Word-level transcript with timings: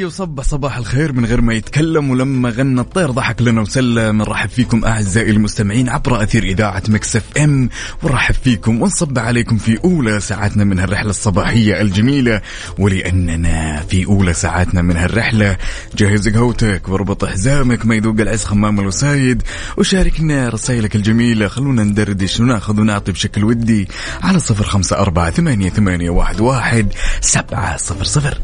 ياي 0.00 0.06
وصبح 0.06 0.44
صباح 0.44 0.76
الخير 0.76 1.12
من 1.12 1.24
غير 1.24 1.40
ما 1.40 1.54
يتكلم 1.54 2.10
ولما 2.10 2.50
غنى 2.50 2.80
الطير 2.80 3.10
ضحك 3.10 3.42
لنا 3.42 3.60
وسلم. 3.60 4.18
نرحب 4.18 4.48
فيكم 4.48 4.84
أعزائي 4.84 5.30
المستمعين 5.30 5.88
عبر 5.88 6.22
أثير 6.22 6.42
إذاعة 6.42 6.82
Mix 6.88 7.16
FM. 7.16 7.68
ونرحب 8.02 8.34
فيكم 8.44 8.82
ونصبح 8.82 9.18
عليكم 9.18 9.58
في 9.58 9.78
أولى 9.84 10.20
ساعاتنا 10.20 10.64
من 10.64 10.78
هالرحلة 10.78 11.10
الصباحية 11.10 11.80
الجميلة. 11.80 12.40
ولأننا 12.78 13.80
في 13.88 14.06
أولى 14.06 14.32
ساعاتنا 14.32 14.82
من 14.82 14.96
هالرحلة. 14.96 15.56
جهز 15.96 16.28
قهوتك 16.28 16.88
واربط 16.88 17.24
حزامك 17.24 17.86
ما 17.86 17.94
يذوق 17.94 18.20
العز 18.20 18.44
خمام 18.44 18.80
الوسايد. 18.80 19.42
وشاركنا 19.76 20.48
رسائلك 20.48 20.96
الجميلة. 20.96 21.48
خلونا 21.48 21.84
ندردش 21.84 22.40
وناخذ 22.40 22.80
ونعطي 22.80 23.12
بشكل 23.12 23.44
ودي 23.44 23.88
على 24.22 24.38
صفر 24.38 24.64
خمسة 24.64 24.96
أربعة 24.98 25.30
ثمانية, 25.30 25.70
ثمانية 25.70 26.10
واحد, 26.10 26.40
واحد 26.40 26.92
سبعة 27.20 27.76
صفر 27.76 28.04
صفر. 28.04 28.40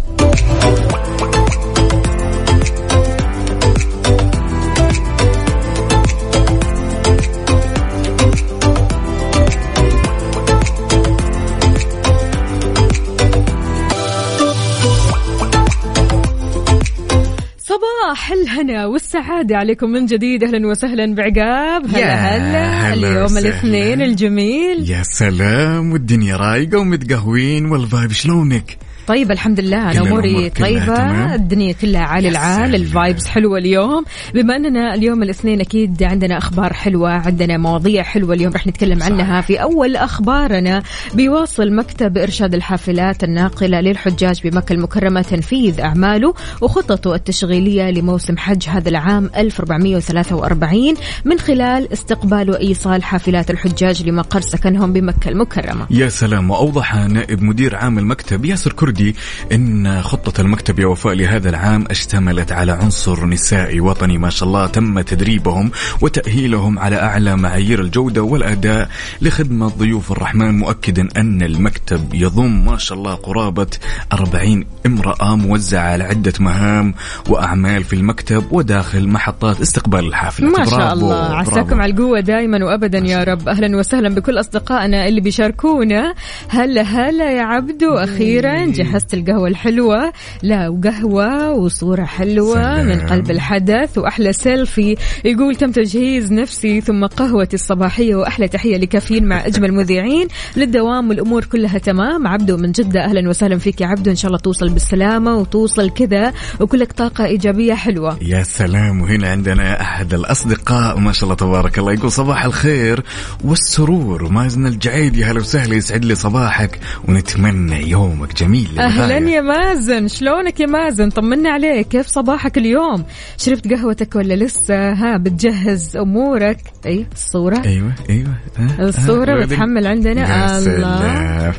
صباح 18.06 18.32
الهنا 18.32 18.86
والسعادة 18.86 19.56
عليكم 19.56 19.90
من 19.90 20.06
جديد 20.06 20.44
أهلا 20.44 20.66
وسهلا 20.66 21.14
بعقاب 21.14 21.86
هلا 21.86 22.14
هلا 22.14 22.92
هلا 22.92 23.08
اليوم. 23.10 23.38
الاثنين 23.38 24.02
الجميل 24.02 24.90
يا 24.90 25.02
سلام 25.02 25.92
والدنيا 25.92 26.36
رايقة 26.36 26.78
ومتقهوين 26.78 27.66
وال 27.66 27.82
vibe 27.82 28.12
شلونك؟ 28.12 28.78
طيب 29.06 29.30
الحمد 29.30 29.60
لله 29.60 29.90
أنا 29.90 30.00
اموري 30.00 30.50
طيبة؟ 30.50 31.34
الدنيا 31.34 31.72
كلها 31.72 32.18
يا 32.24 32.28
العال. 32.28 32.74
ال 32.75 32.83
vibes 32.83 33.27
حلوة 33.26 33.58
اليوم. 33.58 34.04
بما 34.34 34.56
أننا 34.56 34.94
اليوم 34.94 35.22
الاثنين 35.22 35.60
أكيد 35.60 36.02
عندنا 36.02 36.38
أخبار 36.38 36.72
حلوة 36.72 37.10
عندنا 37.10 37.56
مواضيع 37.58 38.02
حلوة 38.02 38.34
اليوم 38.34 38.52
رح 38.52 38.66
نتكلم 38.66 39.02
عنها. 39.02 39.40
في 39.40 39.62
أول 39.62 39.96
أخبارنا 39.96 40.82
بيواصل 41.14 41.74
مكتب 41.74 42.18
إرشاد 42.18 42.54
الحافلات 42.54 43.24
الناقلة 43.24 43.80
للحجاج 43.80 44.48
بمكة 44.48 44.72
المكرمة 44.72 45.22
تنفيذ 45.22 45.80
أعماله 45.80 46.34
وخططه 46.60 47.14
التشغيلية 47.14 47.90
لموسم 47.90 48.36
حج 48.36 48.68
هذا 48.68 48.88
العام 48.88 49.30
1443 49.36 50.94
من 51.24 51.38
خلال 51.38 51.92
استقبال 51.92 52.50
وإيصال 52.50 53.02
حافلات 53.04 53.50
الحجاج 53.50 54.08
لمقر 54.08 54.40
سكنهم 54.40 54.92
بمكة 54.92 55.28
المكرمة. 55.28 55.86
يا 55.90 56.08
سلام. 56.08 56.50
وأوضح 56.50 56.94
نائب 56.94 57.42
مدير 57.42 57.77
عام 57.77 57.98
المكتب 57.98 58.44
ياسر 58.44 58.72
كردي 58.97 59.14
أن 59.52 60.02
خطة 60.02 60.41
المكتب 60.41 60.78
يا 60.78 60.86
وفاء 60.86 61.14
لهذا 61.14 61.48
العام 61.48 61.84
اشتملت 61.90 62.52
على 62.52 62.73
عنصر 62.73 63.27
نسائي 63.27 63.80
وطني 63.80 64.18
ما 64.18 64.30
شاء 64.30 64.48
الله 64.48 64.67
تم 64.67 65.01
تدريبهم 65.01 65.70
وتأهيلهم 66.01 66.79
على 66.79 66.96
أعلى 66.96 67.36
معايير 67.36 67.80
الجودة 67.80 68.23
والأداء 68.23 68.89
لخدمة 69.23 69.68
ضيوف 69.68 70.12
الرحمن 70.12 70.58
مؤكدا 70.58 71.08
أن 71.17 71.42
المكتب 71.42 72.14
يضم 72.14 72.64
ما 72.64 72.79
شاء 72.79 72.98
الله 72.98 73.14
قرابة 73.14 73.67
40 74.12 74.64
امرأة 74.86 75.36
موزعة 75.36 75.92
على 75.92 76.05
عدة 76.05 76.33
مهام 76.40 76.95
وأعمال 77.28 77.84
في 77.84 77.92
المكتب 77.92 78.45
وداخل 78.52 79.08
محطات 79.08 79.61
استقبال 79.61 80.07
الحافلة. 80.07 80.48
ما 80.48 80.64
شاء 80.64 80.92
الله. 80.92 81.34
عساكم 81.36 81.80
على 81.80 81.92
القوة 81.92 82.20
دائما 82.20 82.64
وأبدا 82.64 82.98
يا 82.98 83.24
رب. 83.24 83.48
أهلا 83.48 83.77
وسهلا 83.77 84.08
بكل 84.08 84.40
أصدقائنا 84.40 85.08
اللي 85.08 85.20
بيشاركونا. 85.20 86.14
هلا 86.48 86.83
هلا 86.83 87.30
يا 87.33 87.42
عبدو 87.42 87.95
أخيرا 87.95 88.73
جهزت 88.86 89.14
القهوة 89.14 89.48
الحلوة. 89.48 90.13
لا 90.42 90.69
وقهوة 90.69 91.52
وصورة 91.52 92.05
حلوة 92.05 92.55
سلام. 92.55 92.86
من 92.86 93.01
قلب 93.01 93.30
الحدث 93.30 93.98
وأحلى 93.98 94.33
سيلفي. 94.33 94.97
يقول 95.24 95.57
تم 95.57 95.70
تجهيز 95.70 96.33
نفسي 96.33 96.80
ثم 96.80 97.07
قهوتي 97.07 97.55
الصباحية 97.55 98.14
وأحلى 98.14 98.48
تحية 98.48 98.77
لكافيين 98.77 99.25
مع 99.25 99.46
أجمل 99.46 99.73
مذيعين. 99.73 100.29
للدوام 100.57 101.08
والأمور 101.08 101.45
كلها 101.45 101.79
تمام. 101.79 102.27
عبدو 102.27 102.57
من 102.57 102.73
جدة 102.73 103.05
أهلا 103.05 103.29
وسهلا 103.29 103.58
فيك 103.58 103.80
يا 103.80 103.86
عبدو. 103.86 104.11
إن 104.11 104.17
شاء 104.17 104.29
الله 104.29 104.39
توصل 104.39 104.69
بالسلامة 104.69 105.36
وتوصل 105.36 105.91
كذا 105.91 106.33
وكلك 106.61 106.92
طاقة 106.92 107.25
إيجابية 107.25 107.75
حلوة. 107.75 108.19
يا 108.23 108.42
سلام. 108.42 109.02
وهنا 109.02 109.29
عندنا 109.29 109.80
أحد 109.80 110.14
الأصدقاء 110.14 110.98
ما 110.98 111.13
شاء 111.13 111.25
الله 111.25 111.35
تبارك 111.35 111.79
الله 111.79 111.92
يقول 111.92 112.13
صباح 112.13 112.45
الخير 112.45 113.02
والسرور. 113.45 114.25
ومازن 114.25 114.67
الجعيد. 114.67 115.17
يا 115.17 115.27
هلا 115.27 115.41
وسهلا 115.41 115.75
يسعد 115.75 116.05
لي 116.05 116.14
صباحك 116.14 116.80
ونتمنى 117.08 117.91
يومك 117.91 118.35
جميل. 118.35 118.76
أهلا. 118.79 119.19
يا 119.31 119.41
مازن. 119.41 120.09
شلونك 120.09 120.61
يا 120.61 120.67
مازن؟ 120.67 121.11
طمنا 121.11 121.51
عليك. 121.51 121.89
كيف 121.89 122.07
صباحك 122.07 122.59
اليوم؟ 122.59 123.05
شربت 123.39 123.73
قهوتك 123.73 124.17
ولا 124.17 124.35
لسه؟ 124.35 124.92
ها 124.92 125.17
بتجهز 125.17 125.97
أمورك. 125.97 126.59
أي 126.87 127.07
الصورة؟ 127.13 127.63
أيوه 127.67 127.92
أيوه. 128.11 128.35
ها؟ 128.56 128.88
الصورة 128.88 129.32
ها؟ 129.32 129.47
بتحمل 129.47 129.87
عندنا 129.87 130.20
يا 130.20 130.59
الله. 130.59 131.55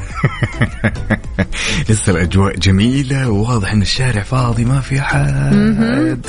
لسه 1.90 2.12
الأجواء 2.12 2.56
جميلة. 2.56 3.30
وواضح 3.30 3.72
إن 3.72 3.82
الشارع 3.82 4.22
فاضي 4.22 4.66
ما 4.66 4.82
في 4.82 5.02
حد 5.02 6.26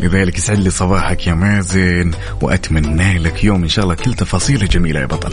لذلك 0.00 0.38
يسعد 0.38 0.58
لي 0.58 0.70
صباحك 0.70 1.26
يا 1.26 1.34
مازن 1.34 2.10
وأتمنى 2.42 3.18
لك 3.18 3.44
يوم 3.44 3.62
إن 3.62 3.68
شاء 3.68 3.84
الله 3.84 3.94
كل 3.94 4.14
تفاصيله 4.14 4.66
جميلة 4.66 5.00
يا 5.00 5.06
بطل. 5.06 5.32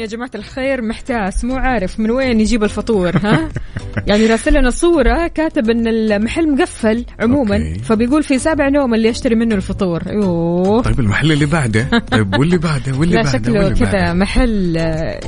يا 0.00 0.06
جماعة 0.06 0.30
الخير 0.34 0.82
محتاس 0.82 1.44
مو 1.44 1.56
عارف 1.56 2.00
من 2.00 2.10
وين 2.10 2.40
يجيب 2.40 2.64
الفطور 2.64 3.16
ها؟ 3.16 3.48
يعني 4.08 4.26
راسل 4.26 4.54
لنا 4.54 4.70
صورة 4.70 5.26
كاتب 5.26 5.70
إن 5.70 5.86
المحل 5.86 6.52
مقفل 6.52 7.04
عموما 7.20 7.56
okay. 7.56 7.78
فبيقول 7.78 8.22
في 8.22 8.38
سابع 8.38 8.68
نوم 8.68 8.94
اللي 8.94 9.08
يشتري 9.08 9.34
منه 9.34 9.54
الفطور. 9.54 10.02
أيوه 10.06 10.82
طيب 10.82 11.00
المحل 11.00 11.32
اللي 11.32 11.46
بعده؟ 11.46 11.88
طيب 12.10 12.38
واللي 12.38 12.58
بعده؟ 12.58 12.98
واللي 12.98 13.14
لا 13.14 13.22
بعده؟ 13.22 13.38
شكله 13.38 13.70
كذا. 13.70 14.12
محل 14.12 14.72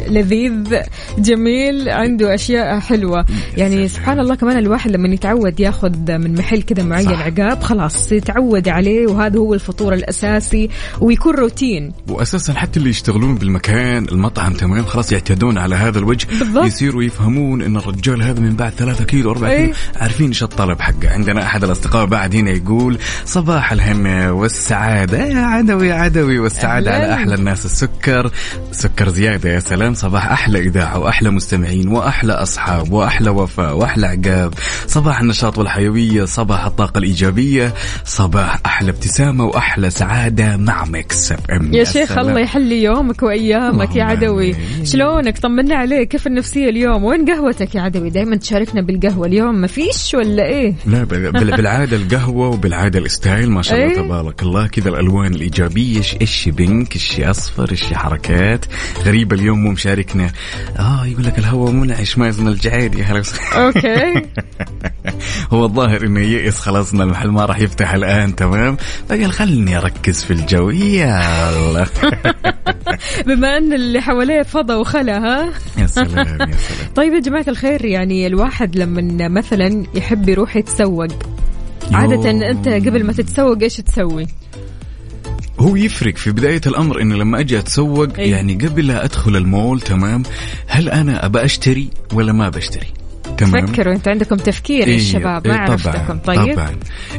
لذيذ 0.09 0.77
جميل 1.19 1.89
عنده 1.89 2.35
أشياء 2.35 2.81
حلوة. 2.81 3.25
يعني 3.57 3.89
سبحان 3.89 4.21
الله 4.21 4.35
كمان 4.35 4.59
الواحد 4.59 4.91
لما 4.91 5.09
يتعود 5.09 5.61
ياخذ 5.61 6.13
من 6.19 6.35
محل 6.35 6.63
كذا 6.63 6.83
معين 6.83 7.09
صح. 7.09 7.27
عقاب 7.27 7.63
خلاص 7.63 8.13
يتعود 8.13 8.69
عليه 8.69 9.07
وهذا 9.07 9.39
هو 9.39 9.55
الفطور 9.55 9.95
الأساسي 9.95 10.69
ويكون 11.01 11.35
روتين. 11.35 11.93
واساسا 12.09 12.53
حتى 12.53 12.79
اللي 12.79 12.91
يشتغلون 12.91 13.35
بالمكان 13.35 14.05
المطعم 14.13 14.53
تمام 14.63 14.85
خلاص 14.85 15.13
يعتادون 15.13 15.59
على 15.59 15.75
هذا 15.75 15.99
الوجه. 15.99 16.27
بالضبط. 16.39 16.67
يصيروا 16.67 17.03
يفهمون 17.03 17.63
إن 17.63 17.77
الرجال 17.77 18.23
هذا 18.23 18.41
من 18.41 18.57
بعد 18.57 18.73
ثلاثة 18.73 19.05
كيلو 19.05 19.31
أربعة 19.31 19.51
إيه. 19.51 19.65
كيلو. 19.65 19.75
عارفين 19.97 20.29
إيش 20.29 20.43
الطلب 20.43 20.81
حقه. 20.81 21.11
عندنا 21.11 21.43
أحد 21.43 21.65
الأصدقاء 21.65 22.07
بعد 22.07 22.37
هنا 22.37 22.51
يقول 22.51 22.99
صباح 23.25 23.73
الهنا 23.73 24.31
والسعادة. 24.31 25.25
يا 25.25 25.41
عدوي 25.41 25.89
يا 25.89 25.95
عدوي 25.95 26.39
والسعادة 26.39 26.91
أهلاً. 26.91 27.05
على 27.05 27.15
أحلى 27.15 27.35
الناس. 27.35 27.65
السكر. 27.65 28.31
سكر 28.73 29.09
زيادة 29.09 29.51
يا 29.51 29.61
سلام. 29.61 29.95
صباح 29.95 30.33
أحلى 30.33 30.59
إذاعة 30.59 30.99
وأحلى 30.99 31.31
مستمعين 31.31 31.89
وأحلى 31.89 32.33
أصحاب 32.33 32.93
وأحلى 32.93 33.31
وفاء 33.31 33.77
وأحلى 33.77 34.07
عقاب. 34.07 34.55
صباح 34.87 35.21
النشاط 35.21 35.59
والحيوية. 35.59 36.25
صباح 36.25 36.67
الطاقة 36.67 36.99
الإيجابية. 36.99 37.75
صباح 38.05 38.61
أحلى 38.67 38.91
ابتسامة 38.91 39.45
وأحلى 39.45 39.91
سعادة 39.91 40.57
مع 40.57 40.85
Mix 40.85 41.33
FM. 41.33 41.75
يا 41.75 41.85
شيخ. 41.85 42.19
الله 42.19 42.41
يحلي 42.41 42.83
يومك 42.83 43.23
وأيامك. 43.23 43.97
يا 43.97 44.13
اللهم 44.13 44.42
عدوي. 44.51 44.87
شلونك؟ 44.87 45.39
طمنا 45.39 45.75
عليك. 45.75 46.09
كيف 46.09 46.27
النفسية 46.27 46.69
اليوم؟ 46.69 47.05
وين 47.05 47.31
قهوتك 47.31 47.75
يا 47.75 47.81
عدوي؟ 47.81 48.11
دائما 48.11 48.37
تشاركنا 48.37 48.83
بالقهوة 48.83 49.27
اليوم. 49.27 49.55
ما 49.55 49.67
فيش 49.67 50.15
ولا 50.15 50.47
إيه؟ 50.47 50.75
لا 50.87 51.05
بال- 51.05 51.33
بال- 51.33 51.57
بالعادة 51.57 51.97
القهوة 51.97 52.49
وبالعادة 52.49 52.99
ال 52.99 53.07
style 53.07 53.51
ما 53.51 53.63
شاء 53.63 53.79
الله 53.79 53.91
إيه. 53.91 54.07
تبارك 54.07 54.43
الله. 54.43 54.67
كذا 54.67 54.89
الألوان 54.89 55.35
الإيجابية. 55.35 56.01
إيش 56.21 56.49
بينك؟ 56.49 56.95
إيش 56.95 57.21
أصفر؟ 57.21 57.71
إيش 57.71 57.85
حركات؟ 57.85 58.65
غريبه 59.05 59.37
اليوم 59.37 59.59
مو 59.63 59.71
مشاركنا. 59.71 60.31
آه 60.79 61.07
يقول 61.07 61.25
لك 61.25 61.39
الهواء 61.39 61.71
منعش 61.73 62.19
الجعيد. 62.19 62.95
يا 62.95 63.05
هلا 63.05 63.21
وسهلا. 63.21 63.67
okay. 63.67 64.27
هو 65.53 65.65
الظاهر 65.65 66.07
إنه 66.07 66.21
يئس 66.21 66.59
خلاص 66.59 66.95
إن 66.95 67.01
المحل 67.01 67.29
ما 67.29 67.45
راح 67.45 67.59
يفتح 67.61 67.95
الآن. 67.95 68.37
تمام. 68.37 68.77
فقال 69.09 69.33
خلني 69.33 69.79
أركز 69.79 70.23
في 70.25 70.31
الجو. 70.31 70.71
يلا. 70.71 71.87
بما 73.27 73.57
أن 73.57 73.73
اللي 73.73 74.01
حواليه 74.33 74.43
فضى 74.43 74.75
وخلا 74.75 75.19
ها 75.19 75.53
يا 75.79 75.87
سلام 75.87 76.19
يا 76.19 76.57
سلام 76.57 76.95
طيب 76.97 77.13
يا 77.13 77.21
جماعة 77.21 77.45
الخير 77.49 77.85
يعني 77.85 78.27
الواحد 78.27 78.77
لما 78.77 79.29
مثلا 79.29 79.85
يحب 79.95 80.29
يروح 80.29 80.57
يتسوق 80.57 81.09
عادة. 81.93 82.31
أنت 82.31 82.69
قبل 82.69 83.05
ما 83.05 83.13
تتسوق 83.13 83.59
إيش 83.63 83.77
تسوي؟ 83.77 84.27
هو 85.59 85.77
يفرق 85.77 86.17
في 86.17 86.33
بداية 86.33 86.61
الأمر 86.67 87.01
إنه 87.01 87.17
لما 87.17 87.41
أجي 87.41 87.59
أتسوق 87.59 88.19
أي. 88.19 88.31
يعني 88.31 88.55
قبل 88.55 88.87
لا 88.87 89.05
أدخل 89.05 89.37
المول 89.37 89.81
تمام 89.81 90.23
هل 90.67 90.89
أنا 90.89 91.27
أبى 91.27 91.45
أشتري 91.45 91.91
ولا 92.13 92.33
ما 92.33 92.49
بشتري 92.49 93.02
تمام. 93.39 93.67
فكروا 93.67 93.95
أنتوا 93.95 94.13
عندكم 94.13 94.37
تفكير 94.37 94.81
يا 94.81 94.93
إيه، 94.93 94.97
الشباب 94.97 95.47
إيه، 95.47 95.53
ما 95.53 95.59
عرفتكم. 95.59 96.19
طيب. 96.19 96.55
طبعا. 96.55 96.77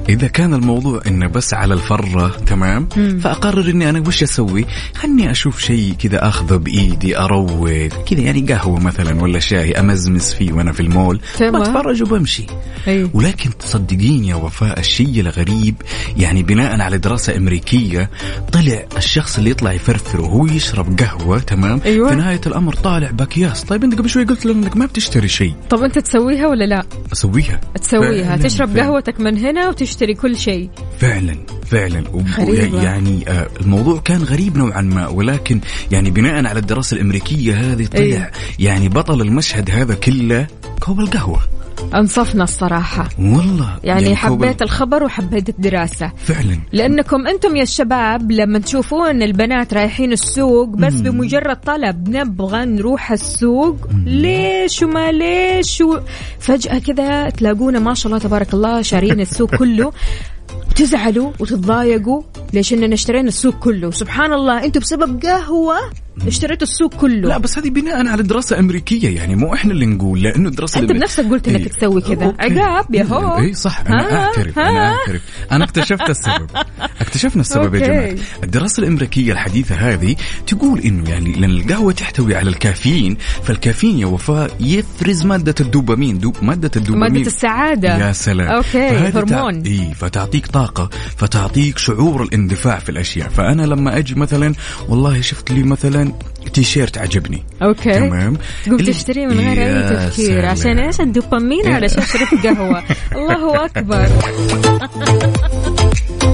إذا 0.09 0.27
كان 0.27 0.53
الموضوع 0.53 1.01
انه 1.07 1.27
بس 1.27 1.53
على 1.53 1.73
الفرة 1.73 2.27
تمام؟ 2.45 2.87
فأقرر 3.19 3.69
إني 3.69 3.89
أنا 3.89 4.03
وش 4.07 4.23
أسوي؟ 4.23 4.65
خلني 4.95 5.31
أشوف 5.31 5.59
شيء 5.59 5.93
كذا 5.99 6.27
أخذه 6.27 6.55
بإيدي 6.55 7.17
اروق 7.17 7.69
كذا 7.87 8.19
يعني 8.19 8.41
قهوة 8.41 8.79
مثلا 8.79 9.21
ولا 9.21 9.39
شاي 9.39 9.71
أمزمز 9.71 10.33
فيه 10.33 10.53
وأنا 10.53 10.71
في 10.71 10.79
المول 10.79 11.19
تمام. 11.37 11.61
بتفرج 11.61 12.03
وبمشي. 12.03 12.45
أيوه. 12.87 13.09
ولكن 13.13 13.57
تصدقين 13.57 14.25
يا 14.25 14.35
وفاء 14.35 14.79
الشيء 14.79 15.19
الغريب 15.19 15.75
يعني 16.17 16.43
بناء 16.43 16.81
على 16.81 16.97
دراسة 16.97 17.37
أمريكية 17.37 18.09
طلع 18.51 18.85
الشخص 18.97 19.37
اللي 19.37 19.49
يطلع 19.49 19.73
يفرفر 19.73 20.21
وهو 20.21 20.45
يشرب 20.45 20.99
قهوة 20.99 21.39
تمام؟ 21.39 21.81
أيوة. 21.85 22.09
في 22.09 22.15
نهاية 22.15 22.41
الأمر 22.47 22.73
طالع 22.73 23.11
بأكياس. 23.11 23.63
طيب 23.63 23.83
أنت 23.83 23.97
قبل 23.99 24.09
شوي 24.09 24.23
قلت 24.23 24.45
لنا 24.45 24.65
أنك 24.65 24.77
ما 24.77 24.85
بتشتري 24.85 25.27
شيء. 25.27 25.53
طب 25.69 25.83
أنت 25.83 25.97
تسويها 26.03 26.47
ولا 26.47 26.65
لا؟ 26.65 26.83
أسويها 27.13 27.61
تسويها 27.81 28.23
فعلاً، 28.23 28.43
تشرب 28.43 28.67
فعلاً. 28.67 28.83
قهوتك 28.83 29.19
من 29.19 29.37
هنا 29.37 29.69
وتشتري 29.69 30.13
كل 30.13 30.37
شيء 30.37 30.69
فعلا 30.99 31.35
فعلا 31.65 32.03
غريبة. 32.39 32.83
يعني 32.83 33.29
آه، 33.29 33.47
الموضوع 33.61 33.99
كان 33.99 34.23
غريب 34.23 34.57
نوعا 34.57 34.81
ما 34.81 35.07
ولكن 35.07 35.59
يعني 35.91 36.11
بناء 36.11 36.45
على 36.45 36.59
الدراسة 36.59 36.95
الأمريكية 36.95 37.53
هذه 37.53 37.85
طلع 37.85 38.01
أيوة. 38.01 38.31
يعني 38.59 38.89
بطل 38.89 39.21
المشهد 39.21 39.71
هذا 39.71 39.95
كله 39.95 40.47
كوب 40.79 40.99
القهوة 40.99 41.41
أنصفنا 41.95 42.43
الصراحة. 42.43 43.09
والله. 43.19 43.77
يعني, 43.83 44.05
كوب 44.07 44.15
حبيت 44.15 44.61
الخبر 44.61 45.03
وحبيت 45.03 45.49
الدراسة. 45.49 46.11
فعلا. 46.17 46.57
لأنكم 46.71 47.27
أنتم 47.27 47.55
يا 47.55 47.63
الشباب 47.63 48.31
لما 48.31 48.59
تشوفون 48.59 49.23
البنات 49.23 49.73
رايحين 49.73 50.11
السوق 50.11 50.67
بس 50.67 50.93
بمجرد 50.93 51.55
طلب 51.55 52.09
نبغى 52.09 52.65
نروح 52.65 53.11
السوق. 53.11 53.77
ليش 54.05 54.83
وما 54.83 55.11
ليش 55.11 55.81
و... 55.81 55.99
فجأة 56.39 56.79
كذا 56.79 57.29
تلاقونا 57.29 57.79
ما 57.79 57.93
شاء 57.93 58.07
الله 58.07 58.19
تبارك 58.19 58.53
الله 58.53 58.81
شارين 58.81 59.19
السوق 59.19 59.55
كله. 59.55 59.91
تزعلوا 60.75 61.31
وتتضايقوا 61.39 62.21
ليش 62.53 62.73
إننا 62.73 62.93
اشترينا 62.93 63.27
السوق 63.27 63.55
كله 63.59 63.91
سبحان 63.91 64.33
الله 64.33 64.63
أنتم 64.65 64.79
بسبب 64.79 65.21
قهوة 65.23 65.75
اشتريتوا 66.27 66.67
السوق 66.67 66.93
كله 66.93 67.29
لا 67.29 67.37
بس 67.37 67.57
هذه 67.57 67.69
بناء 67.69 68.07
على 68.07 68.23
دراسة 68.23 68.59
أمريكية 68.59 69.15
يعني 69.15 69.35
مو 69.35 69.53
إحنا 69.53 69.71
اللي 69.71 69.85
نقول 69.85 70.21
لأنه 70.21 70.49
الدراسة 70.49 70.79
أنت 70.79 70.91
بنفسك 70.91 71.25
قلت 71.25 71.47
إنك 71.47 71.59
إيه. 71.61 71.67
تسوي 71.67 72.01
كذا. 72.01 72.33
عقاب 72.39 72.95
يا 72.95 73.03
هو 73.03 73.37
اي 73.37 73.53
صح 73.53 73.79
أنا؟ 73.87 74.25
أعترف؟ 74.25 74.59
أنا 74.59 74.91
أعترف 74.93 75.21
أنا 75.51 75.63
اكتشفت 75.63 76.09
السبب 76.09 76.49
اكتشفنا 77.01 77.41
السبب 77.41 77.75
يا. 77.75 77.79
جماعة 77.87 78.15
الدراسة 78.43 78.83
الأمريكية 78.83 79.31
الحديثة 79.31 79.75
هذه 79.75 80.15
تقول 80.47 80.79
إنه 80.79 81.09
يعني 81.09 81.31
لأن 81.31 81.51
القهوة 81.51 81.93
تحتوي 81.93 82.35
على 82.35 82.49
الكافيين 82.49 83.17
فالكافيين 83.43 83.99
يا 83.99 84.05
وفاء 84.05 84.51
يفرز 84.59 85.25
مادة 85.25 85.55
الدوبامين 85.61 86.19
دو 86.19 86.33
مادة 86.41 86.71
الدوبامين 86.75 87.13
مادة 87.13 87.27
السعادة 87.27 88.07
يا 88.07 88.11
سلام 88.11 88.47
okay 88.47 88.87
هرمون. 88.87 89.61
اي 89.65 89.93
فتعطيك 89.95 90.42
طاقة 90.47 90.89
فتعطيك 91.17 91.77
شعور 91.77 92.23
الاندفاع 92.23 92.79
في 92.79 92.89
الأشياء. 92.89 93.29
فأنا 93.29 93.61
لما 93.61 93.97
أجي 93.97 94.15
مثلا 94.15 94.53
والله 94.89 95.21
شفت 95.21 95.51
لي 95.51 95.63
مثلا 95.63 96.13
تيشيرت 96.53 96.97
عجبني. 96.97 97.43
أوكي. 97.61 97.93
تمام؟ 97.93 98.37
تقوم 98.65 98.77
تشتريه 98.77 99.25
من 99.25 99.39
غير 99.39 99.67
أي 99.67 99.83
تفكير 100.09 100.25
سلام. 100.41 100.45
عشان 100.45 100.79
إيش؟ 100.79 101.01
الدوبامين 101.01 101.65
يا- 101.65 101.75
علشان 101.75 102.03
شربت 102.05 102.47
قهوة. 102.47 102.83
الله 103.15 103.65
أكبر. 103.65 104.09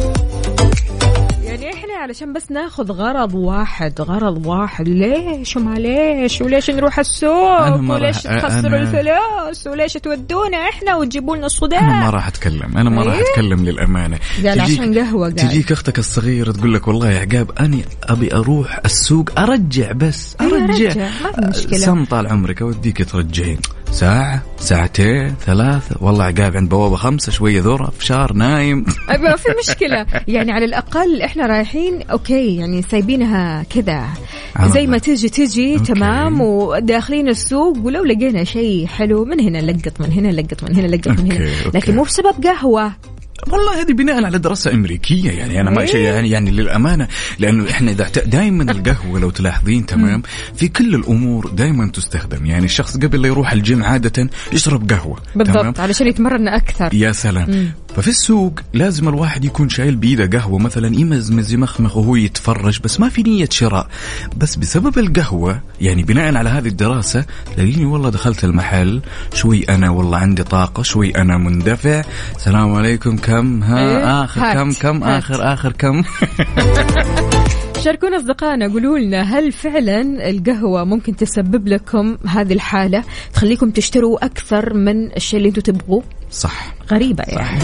علشان 1.99 2.33
بس 2.33 2.51
ناخذ 2.51 2.91
غرض 2.91 3.33
واحد 3.35 4.01
غرض 4.01 4.45
واحد. 4.45 4.87
ليش؟ 4.89 5.57
وما 5.57 5.75
ليش؟ 5.75 6.41
وليش 6.41 6.69
نروح 6.69 6.99
السوق؟ 6.99 7.61
أنا 7.61 7.77
ما 7.77 7.93
وليش 7.95 8.17
تخسروا 8.17 8.69
أنا- 8.71 8.73
الفلوس؟ 8.73 9.67
وليش 9.67 9.93
تودونا 9.93 10.57
إحنا 10.69 10.95
وتجيبوا 10.95 11.35
لنا 11.35 11.35
أنا 11.35 11.41
ما 11.41 11.45
الصداع 11.45 12.09
راح 12.09 12.27
أتكلم. 12.27 12.77
أنا 12.77 12.89
ما 12.89 13.03
راح 13.03 13.13
إيه؟ 13.15 13.21
أتكلم 13.31 13.65
للأمانة. 13.65 14.19
قال 14.45 14.57
تجيك- 14.59 14.79
عشان 14.79 14.97
قهوة 14.99 15.25
قال. 15.27 15.35
تجيك 15.35 15.71
أختك 15.71 15.99
الصغيره 15.99 16.51
تقول 16.51 16.73
لك 16.73 16.87
والله 16.87 17.11
يا 17.11 17.19
عقاب 17.19 17.51
أنا 17.59 17.77
أبي 18.03 18.33
أروح 18.35 18.79
السوق 18.85 19.39
أرجع 19.39 19.91
بس 19.91 20.35
إيه، 20.41 20.47
أرجع. 20.47 20.89
رجع، 20.89 21.07
ما 21.23 21.31
في 21.31 21.41
مشكلة. 21.59 21.77
سم 21.77 22.05
طال 22.05 22.27
عمرك 22.27 22.61
أوديك 22.61 23.09
ترجعين. 23.11 23.57
ساعة 23.91 24.41
ساعتين 24.57 25.35
ثلاثة 25.45 25.95
والله 26.01 26.23
عقاب 26.23 26.57
عند 26.57 26.69
بوابة 26.69 26.95
خمسة 26.95 27.31
شوية 27.31 27.61
ذرة 27.61 27.91
فشار 27.99 28.33
نايم. 28.33 28.85
ما 29.23 29.35
في 29.35 29.49
مشكلة. 29.59 30.05
يعني 30.27 30.51
على 30.51 30.65
الأقل 30.65 31.21
إحنا 31.21 31.45
رايحين 31.45 32.01
okay 32.01 32.55
يعني 32.55 32.81
سايبينها 32.81 33.63
كذا. 33.63 34.07
زي 34.65 34.87
ما. 34.87 34.97
تجي 34.97 35.29
تجي 35.29 35.73
okay. 35.73 35.93
تمام. 35.93 36.41
وداخلين 36.41 37.29
السوق 37.29 37.77
ولو 37.83 38.03
لقينا 38.03 38.43
شيء 38.43 38.87
حلو 38.87 39.25
من 39.25 39.39
هنا 39.39 39.71
لقط 39.71 40.01
من 40.01 40.11
هنا 40.11 40.27
لقط 40.27 40.63
من 40.63 40.75
هنا 40.75 40.87
لقط 40.87 41.07
من 41.07 41.31
هنا. 41.31 41.45
okay، 41.45 41.65
okay. 41.65 41.77
لكن 41.77 41.95
مو 41.95 42.03
بسبب 42.03 42.43
قهوة. 42.43 42.91
والله 43.47 43.81
هذه 43.81 43.93
بناء 43.93 44.25
على 44.25 44.39
دراسة 44.39 44.71
أمريكية 44.71 45.31
يعني 45.31 45.61
أنا 45.61 45.71
ما 45.71 45.81
إيه. 45.81 45.87
شيء 45.87 46.01
يعني 46.01 46.29
يعني 46.29 46.51
للأمانة 46.51 47.07
لأنه 47.39 47.69
إحنا 47.69 47.91
دائما 48.25 48.71
القهوة 48.71 49.19
لو 49.19 49.29
تلاحظين 49.29 49.85
تمام؟ 49.85 50.21
في 50.55 50.67
كل 50.67 50.95
الأمور 50.95 51.47
دائما 51.47 51.91
تستخدم. 51.91 52.45
يعني 52.45 52.65
الشخص 52.65 52.97
قبل 52.97 53.21
لا 53.21 53.27
يروح 53.27 53.51
الجيم 53.51 53.83
عادة 53.83 54.29
يشرب 54.53 54.91
قهوة 54.91 55.19
تمام؟ 55.33 55.45
بالضبط 55.45 55.79
علشان 55.79 56.07
يتمرن 56.07 56.47
أكثر. 56.47 56.93
يا 56.93 57.11
سلام. 57.11 57.71
ففي 57.95 58.07
السوق 58.07 58.59
لازم 58.73 59.09
الواحد 59.09 59.45
يكون 59.45 59.69
شايل 59.69 59.95
بيده 59.95 60.39
قهوة 60.39 60.59
مثلا 60.59 60.95
يمزمز 60.95 61.53
يمخمخ 61.53 61.97
وهو 61.97 62.15
يتفرج 62.15 62.79
بس 62.83 62.99
ما 62.99 63.09
في 63.09 63.23
نية 63.23 63.47
شراء. 63.51 63.87
بس 64.37 64.55
بسبب 64.55 64.99
القهوة 64.99 65.61
يعني 65.81 66.03
بناء 66.03 66.35
على 66.35 66.49
هذه 66.49 66.67
الدراسة 66.67 67.25
تلاقيني 67.55 67.85
والله 67.85 68.09
دخلت 68.09 68.43
المحل 68.43 69.01
شوي 69.33 69.63
أنا 69.69 69.89
والله 69.89 70.17
عندي 70.17 70.43
طاقة 70.43 70.83
شوي 70.83 71.15
أنا 71.17 71.37
مندفع. 71.37 72.01
السلام 72.35 72.75
عليكم 72.75 73.17
كم؟ 73.17 73.63
ها 73.63 73.79
إيه؟ 73.79 74.23
آخر 74.23 74.53
كم؟ 74.53 74.71
كم. 74.71 75.03
آخر 75.03 75.53
آخر 75.53 75.71
كم؟ 75.71 76.03
شاركونا 77.79 78.17
أصدقائنا 78.17 78.67
قولوا 78.73 78.97
لنا 78.99 79.21
هل 79.21 79.51
فعلا 79.51 80.29
القهوة 80.29 80.83
ممكن 80.83 81.15
تسبب 81.15 81.67
لكم 81.67 82.17
هذه 82.27 82.53
الحالة 82.53 83.03
تخليكم 83.33 83.71
تشتروا 83.71 84.25
أكثر 84.25 84.73
من 84.73 85.15
الشيء 85.15 85.37
اللي 85.37 85.49
أنتم 85.49 85.61
تبغوه؟ 85.61 86.03
صح. 86.31 86.73
غريبة 86.91 87.23
يعني. 87.27 87.59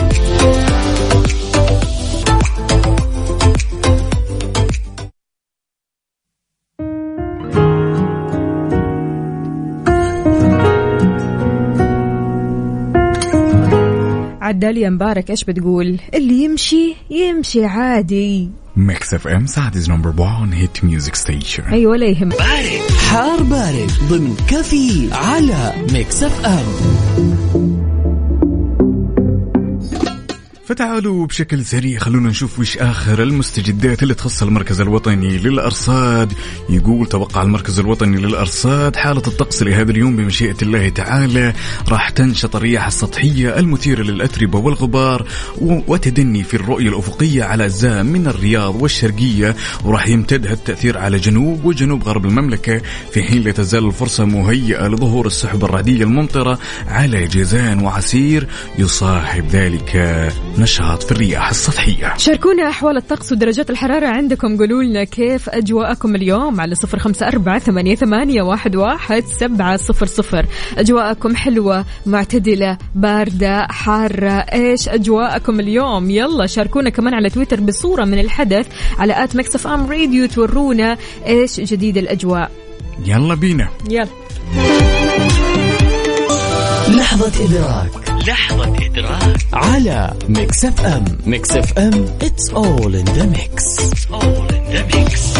عداليا 14.45 14.89
مبارك 14.89 15.29
إيش 15.29 15.43
بتقول؟ 15.43 15.99
اللي 16.13 16.43
يمشي 16.43 16.95
يمشي 17.09 17.65
عادي. 17.65 18.49
Mix 18.77 19.13
FM 19.13 19.45
Saudi's 19.45 19.89
number 19.89 20.13
1 20.21 20.53
hit 20.53 20.83
music 20.83 21.15
station 21.15 21.63
اي 21.63 21.85
ولا 21.85 22.05
يهم 22.05 22.29
حار 23.09 23.43
بارد 23.43 23.91
ضمن 24.09 24.35
كافيين 24.47 25.09
على 25.13 25.73
Mix 25.93 26.23
FM 26.23 26.65
فتعالوا 30.67 31.25
بشكل 31.25 31.65
سريع 31.65 31.99
خلونا 31.99 32.29
نشوف 32.29 32.59
وش 32.59 32.77
آخر 32.77 33.23
المستجدات 33.23 34.03
اللي 34.03 34.13
تخص 34.13 34.43
المركز 34.43 34.81
الوطني 34.81 35.37
للأرصاد. 35.37 36.33
يقول 36.69 37.07
توقع 37.07 37.41
المركز 37.41 37.79
الوطني 37.79 38.17
للأرصاد 38.17 38.95
حالة 38.95 39.21
الطقس 39.27 39.63
لهذا 39.63 39.91
اليوم 39.91 40.15
بمشيئة 40.15 40.55
الله 40.61 40.89
تعالى. 40.89 41.53
راح 41.87 42.09
تنشط 42.09 42.55
الرياح 42.55 42.87
السطحية 42.87 43.59
المثيرة 43.59 44.03
للأتربة 44.03 44.59
والغبار 44.59 45.27
وتدني 45.61 46.43
في 46.43 46.53
الرؤية 46.53 46.89
الأفقية 46.89 47.43
على 47.43 47.65
أجزاء 47.65 48.03
من 48.03 48.27
الرياض 48.27 48.81
والشرقية 48.81 49.55
وراح 49.83 50.07
يمتد 50.07 50.47
هالتأثير 50.47 50.97
على 50.97 51.17
جنوب 51.17 51.65
وجنوب 51.65 52.03
غرب 52.03 52.25
المملكة 52.25 52.81
في 53.11 53.23
حين 53.23 53.41
لا 53.41 53.51
تزال 53.51 53.85
الفرصة 53.85 54.25
مهيئة 54.25 54.87
لظهور 54.87 55.27
السحب 55.27 55.65
الرعدية 55.65 56.03
الممطرة 56.03 56.59
على 56.87 57.27
جيزان 57.27 57.79
وعسير. 57.79 58.47
يصاحب 58.77 59.47
ذلك 59.47 59.95
نشاط 60.59 61.03
في 61.03 61.11
الرياح 61.11 61.49
السطحية. 61.49 62.13
شاركونا 62.17 62.69
أحوال 62.69 62.97
الطقس 62.97 63.31
ودرجات 63.31 63.69
الحرارة 63.69 64.07
عندكم. 64.07 64.57
قولوا 64.57 64.83
لنا 64.83 65.03
كيف 65.03 65.49
أجواءكم 65.49 66.15
اليوم 66.15 66.61
على 66.61 66.75
صفر 66.75 66.99
خمسة 66.99 67.27
أربعة 67.27 67.59
ثمانية, 67.59 67.95
ثمانية 67.95 68.41
واحد, 68.41 68.75
واحد 68.75 69.23
سبعة 69.39 69.77
صفر 69.77 70.05
صفر. 70.05 70.45
أجواءكم 70.77 71.35
حلوة 71.35 71.85
معتدلة 72.05 72.77
باردة 72.95 73.67
حارة. 73.69 74.31
إيش 74.31 74.89
أجواءكم 74.89 75.59
اليوم؟ 75.59 76.09
يلا 76.09 76.47
شاركونا 76.47 76.89
كمان 76.89 77.13
على 77.13 77.29
تويتر 77.29 77.59
بصورة 77.59 78.05
من 78.05 78.19
الحدث 78.19 78.67
على 78.99 79.23
at 79.23 79.35
Mix 79.35 79.67
FM 79.67 79.91
Radio 79.91 80.27
تورونا. 80.27 80.97
إيش 81.27 81.59
جديد 81.59 81.97
الأجواء؟ 81.97 82.51
يلا 83.05 83.35
بينا. 83.35 83.69
يلا. 83.89 84.07
لحظة 87.15 87.45
إدراك. 87.45 87.91
لحظة 88.27 88.85
إدراك. 88.85 89.37
على 89.53 90.13
Mix 90.29 90.65
FM. 90.65 91.05
Mix 91.25 91.51
FM 91.51 92.05
it's 92.19 92.53
all 92.53 92.91
in 92.91 93.05
the 93.05 93.25
mix. 93.35 93.79
It's 93.79 94.11
all 94.11 94.47
in 94.49 94.63
the 94.75 94.95
mix. 94.95 95.37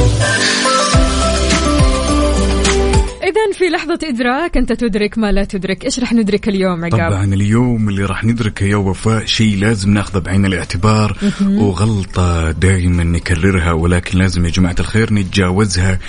إذا 3.23 3.57
في 3.57 3.65
لحظة 3.69 3.99
إدراك 4.03 4.57
أنت 4.57 4.73
تدرك 4.73 5.17
ما 5.17 5.31
لا 5.31 5.43
تدرك. 5.43 5.85
إيش 5.85 5.99
رح 5.99 6.13
ندرك 6.13 6.47
اليوم 6.47 6.85
عقاب؟ 6.85 7.11
طبعا 7.11 7.33
اليوم 7.33 7.89
اللي 7.89 8.05
راح 8.05 8.23
ندركه 8.23 8.63
يا 8.63 8.75
وفاء 8.75 9.25
شيء 9.25 9.57
لازم 9.57 9.93
ناخذه 9.93 10.19
بعين 10.19 10.45
الاعتبار 10.45 11.17
وغلطة 11.47 12.51
دائما 12.51 13.03
نكررها 13.03 13.71
ولكن 13.71 14.19
لازم 14.19 14.45
يا 14.45 14.49
جماعة 14.49 14.75
الخير 14.79 15.13
نتجاوزها 15.13 15.99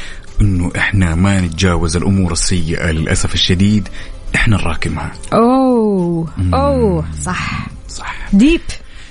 إنه 0.41 0.73
إحنا 0.77 1.15
ما 1.15 1.41
نتجاوز 1.41 1.97
الأمور 1.97 2.33
السيئة 2.33 2.91
للأسف 2.91 3.35
الشديد. 3.35 3.89
إحنا 4.37 4.57
نراكمها 4.57 5.13
أوه 5.33 6.29
أوه 6.55 7.05
صح. 7.23 7.67
صح. 7.89 8.29
ديب. 8.33 8.61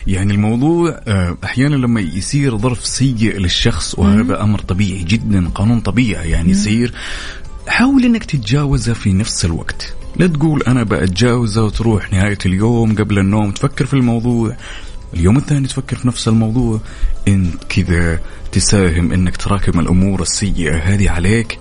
يعني 0.08 0.34
الموضوع 0.34 1.02
آه، 1.08 1.38
أحيانا 1.44 1.76
لما 1.76 2.02
يصير 2.02 2.58
ظرف 2.58 2.86
سيء 2.86 3.38
للشخص 3.38 4.00
وهذا 4.00 4.44
أمر 4.44 4.60
طبيعي 4.60 5.04
جدا 5.04 5.50
قانون 5.50 5.80
طبيعي 5.80 6.30
يعني 6.30 6.52
يصير 6.52 6.94
حاول 7.68 8.06
إنك 8.06 8.24
تتجاوزه 8.24 8.94
في 8.94 9.14
نفس 9.14 9.46
الوقت. 9.46 9.94
لا 10.16 10.28
تقول 10.28 10.64
أنا 10.64 10.84
بتجاوزه 10.84 11.64
وتروح 11.64 12.14
نهاية 12.14 12.38
اليوم 12.46 12.96
قبل 12.96 13.20
النوم 13.20 13.52
تفكر 13.52 13.86
في 13.86 13.94
الموضوع. 13.94 14.56
اليوم 15.14 15.38
الثاني 15.38 15.68
تفكر 15.68 15.96
في 15.96 16.08
نفس 16.08 16.28
الموضوع. 16.28 16.80
إنت 17.28 17.64
كذا 17.64 18.20
تساهم 18.52 19.12
إنك 19.12 19.38
تراكم 19.38 19.80
الأمور 19.80 20.22
السيئة 20.22 20.78
هذه 20.78 21.10
عليك 21.10 21.60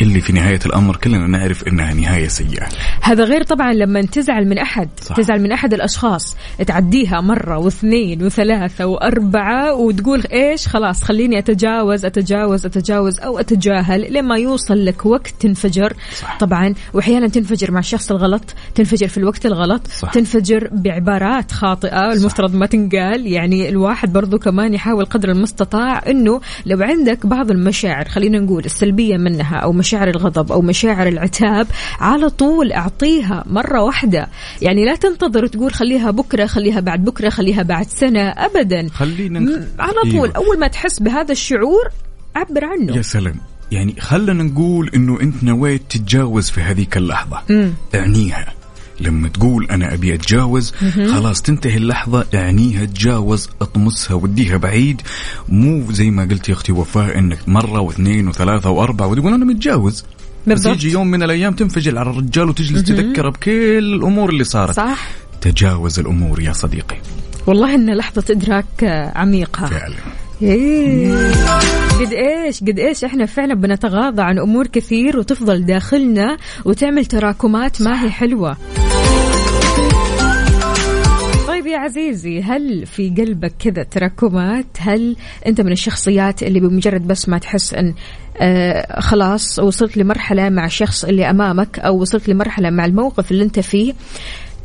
اللي 0.00 0.20
في 0.20 0.32
نهاية 0.32 0.60
الأمر 0.66 0.96
كلنا 0.96 1.26
نعرف 1.26 1.68
إنها 1.68 1.94
نهاية 1.94 2.28
سيئة 2.28 2.66
هذا 3.02 3.24
غير 3.24 3.42
طبعا 3.42 3.72
لما 3.72 4.02
تزعل 4.02 4.48
من 4.48 4.58
أحد 4.58 4.88
صح. 5.00 5.16
تزعل 5.16 5.42
من 5.42 5.52
أحد 5.52 5.74
الأشخاص 5.74 6.36
تعديها 6.66 7.20
مرة 7.20 7.58
واثنين 7.58 8.22
وثلاثة 8.22 8.86
وأربعة 8.86 9.74
وتقول 9.74 10.22
إيش 10.32 10.68
خلاص 10.68 11.02
خليني 11.02 11.38
أتجاوز 11.38 12.04
أتجاوز 12.04 12.66
أتجاوز 12.66 13.20
أو 13.20 13.38
أتجاهل 13.38 14.12
لما 14.12 14.36
يوصل 14.36 14.84
لك 14.84 15.06
وقت 15.06 15.34
تنفجر 15.40 15.92
صح. 16.20 16.38
طبعا 16.38 16.74
واحيانا 16.92 17.28
تنفجر 17.28 17.70
مع 17.70 17.78
الشخص 17.78 18.10
الغلط 18.10 18.54
تنفجر 18.74 19.08
في 19.08 19.18
الوقت 19.18 19.46
الغلط 19.46 19.86
صح. 19.86 20.10
تنفجر 20.12 20.68
بعبارات 20.72 21.52
خاطئة 21.52 22.12
المفترض 22.12 22.54
ما 22.54 22.66
تنقال 22.66 23.26
يعني 23.26 23.68
الواحد 23.68 24.12
برضو 24.12 24.38
كمان 24.38 24.74
يحاول 24.74 25.04
قدر 25.04 25.30
المستطاع 25.30 26.02
إنه 26.10 26.40
لو 26.66 26.82
عندك 26.82 27.26
بعض 27.26 27.50
المشاعر 27.50 28.04
خلينا 28.08 28.38
نقول 28.38 28.64
السلبية 28.64 29.16
منها 29.16 29.56
أو 29.56 29.72
مشاعر 29.86 30.08
الغضب 30.08 30.52
أو 30.52 30.62
مشاعر 30.62 31.08
العتاب 31.08 31.66
على 32.00 32.30
طول 32.30 32.72
أعطيها 32.72 33.44
مرة 33.46 33.82
واحدة. 33.82 34.28
يعني 34.62 34.84
لا 34.84 34.96
تنتظر 34.96 35.44
وتقول 35.44 35.72
خليها 35.74 36.10
بكرة 36.10 36.46
خليها 36.46 36.80
بعد 36.80 37.04
بكرة 37.04 37.28
خليها 37.28 37.62
بعد 37.62 37.86
سنة 37.86 38.20
ابدا. 38.20 38.88
خلينا 38.94 39.40
م- 39.40 39.66
على 39.78 39.92
طول. 40.02 40.10
أيوة. 40.12 40.32
أول 40.36 40.58
ما 40.58 40.68
تحس 40.68 41.00
بهذا 41.00 41.32
الشعور 41.32 41.88
عبر 42.36 42.64
عنه. 42.64 42.96
يا 42.96 43.02
سلام. 43.02 43.36
يعني 43.72 43.94
خلنا 44.00 44.32
نقول 44.42 44.90
إنه 44.94 45.20
أنت 45.20 45.44
نويت 45.44 45.82
تتجاوز 45.90 46.50
في 46.50 46.60
هذيك 46.60 46.96
اللحظة. 46.96 47.38
مم. 47.50 47.70
اعنيها. 47.94 48.46
لما 49.00 49.28
تقول 49.28 49.66
أنا 49.70 49.94
أبي 49.94 50.14
أتجاوز 50.14 50.72
خلاص 51.12 51.42
تنتهي 51.42 51.76
اللحظة 51.76 52.26
اعنيها 52.34 52.84
تجاوز 52.84 53.48
اطمسها 53.60 54.14
وديها 54.14 54.56
بعيد. 54.56 55.02
مو 55.48 55.92
زي 55.92 56.10
ما 56.10 56.22
قلت 56.24 56.48
يا 56.48 56.54
أختي 56.54 56.72
وفاء 56.72 57.18
إنك 57.18 57.38
مرة 57.46 57.80
واثنين 57.80 58.28
وثلاثة 58.28 58.70
وأربعة 58.70 59.06
وتقول 59.06 59.32
أنا 59.34 59.44
متجاوز. 59.44 60.00
بس 60.02 60.06
بالضبط. 60.46 60.74
يجي 60.74 60.90
يوم 60.90 61.06
من 61.06 61.22
الأيام 61.22 61.54
تنفجل 61.54 61.98
على 61.98 62.10
الرجال 62.10 62.48
وتجلس 62.48 62.82
تذكره 62.82 63.30
بكل 63.30 63.78
الأمور 63.78 64.30
اللي 64.30 64.44
صارت. 64.44 64.76
صح. 64.76 65.08
تجاوز 65.40 65.98
الأمور 65.98 66.40
يا 66.40 66.52
صديقي. 66.52 66.96
والله 67.46 67.74
إن 67.74 67.94
لحظة 67.94 68.24
إدراك 68.30 68.84
عميقة. 69.16 69.66
فعلا. 69.66 69.94
إيه. 70.42 71.32
قد 72.00 72.12
إيش 72.12 72.60
قد 72.60 72.78
إيش 72.78 73.04
إحنا 73.04 73.26
فعلا 73.26 73.54
بنتغاضى 73.54 74.22
عن 74.22 74.38
أمور 74.38 74.66
كثير 74.66 75.18
وتفضل 75.18 75.66
داخلنا 75.66 76.36
وتعمل 76.64 77.06
تراكمات 77.06 77.82
ما 77.82 78.04
هي 78.04 78.10
حلوة. 78.10 78.56
طيب 81.66 81.74
يا 81.74 81.78
عزيزي 81.78 82.42
هل 82.42 82.86
في 82.86 83.10
قلبك 83.10 83.52
كذا 83.58 83.82
تراكمات؟ 83.82 84.66
هل 84.78 85.16
أنت 85.46 85.60
من 85.60 85.72
الشخصيات 85.72 86.42
اللي 86.42 86.60
بمجرد 86.60 87.06
بس 87.06 87.28
ما 87.28 87.38
تحس 87.38 87.74
أن 87.74 87.94
آه 88.40 89.00
خلاص 89.00 89.58
وصلت 89.58 89.96
لمرحلة 89.96 90.48
مع 90.48 90.66
الشخص 90.66 91.04
اللي 91.04 91.30
أمامك 91.30 91.78
أو 91.78 92.00
وصلت 92.00 92.28
لمرحلة 92.28 92.70
مع 92.70 92.84
الموقف 92.84 93.30
اللي 93.30 93.44
أنت 93.44 93.60
فيه؟ 93.60 93.92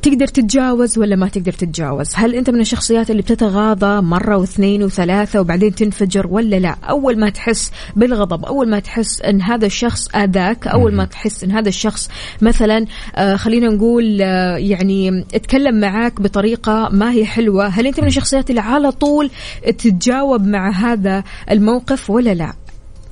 تقدر 0.01 0.27
تتجاوز 0.27 0.97
ولا 0.97 1.15
ما 1.15 1.27
تقدر 1.27 1.51
تتجاوز؟ 1.51 2.11
هل 2.15 2.35
أنت 2.35 2.49
من 2.49 2.61
الشخصيات 2.61 3.11
اللي 3.11 3.21
بتتغاضى 3.21 4.01
مرة 4.01 4.37
واثنين 4.37 4.83
وثلاثة 4.83 5.39
وبعدين 5.39 5.75
تنفجر 5.75 6.27
ولا 6.27 6.55
لا؟ 6.55 6.75
أول 6.83 7.19
ما 7.19 7.29
تحس 7.29 7.71
بالغضب 7.95 8.45
أول 8.45 8.69
ما 8.69 8.79
تحس 8.79 9.21
إن 9.21 9.41
هذا 9.41 9.65
الشخص 9.65 10.07
أذاك 10.15 10.67
أول 10.67 10.93
ما 10.93 11.05
تحس 11.05 11.43
إن 11.43 11.51
هذا 11.51 11.69
الشخص 11.69 12.09
مثلا 12.41 12.85
آه 13.15 13.35
خلينا 13.35 13.67
نقول 13.67 14.21
آه 14.21 14.57
يعني 14.57 15.25
اتكلم 15.33 15.79
معاك 15.79 16.21
بطريقة 16.21 16.89
ما 16.91 17.11
هي 17.11 17.25
حلوة 17.25 17.67
هل 17.67 17.87
أنت 17.87 17.99
من 17.99 18.07
الشخصيات 18.07 18.49
اللي 18.49 18.61
على 18.61 18.91
طول 18.91 19.29
تتجاوب 19.63 20.45
مع 20.47 20.71
هذا 20.71 21.23
الموقف 21.51 22.09
ولا 22.09 22.33
لا؟ 22.33 22.53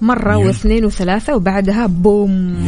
مرة. 0.01 0.38
واثنين 0.38 0.86
وثلاثة 0.86 1.36
وبعدها 1.36 1.88
بوم. 1.88 2.67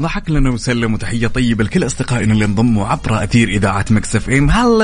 ضحك 0.00 0.30
لنا 0.30 0.50
وسلم 0.50 0.94
وتحية 0.94 1.26
طيبة 1.26 1.64
لكل 1.64 1.86
أصدقائنا 1.86 2.32
اللي 2.32 2.44
انضموا 2.44 2.86
عبر 2.86 3.24
أثير 3.24 3.48
إذاعة 3.48 3.84
مكسف 3.90 4.30
إم. 4.30 4.50
هلو 4.50 4.82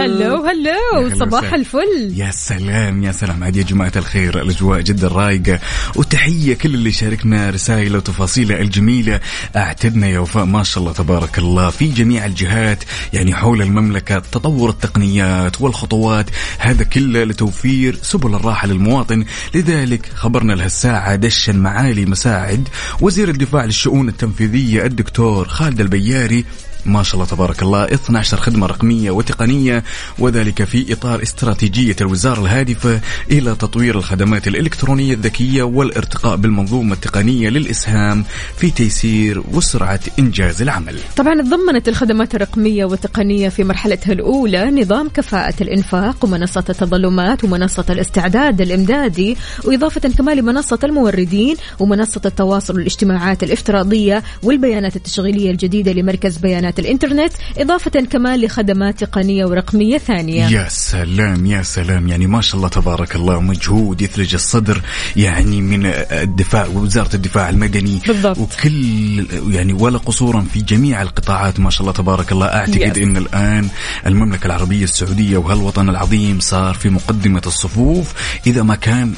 هلو. 0.00 0.46
هلو 0.46 1.18
صباح. 1.18 1.52
الفل. 1.52 2.12
يا 2.14 2.30
سلام 2.30 3.02
يا 3.02 3.12
سلام. 3.12 3.44
عاد 3.44 3.56
يا 3.56 3.62
جماعة 3.62 3.92
الخير 3.96 4.42
الأجواء 4.42 4.80
جدا 4.80 5.08
رايقة. 5.08 5.58
وتحية 5.96 6.54
كل 6.54 6.74
اللي 6.74 6.92
شاركنا 6.92 7.50
رسائل 7.50 7.96
وتفاصيله 7.96 8.60
الجميلة. 8.60 9.20
أعتدنا 9.56 10.08
يا 10.08 10.18
وفاء 10.18 10.44
ما 10.44 10.62
شاء 10.62 10.82
الله 10.82 10.92
تبارك 10.92 11.38
الله. 11.38 11.70
في 11.70 11.88
جميع 11.88 12.26
الجهات 12.26 12.84
يعني 13.12 13.34
حول 13.34 13.62
المملكة 13.62 14.18
تطور 14.18 14.70
التقنيات 14.70 15.60
والخطوات. 15.60 16.26
هذا 16.58 16.84
كله 16.84 17.24
لتوفير 17.24 17.98
سبل 18.02 18.34
الراحة 18.34 18.68
للمواطن. 18.68 19.24
لذلك 19.54 20.10
خبرنا 20.14 20.52
لهالساعة 20.52 21.16
دشن 21.16 21.56
معالي 21.56 22.04
مساعد. 22.04 22.68
وزير 23.00 23.28
الدفاع 23.28 23.64
للشؤون 23.64 24.08
التنفيذية 24.26 24.86
الدكتور 24.86 25.48
خالد 25.48 25.80
البياري 25.80 26.44
ما 26.86 27.02
شاء 27.02 27.14
الله 27.14 27.26
تبارك 27.26 27.62
الله 27.62 27.84
12 27.84 28.36
خدمة 28.36 28.66
رقمية 28.66 29.10
وتقنية 29.10 29.84
وذلك 30.18 30.64
في 30.64 30.92
إطار 30.92 31.22
استراتيجية 31.22 31.96
الوزارة 32.00 32.40
الهادفة 32.40 33.00
إلى 33.30 33.54
تطوير 33.54 33.98
الخدمات 33.98 34.48
الإلكترونية 34.48 35.14
الذكية 35.14 35.62
والارتقاء 35.62 36.36
بالمنظومة 36.36 36.92
التقنية 36.94 37.48
للإسهام 37.48 38.24
في 38.56 38.70
تيسير 38.70 39.42
وسرعة 39.52 40.00
إنجاز 40.18 40.62
العمل. 40.62 40.98
طبعا 41.16 41.42
تضمنت 41.42 41.88
الخدمات 41.88 42.34
الرقمية 42.34 42.84
والتقنية 42.84 43.48
في 43.48 43.64
مرحلتها 43.64 44.12
الأولى 44.12 44.70
نظام 44.70 45.08
كفاءة 45.08 45.54
الإنفاق 45.60 46.24
ومنصة 46.24 46.64
التظلمات 46.68 47.44
ومنصة 47.44 47.84
الاستعداد 47.90 48.60
الإمدادي 48.60 49.36
وإضافة 49.64 50.00
كمان 50.18 50.36
لمنصة 50.36 50.78
الموردين 50.84 51.56
ومنصة 51.78 52.20
التواصل 52.26 52.74
والاجتماعات 52.74 53.42
الافتراضية 53.42 54.22
والبيانات 54.42 54.96
التشغيلية 54.96 55.50
الجديدة 55.50 55.92
لمركز 55.92 56.36
بيانات 56.36 56.75
الإنترنت 56.78 57.32
إضافة 57.58 57.90
كمان 57.90 58.40
لخدمات 58.40 59.00
تقنية 59.04 59.44
ورقمية 59.44 59.98
ثانية 59.98 60.46
يا 60.48 60.68
سلام 60.68 61.46
يا 61.46 61.62
سلام 61.62 62.08
يعني 62.08 62.26
ما 62.26 62.40
شاء 62.40 62.56
الله 62.56 62.68
تبارك 62.68 63.16
الله 63.16 63.40
مجهود 63.40 64.00
يثلج 64.02 64.34
الصدر 64.34 64.80
يعني 65.16 65.60
من 65.60 65.86
الدفاع 66.10 66.66
ووزارة 66.66 67.14
الدفاع 67.16 67.48
المدني 67.48 68.00
بالضبط. 68.06 68.38
وكل 68.38 69.26
يعني 69.54 69.72
ولا 69.72 69.98
قصورا 69.98 70.46
في 70.52 70.60
جميع 70.60 71.02
القطاعات 71.02 71.60
ما 71.60 71.70
شاء 71.70 71.80
الله 71.80 71.92
تبارك 71.92 72.32
الله 72.32 72.46
أعتقد 72.46 72.76
Yes. 72.96 72.98
أن 73.02 73.16
الآن 73.16 73.68
المملكة 74.06 74.46
العربية 74.46 74.84
السعودية 74.84 75.38
وهالوطن 75.38 75.88
العظيم 75.88 76.40
صار 76.40 76.74
في 76.74 76.88
مقدمة 76.90 77.42
الصفوف 77.46 78.12
إذا 78.46 78.62
ما 78.62 78.74
كان 78.74 79.12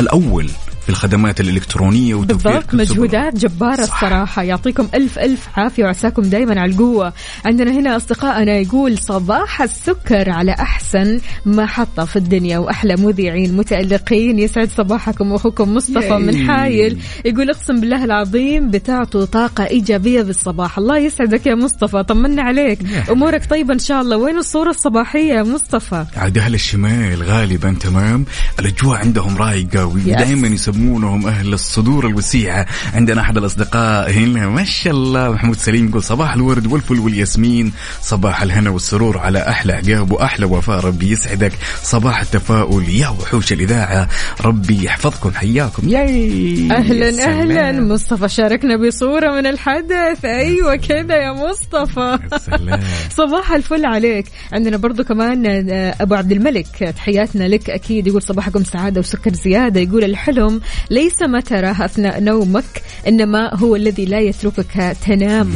الأول 0.00 0.50
في 0.88 0.94
الخدمات 0.94 1.40
الإلكترونية 1.40 2.14
وتوفير 2.14 2.52
بالضبط 2.52 2.74
مجهودات 2.74 3.36
جبارة 3.36 3.84
صح. 3.84 4.04
الصراحة. 4.04 4.42
يعطيكم 4.42 4.88
ألف 4.94 5.18
ألف 5.18 5.48
عافية 5.56 5.84
وعساكم 5.84 6.22
دايما 6.22 6.60
على 6.60 6.72
القوة. 6.72 7.12
عندنا 7.44 7.70
هنا 7.70 7.96
أصدقائنا 7.96 8.52
يقول 8.52 8.98
صباح 8.98 9.62
السكر 9.62 10.30
على 10.30 10.52
أحسن 10.52 11.20
محطة 11.46 12.04
في 12.04 12.16
الدنيا 12.16 12.58
وأحلى 12.58 12.96
مذيعين 12.96 13.56
متألقين. 13.56 14.38
يسعد 14.38 14.70
صباحكم 14.70 15.32
أخوكم 15.32 15.74
مصطفى 15.74 16.06
ياي. 16.06 16.18
من 16.18 16.48
حايل. 16.48 16.98
يقول 17.24 17.50
اقسم 17.50 17.80
بالله 17.80 18.04
العظيم 18.04 18.70
بتعطوا 18.70 19.24
طاقة 19.24 19.66
إيجابية 19.66 20.22
بالصباح. 20.22 20.78
الله 20.78 20.98
يسعدك 20.98 21.46
يا 21.46 21.54
مصطفى 21.54 22.02
طمنا 22.02 22.42
عليك. 22.42 22.82
يا 22.82 23.12
أمورك 23.12 23.50
طيبة 23.50 23.74
إن 23.74 23.78
شاء 23.78 24.00
الله. 24.00 24.16
وين 24.16 24.38
الصورة 24.38 24.70
الصباحية 24.70 25.34
يا 25.34 25.42
مصطفى؟ 25.42 26.04
عاد 26.16 26.38
أهل 26.38 26.54
الشمال 26.54 27.22
غالبا 27.22 27.76
تمام. 27.80 28.24
الأجواء 28.58 28.98
عندهم 28.98 29.36
رايقة 29.36 29.86
ودائما 29.86 30.48
يسمونهم 30.78 31.26
أهل 31.26 31.52
الصدور 31.52 32.06
الوسيعه 32.06 32.66
عندنا 32.94 33.20
أحد 33.20 33.36
الاصدقاء 33.36 34.10
هنا 34.10 34.48
ما 34.48 34.64
شاء 34.64 34.92
الله 34.92 35.30
محمود 35.30 35.56
سليم 35.56 35.88
يقول 35.88 36.02
صباح 36.02 36.34
الورد 36.34 36.66
والفل 36.66 36.98
والياسمين. 36.98 37.72
صباح 38.02 38.42
الهنا 38.42 38.70
والسرور 38.70 39.18
على 39.18 39.38
أحلى 39.38 39.72
عقاب 39.72 40.12
وأحلى 40.12 40.46
وفاء 40.46 40.80
ربي 40.80 41.10
يسعدك. 41.10 41.52
صباح 41.82 42.20
التفاؤل 42.20 42.88
يا 42.88 43.08
وحوش 43.08 43.52
الإذاعة. 43.52 44.08
ربي 44.44 44.84
يحفظكم 44.84 45.30
حياكم. 45.30 45.88
ياي! 45.88 46.68
أهلا 46.70 47.12
سلام. 47.12 47.50
أهلا. 47.50 47.80
مصطفى 47.80 48.28
شاركنا 48.28 48.76
بصورة 48.76 49.34
من 49.34 49.46
الحدث. 49.46 50.24
أيوه 50.24 50.76
كذا 50.76 51.16
يا 51.16 51.32
مصطفى. 51.32 52.18
صباح 53.18 53.52
الفل 53.52 53.86
عليك. 53.86 54.26
عندنا 54.52 54.76
برضو 54.76 55.04
كمان 55.04 55.46
آه، 55.70 55.94
أبو 56.00 56.14
عبد 56.14 56.32
الملك. 56.32 56.94
تحياتنا 56.96 57.44
لك 57.44 57.70
أكيد. 57.70 58.06
يقول 58.06 58.22
صباحكم 58.22 58.64
سعادة 58.64 59.00
وسكر 59.00 59.32
زيادة. 59.32 59.80
يقول 59.80 60.04
الحلم 60.04 60.60
ليس 60.90 61.22
ما 61.22 61.40
تراه 61.40 61.84
أثناء 61.84 62.20
نومك 62.20 62.82
إنما 63.08 63.54
هو 63.54 63.76
الذي 63.76 64.04
لا 64.04 64.20
يتركك 64.20 64.96
تنام. 65.06 65.52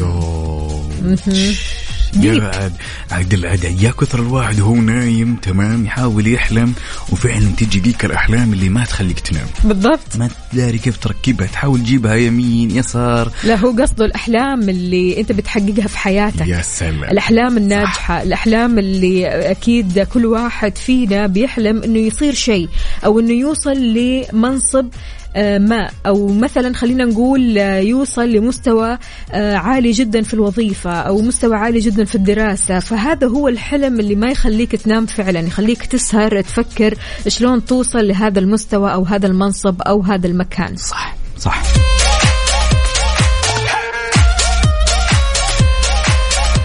ديب. 2.15 2.35
يا 2.43 2.73
عاد 3.11 3.65
يا 3.81 3.91
كثر 3.91 4.19
الواحد 4.19 4.61
وهو 4.61 4.75
نايم 4.75 5.37
تمام 5.37 5.85
يحاول 5.87 6.27
يحلم 6.27 6.73
وفعلا 7.13 7.47
تجي 7.57 7.81
ديك 7.81 8.05
الأحلام 8.05 8.53
اللي 8.53 8.69
ما 8.69 8.85
تخليك 8.85 9.21
تنام. 9.21 9.47
بالضبط. 9.65 10.17
ما 10.17 10.29
تداري 10.53 10.79
كيف 10.79 10.97
تركبها 10.97 11.47
تحاول 11.47 11.79
تجيبها 11.81 12.15
يمين 12.15 12.71
يسار. 12.71 13.33
لا 13.45 13.57
هو 13.57 13.71
قصده 13.71 14.05
الأحلام 14.05 14.69
اللي 14.69 15.21
أنت 15.21 15.33
بتحققها 15.33 15.87
في 15.89 15.99
حياتك. 15.99 16.47
يا 16.47 16.63
سلام. 16.63 17.05
الأحلام 17.05 17.57
الناجحة 17.57 18.23
الأحلام 18.23 18.79
اللي 18.79 19.29
أكيد 19.51 19.99
كل 20.01 20.27
واحد 20.27 20.77
فينا 20.77 21.27
بيحلم 21.27 21.83
أنه 21.83 21.99
يصير 21.99 22.35
شيء 22.35 22.69
أو 23.05 23.21
أنه 23.21 23.33
يوصل 23.33 23.77
لمنصب 23.77 24.89
ما. 25.37 25.91
أو 26.07 26.27
مثلا 26.29 26.75
خلينا 26.75 27.05
نقول 27.05 27.59
آه، 27.59 27.79
يوصل 27.79 28.29
لمستوى 28.29 28.99
آه، 29.33 29.57
عالي 29.57 29.91
جدا 29.91 30.23
في 30.23 30.35
الوظيفة 30.35 30.91
أو 30.91 31.23
مستوى 31.23 31.57
عالي 31.57 31.79
جدا 31.79 32.05
في 32.05 32.15
الدراسة. 32.15 32.79
فهذا 32.79 33.27
هو 33.27 33.49
الحلم 33.49 34.01
اللي 34.01 34.15
ما 34.15 34.31
يخليك 34.31 34.77
تنام 34.77 35.07
فعلا 35.07 35.41
يخليك 35.41 35.87
تسهر 35.87 36.41
تفكر 36.41 36.95
شلون 37.29 37.65
توصل 37.65 38.09
لهذا 38.09 38.39
المستوى 38.39 38.93
أو 38.93 39.05
هذا 39.05 39.27
المنصب 39.27 39.83
أو 39.83 40.03
هذا 40.03 40.27
المكان. 40.27 40.77
صح 40.77 41.17
صح. 41.39 41.92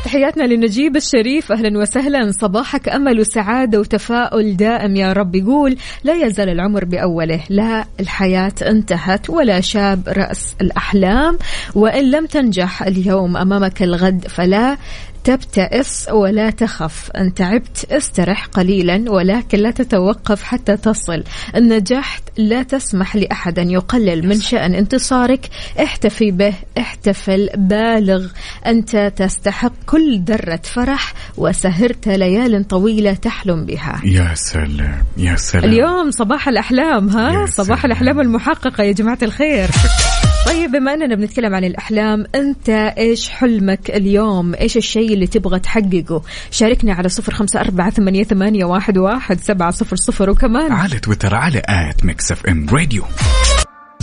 تحياتنا 0.08 0.44
لنجيب 0.44 0.96
الشريف. 0.96 1.52
أهلا 1.52 1.80
وسهلا. 1.80 2.32
صباحك 2.32 2.90
أمل 2.90 3.20
وسعادة 3.20 3.80
وتفاؤل 3.80 4.58
دائم 4.58 4.96
يا 4.96 5.14
رب. 5.14 5.36
يقول 5.36 5.78
لا 6.04 6.14
يزال 6.26 6.50
العمر 6.50 6.86
بأوله. 6.86 7.44
لا 7.50 7.86
الحياة 8.00 8.54
انتهت 8.62 9.30
ولا 9.30 9.62
شاب 9.62 10.04
رأس 10.08 10.56
الأحلام. 10.62 11.38
وإن 11.76 12.12
لم 12.12 12.26
تنجح 12.26 12.84
اليوم 12.84 13.38
أمامك 13.38 13.84
الغد 13.84 14.28
فلا 14.28 14.78
تبتئس 15.28 16.10
ولا 16.10 16.50
تخف. 16.50 17.12
أن 17.12 17.34
تعبت 17.34 17.86
استرح 17.92 18.46
قليلا 18.46 19.12
ولكن 19.12 19.58
لا 19.58 19.72
تتوقف 19.72 20.44
حتى 20.44 20.78
تصل. 20.78 21.24
إن 21.56 21.74
نجحت 21.74 22.24
لا 22.38 22.64
تسمح 22.64 23.16
لأحد 23.16 23.60
أن 23.60 23.72
يقلل 23.72 24.28
من 24.28 24.40
شأن 24.40 24.76
انتصارك. 24.76 25.50
احتفي 25.80 26.32
به 26.32 26.54
احتفل 26.78 27.50
بالغ. 27.56 28.28
أنت 28.66 29.14
تستحق 29.16 29.74
كل 29.86 30.20
ذرة 30.20 30.62
فرح 30.64 31.14
وسهرت 31.38 32.08
ليال 32.08 32.68
طويلة 32.68 33.14
تحلم 33.14 33.66
بها. 33.66 34.02
يا 34.06 34.32
سلام 34.34 35.04
يا 35.18 35.36
سلام. 35.36 35.64
اليوم 35.64 36.12
صباح 36.12 36.48
الأحلام 36.48 37.10
ها؟ 37.10 37.46
صباح. 37.46 37.86
الأحلام 37.86 38.20
المحققة 38.20 38.84
يا 38.84 38.92
جماعة 38.92 39.20
الخير. 39.24 39.70
طيب 40.48 40.72
بما 40.72 40.94
أننا 40.94 41.16
بنتكلم 41.16 41.56
عن 41.56 41.64
الأحلام 41.64 42.26
أنت 42.36 42.70
إيش 42.98 43.30
حلمك 43.30 43.90
اليوم؟ 43.90 44.56
إيش 44.56 44.78
الشيء 44.78 45.14
اللي 45.14 45.28
تبغى 45.28 45.60
تحققه؟ 45.60 46.22
شاركني 46.52 46.92
على 46.92 47.10
صفر 47.10 47.34
خمسة 47.34 47.60
أربعة 47.60 47.90
ثمانية, 47.90 48.24
ثمانية 48.24 48.66
واحد, 48.66 48.98
واحد 48.98 49.40
سبعة 49.40 49.72
صفر 49.72 49.96
صفر 49.96 50.30
وكمان 50.30 50.72
على 50.72 51.00
تويتر 51.00 51.36
على 51.36 51.62
at 51.66 52.06
Mix 52.06 52.32
FM 52.32 52.70
Radio. 52.70 53.04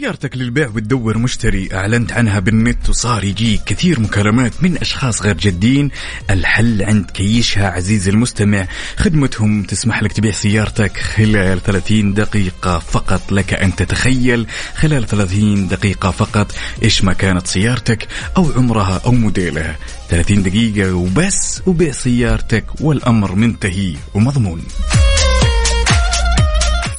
سيارتك 0.00 0.36
للبيع 0.36 0.68
وتدور 0.68 1.18
مشتري. 1.18 1.68
أعلنت 1.72 2.12
عنها 2.12 2.40
بالنت 2.40 2.88
وصار 2.88 3.24
يجيك 3.24 3.64
كثير 3.64 4.00
مكالمات 4.00 4.62
من 4.62 4.76
أشخاص 4.76 5.22
غير 5.22 5.36
جادين. 5.36 5.90
الحل 6.30 6.82
عند 6.82 7.10
كيشها 7.10 7.68
عزيزي 7.68 8.10
المستمع. 8.10 8.66
خدمتهم 8.96 9.62
تسمح 9.62 10.02
لك 10.02 10.12
تبيع 10.12 10.32
سيارتك 10.32 10.96
خلال 10.96 11.62
30 11.62 12.14
دقيقة 12.14 12.78
فقط. 12.78 13.32
لك 13.32 13.54
أن 13.54 13.76
تتخيل 13.76 14.46
خلال 14.74 15.06
30 15.06 15.68
دقيقة 15.68 16.10
فقط 16.10 16.54
إيش 16.82 17.04
ما 17.04 17.12
كانت 17.12 17.46
سيارتك 17.46 18.08
أو 18.36 18.52
عمرها 18.52 19.00
أو 19.06 19.12
موديلها. 19.12 19.76
30 20.10 20.42
دقيقة 20.42 20.92
وبس 20.92 21.62
وبيع 21.66 21.92
سيارتك 21.92 22.64
والأمر 22.80 23.34
منتهي 23.34 23.94
ومضمون. 24.14 24.62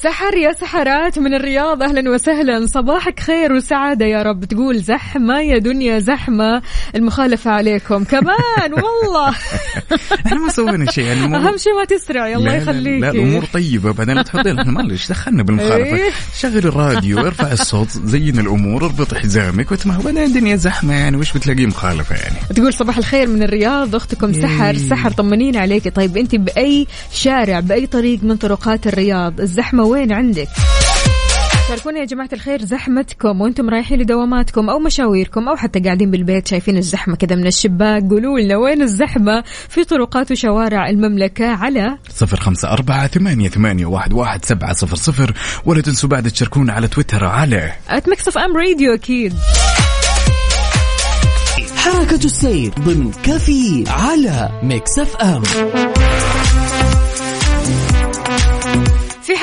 سحر 0.06 0.38
يا 0.38 0.54
سحرات 0.54 1.20
من 1.20 1.34
الرياض 1.34 1.84
أهلا 1.84 2.10
وسهلا. 2.12 2.68
صباحك 2.68 3.20
خير 3.20 3.54
وسعادة 3.54 4.06
يا 4.06 4.24
رب. 4.24 4.46
تقول 4.46 4.80
زحمة 4.80 5.40
يا 5.42 5.58
دنيا 5.58 6.00
زحمة. 6.00 6.62
المخالفة 6.96 7.52
عليكم. 7.52 8.04
كمان 8.04 8.74
والله. 8.84 9.30
إحنا 10.26 10.40
ما 10.40 10.50
سوينا 10.50 10.92
شيء 10.92 11.04
يعني 11.06 11.36
أهم 11.36 11.58
شيء 11.58 11.74
ما 11.74 11.86
تسرع. 11.86 12.28
يلا 12.28 12.44
لا 12.44 12.56
يخليك 12.56 13.02
لا, 13.02 13.06
لا 13.06 13.12
الأمور 13.12 13.46
طيبة. 13.46 13.94
بعدين 13.94 14.16
لا 14.16 14.22
تحطين 14.22 14.60
إحنا 14.60 14.72
معلش 14.72 15.10
دخلنا 15.10 15.44
بالمخالفة. 15.44 15.96
إيه. 15.96 16.10
شغل 16.40 16.58
الراديو 16.58 17.20
ارفع 17.20 17.52
الصوت 17.52 17.90
زين 17.90 18.40
الأمور 18.40 18.86
اربط 18.86 19.14
حزامك 19.14 19.72
واسمع 19.72 19.98
وبعدين 20.00 20.24
الدنيا 20.24 20.56
زحمة 20.56 20.94
يعني 20.94 21.18
وش 21.18 21.34
بتلاقيه 21.34 21.66
مخالفة 21.66 22.16
يعني؟ 22.16 22.36
تقول 22.56 22.74
صباح 22.74 22.98
الخير 22.98 23.28
من 23.28 23.44
الرياض. 23.44 23.96
أختكم 23.96 24.34
سحر 24.34 24.70
إيه. 24.70 24.78
سحر. 24.78 25.12
طمنين 25.12 25.56
عليك 25.56 25.96
طيب 25.96 26.18
أنت 26.18 26.36
بأي 26.36 26.88
شارع 27.12 27.60
بأي 27.60 27.88
طريق 27.88 28.24
من 28.24 28.36
طرقات 28.36 28.88
الرياض 28.88 29.42
الزحمة 29.42 29.95
وين 29.96 30.14
عندك؟ 30.14 30.48
شاركونا 31.68 32.00
يا 32.00 32.06
جماعة 32.06 32.30
الخير 32.34 32.66
زحمتكم 32.66 33.42
وأنتم 33.42 33.70
رايحين 33.70 34.00
لدواماتكم 34.00 34.70
أو 34.70 34.80
مشاويركم 34.80 35.50
أو 35.50 35.56
حتى 35.56 35.80
قاعدين 35.80 36.12
بالبيت 36.12 36.48
شايفين 36.48 36.78
الزحمة 36.78 37.16
كذا 37.16 37.36
من 37.36 37.48
الشباك. 37.48 38.04
قولوا 38.04 38.40
لنا 38.40 38.58
وين 38.58 38.82
الزحمة؟ 38.82 39.44
في 39.70 39.84
طرقات 39.84 40.32
وشوارع 40.32 40.90
المملكة 40.90 41.48
على 41.48 41.98
صفر 42.10 42.40
خمسة 42.40 42.72
أربعة 42.72 43.08
ثمانية, 43.08 43.50
ثمانية 43.50 43.86
واحد, 43.86 44.14
واحد 44.14 44.46
سبعة 44.46 44.74
صفر 44.74 44.96
صفر. 44.96 45.34
ولا 45.66 45.82
تنسوا 45.82 46.10
بعد 46.10 46.32
تشاركونا 46.32 46.74
على 46.74 46.88
تويتر 46.88 47.26
على 47.26 47.72
at 47.90 48.10
Mix 48.10 48.28
FM 48.28 48.58
Radio 48.58 48.94
أكيد. 48.94 49.34
حركة 51.76 52.26
السير 52.26 52.72
ضمن 52.80 53.12
كافيين 53.12 53.88
على 53.88 54.50
Mix 54.64 55.00
FM 55.00 55.44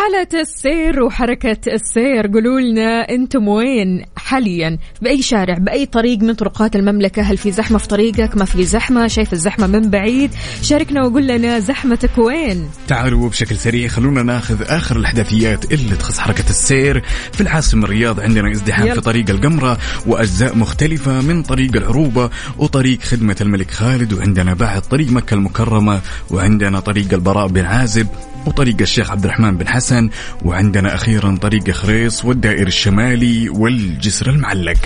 حالة 0.03 0.41
السير 0.41 1.03
وحركة 1.03 1.75
السير 1.75 2.27
قولوا 2.27 2.61
لنا 2.61 3.11
أنتم 3.11 3.49
وين 3.49 4.05
حاليا؟ 4.17 4.79
بأي 5.03 5.23
شارع 5.23 5.59
بأي 5.59 5.87
طريق 5.87 6.19
من 6.19 6.35
طرقات 6.35 6.77
المملكة؟ 6.77 7.23
هل 7.23 7.37
في 7.37 7.53
زحمة 7.53 7.79
في 7.79 7.89
طريقك؟ 7.89 8.37
ما 8.37 8.45
في 8.45 8.65
زحمة؟ 8.65 9.07
شايف 9.07 9.33
الزحمة 9.33 9.67
من 9.67 9.91
بعيد؟ 9.91 10.31
شاركنا 10.63 11.07
وقول 11.07 11.27
لنا 11.27 11.59
زحمتك 11.59 12.19
وين؟ 12.19 12.71
تعالوا 12.89 13.29
بشكل 13.29 13.57
سريع 13.57 13.89
خلونا 13.89 14.23
ناخذ 14.23 14.63
آخر 14.63 14.97
الأحداثيات 14.97 15.73
اللي 15.73 15.97
تخص 15.97 16.19
حركة 16.19 16.51
السير 16.51 17.03
في 17.33 17.41
العاصمة 17.41 17.85
الرياض. 17.85 18.21
عندنا 18.21 18.53
ازدحام. 18.53 18.95
في 18.95 19.01
طريق 19.01 19.31
القمرة 19.31 19.79
وأجزاء 20.07 20.57
مختلفة 20.57 21.21
من 21.21 21.43
طريق 21.43 21.77
العروبة 21.77 22.31
وطريق 22.59 23.01
خدمة 23.01 23.37
الملك 23.41 23.71
خالد 23.71 24.13
وعندنا 24.13 24.55
بعد 24.55 24.83
طريق 24.83 25.11
مكة 25.11 25.35
المكرمة 25.35 26.01
وعندنا 26.31 26.81
طريق 26.81 27.15
البراء 27.15 27.47
بن 27.47 27.65
عازب. 27.65 28.07
وطريق 28.47 28.77
الشيخ 28.81 29.11
عبد 29.11 29.25
الرحمن 29.25 29.57
بن 29.57 29.69
حسن 29.69 30.11
وعندنا 30.45 30.95
أخيرا 30.95 31.37
طريق 31.43 31.71
خريص 31.71 32.25
والدائر 32.25 32.67
الشمالي 32.67 33.49
والجسر 33.49 34.31
المعلق. 34.31 34.77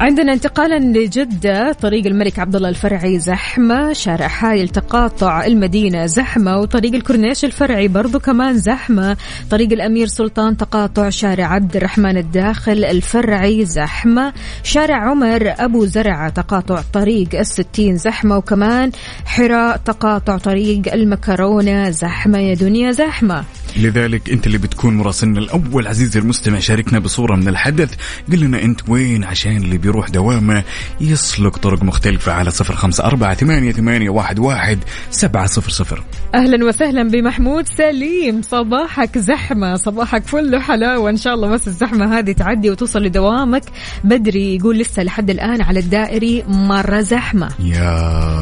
عندنا 0.00 0.32
انتقالا 0.32 0.98
لجدة 0.98 1.72
طريق 1.72 2.06
الملك 2.06 2.38
عبد 2.38 2.56
الله 2.56 2.68
الفرعي 2.68 3.18
زحمة 3.18 3.92
شارع 3.92 4.28
حايل 4.28 4.68
تقاطع 4.68 5.46
المدينة 5.46 6.06
زحمة 6.06 6.58
وطريق 6.58 6.94
الكورنيش 6.94 7.44
الفرعي 7.44 7.88
برضو 7.88 8.18
كمان 8.18 8.58
زحمة. 8.58 9.16
طريق 9.50 9.72
الأمير 9.72 10.06
سلطان 10.06 10.56
تقاطع 10.56 11.08
شارع 11.08 11.46
عبد 11.46 11.76
الرحمن 11.76 12.16
الداخل 12.16 12.84
الفرعي 12.84 13.64
زحمة. 13.64 14.32
شارع 14.62 15.10
عمر 15.10 15.54
أبو 15.58 15.84
زرعة 15.84 16.28
تقاطع 16.28 16.82
طريق 16.92 17.28
الستين 17.34 17.96
زحمة 17.96 18.36
وكمان 18.36 18.90
حراء 19.24 19.76
تقاطع 19.76 20.38
طريق 20.38 20.92
المكرونة 20.92 21.90
زحمة. 21.90 22.38
يا 22.38 22.54
دنيا 22.54 22.93
زحمة. 22.94 23.44
لذلك 23.76 24.30
انت 24.30 24.46
اللي 24.46 24.58
بتكون 24.58 24.96
مراسلنا 24.96 25.38
الأول. 25.38 25.86
عزيزي 25.86 26.20
المستمع 26.20 26.58
شاركنا 26.58 26.98
بصورة 26.98 27.36
من 27.36 27.48
الحدث. 27.48 27.94
قل 28.32 28.40
لنا 28.40 28.62
أنت 28.62 28.80
وين 28.88 29.24
عشان 29.24 29.56
اللي 29.56 29.78
بيروح 29.78 30.08
دوامة. 30.08 30.62
يسلك 31.00 31.56
طرق 31.56 31.82
مختلفة 31.82 32.32
على 32.32 32.50
صفر 32.50 32.74
خمسة 32.74 33.04
أربعة 33.04 33.34
ثمانية, 33.34 33.72
ثمانية 33.72 34.10
واحد, 34.10 34.38
واحد 34.38 34.78
سبعة 35.10 35.46
صفر 35.46 35.70
صفر. 35.70 36.04
أهلا 36.34 36.64
وسهلا 36.64 37.08
بمحمود 37.08 37.68
سليم. 37.68 38.42
صباحك 38.42 39.18
زحمة 39.18 39.76
صباحك 39.76 40.26
فل 40.26 40.60
حلاوه 40.60 41.10
إن 41.10 41.16
شاء 41.16 41.34
الله 41.34 41.48
بس 41.48 41.68
الزحمة 41.68 42.18
هذه 42.18 42.32
تعدي 42.32 42.70
وتوصل 42.70 43.02
لدوامك. 43.02 43.62
بدري 44.04 44.56
يقول 44.56 44.78
لسه 44.78 45.02
لحد 45.02 45.30
الآن 45.30 45.62
على 45.62 45.80
الدائري 45.80 46.44
مرة 46.48 47.00
زحمة. 47.00 47.48
يا 47.58 47.84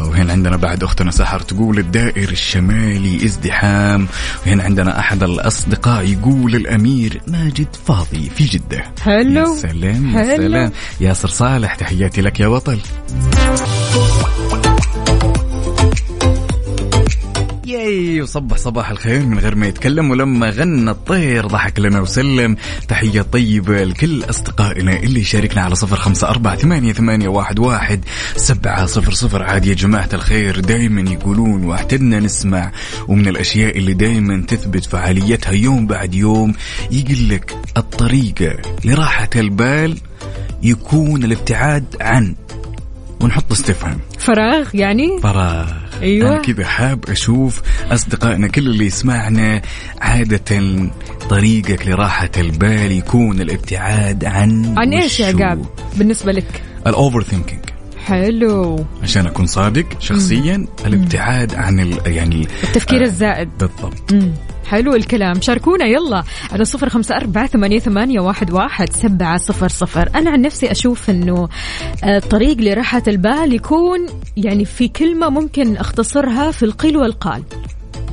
وهنا 0.09 0.33
عندنا 0.33 0.57
بعد 0.57 0.85
أختنا 0.85 1.11
سحر 1.11 1.41
تقول 1.41 1.79
الدائر 1.79 2.29
الشمالي 2.29 3.25
ازدحام. 3.25 4.09
وهنا 4.47 4.63
عندنا 4.63 4.99
احد 5.23 5.31
الأصدقاء 5.31 6.05
يقول 6.05 6.55
الأمير 6.55 7.21
ماجد 7.29 7.67
فاضي 7.87 8.31
في 8.31 8.45
جدة 8.45 8.85
حلو. 9.01 9.41
يا 9.41 9.57
سلام 9.57 10.17
يا. 10.17 10.37
سلام 10.37 10.73
ياسر 11.01 11.29
صالح 11.29 11.75
تحياتي 11.75 12.21
لك 12.21 12.41
يا 12.41 12.49
بطل 12.49 12.79
ياي 17.73 18.23
وصبح 18.23 18.57
صباح 18.57 18.91
الخير 18.91 19.27
من 19.27 19.39
غير 19.39 19.55
ما 19.55 19.67
يتكلم 19.67 20.11
ولما 20.11 20.51
غنى 20.51 20.91
الطير 20.91 21.47
ضحك 21.47 21.81
لنا 21.81 22.01
وسلم. 22.01 22.57
تحية 22.89 23.23
طيبة 23.23 23.85
لكل 23.85 24.25
أصدقائنا 24.25 24.97
اللي 24.97 25.21
يشاركنا 25.21 25.63
على 25.63 25.75
صفر 25.75 25.97
خمسة 25.97 26.29
أربعة 26.29 26.57
ثمانية, 26.57 26.93
ثمانية 26.93 27.29
واحد, 27.29 27.59
واحد 27.59 28.05
سبعة 28.37 28.87
صفر 28.87 29.13
صفر. 29.13 29.43
عاد 29.43 29.67
يا 29.67 29.75
جماعة 29.75 30.09
الخير 30.15 30.61
دايما 30.61 31.11
يقولون 31.11 31.65
واعتدنا 31.65 32.21
نسمع 32.21 32.73
ومن 33.09 33.29
الأشياء 33.29 33.79
اللي 33.79 33.95
دايما 33.95 34.45
تثبت 34.49 34.85
فعاليتها 34.85 35.53
يوم 35.53 35.87
بعد 35.87 36.15
يوم 36.15 36.53
يقول 36.91 37.29
لك 37.29 37.57
الطريقة 37.77 38.57
لراحة 38.85 39.31
البال 39.37 39.99
يكون 40.63 41.25
الابتعاد 41.25 41.97
عن 42.01 42.35
ونحط 43.21 43.53
استفهام. 43.53 43.99
فراغ 44.19 44.69
يعني؟ 44.75 45.21
فراغ. 45.23 45.92
أيوة. 46.03 46.29
أنا 46.29 46.43
كذا 46.43 46.65
حاب 46.65 47.05
أشوف 47.09 47.63
أصدقائنا 47.91 48.49
كل 48.49 48.67
اللي 48.67 48.87
يسمعنا 48.87 49.63
عادة 50.01 50.61
طريقك 51.31 51.87
لراحة 51.87 52.31
البال 52.37 52.93
يكون 52.93 53.41
الابتعاد 53.41 54.25
عن 54.25 54.79
عن 54.79 54.93
إيش 54.93 55.21
يا؟ 55.21 55.27
عقاب 55.27 55.67
بالنسبة 55.97 56.33
لك. 56.33 56.63
الأوفر 56.87 57.23
ثينكينج 57.23 57.61
حلو. 58.07 58.85
عشان 59.03 59.27
أكون 59.27 59.47
صادق 59.47 59.87
شخصيا 60.01 60.67
الابتعاد 60.87 61.55
عن 61.55 61.81
ال 61.81 61.99
يعني 62.07 62.49
التفكير 62.65 63.01
آه، 63.01 63.05
الزائد. 63.05 63.49
بالضبط. 63.61 64.13
مم. 64.13 64.33
حلو 64.67 64.95
الكلام. 64.95 65.41
شاركونا 65.41 65.85
يلا 65.87 66.25
على 66.53 66.65
صفر 66.65 66.89
خمسة 66.89 67.17
أربعة 67.17 67.47
ثمانية, 67.47 67.79
ثمانية 67.79 68.21
واحد, 68.21 68.51
واحد 68.51 68.93
سبعة 68.93 69.39
صفر 69.39 69.69
صفر. 69.69 70.11
أنا 70.15 70.31
عن 70.31 70.41
نفسي 70.41 70.71
أشوف 70.71 71.11
أنه 71.11 71.49
آه، 72.05 72.17
الطريق 72.17 72.61
لراحة 72.61 73.03
البال 73.09 73.55
يكون 73.55 74.07
يعني 74.37 74.65
في 74.65 74.89
كلمة 74.89 75.29
ممكن 75.29 75.77
أختصرها 75.77 76.51
في 76.51 76.63
القيل 76.63 76.97
والقال. 76.97 77.43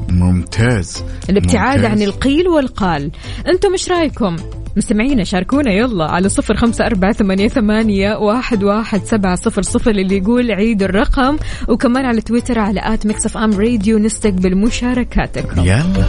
ممتاز. 0.09 1.03
الابتعاد 1.29 1.79
ممتاز. 1.79 1.91
عن 1.91 2.01
القيل 2.01 2.47
والقال. 2.47 3.11
أنتم 3.47 3.71
إيش 3.71 3.91
رأيكم؟ 3.91 4.35
مستمعينا 4.77 5.23
شاركونا. 5.23 5.71
يلا 5.71 6.05
على 6.05 6.29
صفر 6.29 6.57
خمسة 6.57 6.85
أربعة 6.85 7.13
ثمانية, 7.13 7.47
ثمانية 7.47 8.15
واحد, 8.15 8.63
واحد 8.63 9.03
سبعة 9.03 9.35
صفر 9.35 9.61
صفر 9.61 9.91
اللي 9.91 10.17
يقول 10.17 10.51
عيد 10.51 10.83
الرقم 10.83 11.37
وكمان 11.67 12.05
على 12.05 12.21
تويتر 12.21 12.59
على 12.59 12.81
at 12.83 13.05
Mix 13.05 13.25
FM 13.25 13.53
Radio 13.53 13.97
نستقبل 13.97 14.55
مشاركاتكم 14.55 15.61
يلا. 15.61 16.07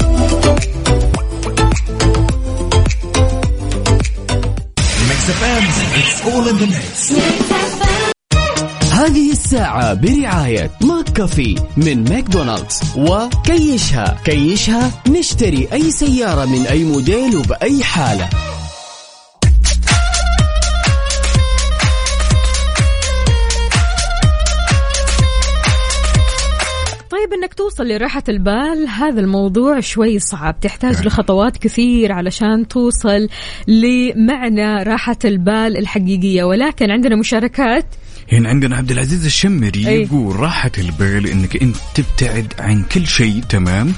هذه 9.01 9.31
الساعة 9.31 9.95
برعاية 9.95 10.71
McCafé 10.81 11.55
من 11.77 12.05
ماكدونالدز. 12.05 12.81
وكيشها. 12.97 14.19
كيشها 14.25 14.93
نشتري 15.09 15.69
أي 15.73 15.91
سيارة 15.91 16.45
من 16.45 16.67
أي 16.67 16.85
موديل 16.85 17.37
وبأي 17.37 17.85
حالة. 17.85 18.29
طيب 27.11 27.33
إنك 27.33 27.55
توصل 27.55 27.89
لراحة 27.89 28.23
البال 28.29 28.89
هذا 28.89 29.21
الموضوع 29.21 29.81
شوي 29.81 30.19
صعب. 30.19 30.61
تحتاج 30.61 31.07
لخطوات 31.07 31.57
كثير 31.57 32.13
علشان 32.13 32.69
توصل 32.69 33.29
لمعنى 33.69 34.83
راحة 34.83 35.19
البال 35.25 35.79
الحقيقية. 35.79 36.45
ولكن 36.45 36.91
عندنا 36.91 37.17
مشاركات. 37.17 37.87
هنا 38.33 38.49
عندنا 38.49 38.77
عبد 38.77 38.91
العزيز 38.91 39.25
الشمري 39.25 39.89
أي. 39.89 40.03
يقول 40.03 40.37
راحة 40.37 40.71
البال 40.79 41.27
إنك 41.27 41.63
أنت 41.63 41.77
تبتعد 41.95 42.55
عن 42.59 42.83
كل 42.83 43.07
شيء 43.07 43.43
تمام؟ 43.49 43.93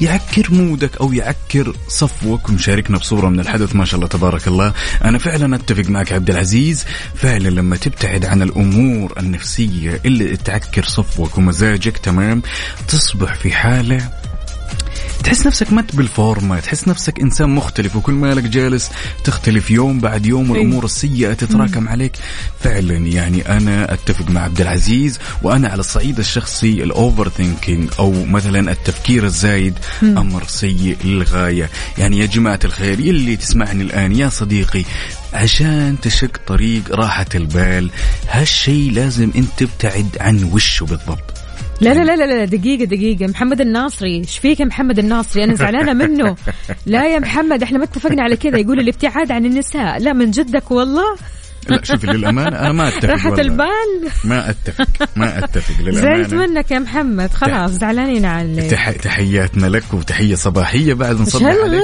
يعكر 0.00 0.54
مودك 0.54 0.96
أو 0.96 1.12
يعكر 1.12 1.76
صفوك. 1.88 2.48
ومشاركنا 2.48 2.98
بصورة 2.98 3.28
من 3.28 3.40
الحدث 3.40 3.76
ما 3.76 3.84
شاء 3.84 3.94
الله 3.96 4.08
تبارك 4.08 4.48
الله. 4.48 4.72
أنا 5.04 5.18
فعلا 5.18 5.56
أتفق 5.56 5.90
معك 5.90 6.12
عبد 6.12 6.30
العزيز. 6.30 6.84
فعلا 7.14 7.48
لما 7.48 7.76
تبتعد 7.76 8.24
عن 8.24 8.42
الأمور 8.42 9.12
النفسية 9.18 10.00
اللي 10.04 10.36
تعكر 10.36 10.84
صفوك 10.84 11.38
ومزاجك 11.38 11.98
تمام؟ 11.98 12.42
تصبح 12.88 13.34
في 13.34 13.52
حالة 13.52 14.10
تحس 15.24 15.46
نفسك 15.46 15.72
ما 15.72 15.80
انت 15.80 15.96
بالفورمة 15.96 16.60
تحس 16.60 16.88
نفسك 16.88 17.20
إنسان 17.20 17.50
مختلف 17.50 17.96
وكل 17.96 18.12
مالك 18.12 18.42
جالس 18.42 18.90
تختلف 19.24 19.70
يوم 19.70 20.00
بعد 20.00 20.26
يوم 20.26 20.50
والأمور 20.50 20.84
السيئة 20.84 21.32
تتراكم 21.32 21.88
عليك. 21.88 22.12
فعلا 22.60 22.96
يعني 22.96 23.48
أنا 23.56 23.92
أتفق 23.94 24.30
مع 24.30 24.40
عبد 24.40 24.60
العزيز 24.60 25.18
وأنا 25.42 25.68
على 25.68 25.80
الصعيد 25.80 26.18
الشخصي 26.18 26.82
ال 26.82 27.28
overthinking 27.28 27.90
أو 27.98 28.24
مثلا 28.24 28.72
التفكير 28.72 29.24
الزايد 29.24 29.78
أمر 30.02 30.44
سيء 30.46 30.96
للغاية. 31.04 31.70
يعني 31.98 32.18
يا 32.18 32.26
جماعة 32.26 32.60
الخير 32.64 33.00
يلي 33.00 33.36
تسمعني 33.36 33.82
الآن 33.82 34.12
يا 34.12 34.28
صديقي 34.28 34.84
عشان 35.32 35.96
تشق 36.02 36.36
طريق 36.46 36.82
راحة 36.94 37.26
البال 37.34 37.90
هالشي 38.28 38.90
لازم 38.90 39.30
أنت 39.36 39.48
تبتعد 39.56 40.16
عن 40.20 40.44
وشه 40.44 40.86
بالضبط. 40.86 41.43
لا 41.80 41.94
لا 41.94 42.16
لا 42.16 42.26
لا 42.26 42.44
دقيقة 42.44 42.84
دقيقة. 42.84 43.26
محمد 43.26 43.60
الناصري 43.60 44.16
إيش 44.16 44.38
فيك 44.38 44.60
يا 44.60 44.64
محمد 44.64 44.98
الناصري؟ 44.98 45.44
أنا 45.44 45.54
زعلانة 45.54 45.92
منه. 45.92 46.36
لا 46.86 47.06
يا 47.14 47.18
محمد 47.18 47.62
إحنا 47.62 47.78
ما 47.78 47.84
اتفقنا 47.84 48.22
على 48.22 48.36
كذا. 48.36 48.58
يقول 48.58 48.80
الابتعاد 48.80 49.32
عن 49.32 49.46
النساء. 49.46 49.98
لا 49.98 50.12
من 50.12 50.30
جدك 50.30 50.70
والله. 50.70 51.16
لا 51.68 51.84
شوفي 51.84 52.06
للأمانة 52.06 52.60
أنا 52.60 52.72
ما 52.72 52.88
أتفق 52.88 53.04
راحة. 53.10 53.40
البال. 53.40 54.10
ما 54.24 54.50
أتفق 54.50 55.08
ما 55.16 55.38
أتفق 55.38 55.90
زعلت 55.90 56.32
للامانه 56.32 56.46
منك 56.46 56.70
يا 56.70 56.78
محمد. 56.78 57.30
خلاص 57.30 57.70
زعلانين 57.70 58.24
عليك. 58.24 58.70
تح... 58.70 58.90
تحياتنا 58.90 59.66
لك 59.66 59.94
وتحية 59.94 60.34
صباحية 60.34 60.94
بعد 60.94 61.20
نصبح 61.20 61.42
عليك. 61.44 61.82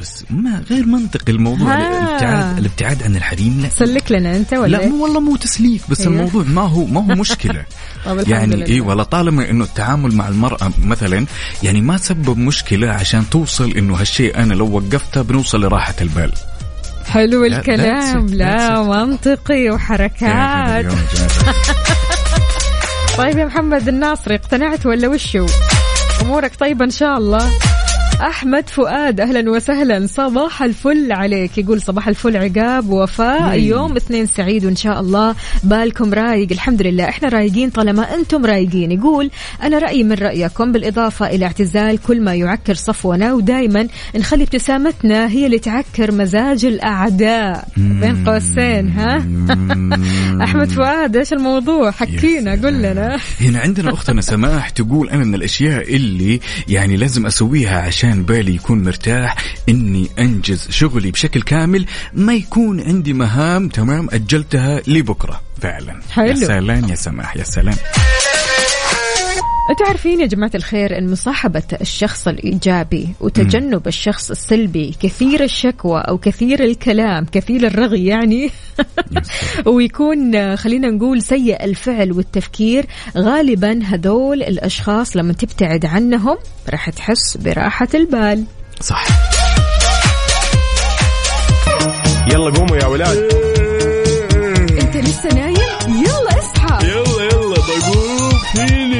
بس 0.00 0.24
ما 0.30 0.62
غير 0.70 0.86
منطقي 0.86 1.32
الموضوع. 1.32 1.74
الابتعاد 1.74 2.58
الابتعاد 2.58 3.02
عن 3.02 3.16
الحريم 3.16 3.60
لا 3.62 3.68
سلك 3.68 4.12
لنا 4.12 4.36
أنت 4.36 4.52
ولا 4.52 4.76
لا 4.76 4.80
إيه؟ 4.80 4.88
مو 4.88 5.02
والله 5.04 5.20
مو 5.20 5.36
تسليك 5.36 5.82
بس 5.88 6.00
أيوه. 6.00 6.12
الموضوع 6.12 6.44
ما 6.44 6.62
هو 6.62 6.84
ما 6.84 7.00
هو 7.00 7.16
مشكلة 7.20 7.64
الحمد 8.06 8.28
يعني. 8.28 8.66
اي 8.68 8.80
والله 8.80 9.02
طالما 9.04 9.50
إنه 9.50 9.64
التعامل 9.64 10.14
مع 10.14 10.28
المرأة 10.28 10.70
مثلا 10.84 11.26
يعني 11.62 11.80
ما 11.80 11.96
تسبب 11.96 12.38
مشكلة 12.38 12.90
عشان 12.90 13.30
توصل 13.30 13.70
إنه 13.70 13.94
هالشيء 14.00 14.36
أنا 14.38 14.54
لو 14.54 14.70
وقفته 14.76 15.22
بنوصل 15.22 15.60
لراحة 15.64 15.94
البال 16.00 16.32
حلو 17.06 17.44
لا، 17.44 17.58
الكلام 17.58 18.26
لا 18.26 18.68
that's 18.68 18.78
it. 18.78 18.88
منطقي 18.88 19.70
وحركات؟ 19.70 20.86
طيب 23.18 23.38
يا 23.38 23.44
محمد 23.44 23.88
الناصري 23.88 24.34
اقتنعت 24.34 24.86
ولا 24.86 25.08
وشو 25.08 25.46
أمورك 26.22 26.52
طيبة 26.60 26.84
إن 26.84 26.90
شاء 26.90 27.18
الله 27.18 27.50
أحمد 28.20 28.68
فؤاد 28.68 29.20
أهلا 29.20 29.50
وسهلا. 29.50 30.06
صباح 30.06 30.62
الفل 30.62 31.12
عليك. 31.12 31.58
يقول 31.58 31.82
صباح 31.82 32.08
الفل 32.08 32.36
عقاب 32.36 32.90
وفاء. 32.90 33.58
يوم 33.58 33.96
اثنين 33.96 34.26
سعيد 34.26 34.64
وإن 34.64 34.76
شاء 34.76 35.00
الله 35.00 35.34
بالكم 35.64 36.14
رايق. 36.14 36.52
الحمد 36.52 36.82
لله. 36.82 37.08
إحنا 37.08 37.28
رايقين 37.28 37.70
طالما 37.70 38.14
أنتم 38.14 38.46
رايقين. 38.46 38.92
يقول 38.92 39.30
أنا 39.62 39.78
رأيي 39.78 40.04
من 40.04 40.12
رأيكم 40.12 40.72
بالإضافة 40.72 41.26
إلى 41.26 41.44
اعتزال 41.44 41.98
كل 41.98 42.20
ما 42.20 42.34
يعكر 42.34 42.74
صفونا 42.74 43.32
ودائما 43.32 43.88
نخلي 44.16 44.42
ابتسامتنا 44.42 45.28
هي 45.28 45.46
اللي 45.46 45.58
تعكر 45.58 46.12
مزاج 46.12 46.64
الأعداء. 46.64 47.68
بين 47.76 48.24
قوسين 48.28 48.88
ها؟ 48.88 49.16
أحمد 50.44 50.68
فؤاد 50.68 51.16
إيش 51.16 51.32
الموضوع؟ 51.32 51.90
حكينا 51.90 52.50
قول 52.50 52.74
لنا 52.74 53.18
هنا 53.40 53.60
عندنا 53.60 53.92
أختنا 53.92 54.20
سماح 54.20 54.68
تقول 54.68 55.10
أنا 55.10 55.24
من 55.24 55.34
الأشياء 55.34 55.96
اللي 55.96 56.40
يعني 56.68 56.96
لازم 56.96 57.26
أسويها 57.26 57.80
عشان 57.80 58.09
بالي 58.14 58.54
يكون 58.54 58.84
مرتاح 58.84 59.36
إني 59.68 60.08
أنجز 60.18 60.70
شغلي 60.70 61.10
بشكل 61.10 61.42
كامل 61.42 61.86
ما 62.12 62.34
يكون 62.34 62.80
عندي 62.80 63.12
مهام 63.12 63.68
تمام 63.68 64.08
أجلتها 64.12 64.82
لبكرة. 64.86 65.40
فعلا. 65.62 66.00
حلو. 66.10 66.26
يا 66.26 66.34
سلام 66.34 66.88
يا 66.88 66.94
سماح 66.94 67.36
يا 67.36 67.44
سلام. 67.44 67.76
أنتوا 69.70 69.86
عارفين 69.86 70.20
يا 70.20 70.26
جماعة 70.26 70.50
الخير 70.54 70.98
إن 70.98 71.10
مصاحبة 71.10 71.62
الشخص 71.80 72.28
الإيجابي 72.28 73.08
وتجنب 73.20 73.86
الشخص 73.86 74.30
السلبي 74.30 74.94
كثير 75.02 75.42
الشكوى 75.44 76.00
أو 76.00 76.18
كثير 76.18 76.64
الكلام 76.64 77.24
كثير 77.32 77.66
الرغي 77.66 78.06
يعني 78.06 78.50
ويكون 79.66 80.56
خلينا 80.56 80.90
نقول 80.90 81.22
سيء 81.22 81.64
الفعل 81.64 82.12
والتفكير. 82.12 82.86
غالبا 83.16 83.80
هذول 83.84 84.42
الأشخاص 84.42 85.16
لما 85.16 85.32
تبتعد 85.32 85.86
عنهم 85.86 86.36
راح 86.70 86.90
تحس 86.90 87.36
براحة 87.36 87.88
البال. 87.94 88.44
صح. 88.80 89.06
يلا 92.32 92.50
قوموا 92.50 92.76
يا 92.76 92.86
ولاد. 92.86 93.18
أنت 94.80 94.96
لسه 94.96 95.28
نايم؟ 95.34 95.56
يلا 95.88 96.38
اصحى. 96.38 96.86
يلا 96.86 97.24
يلا 97.24 97.54
بقوم. 97.54 98.30
فيني؟ 98.52 98.99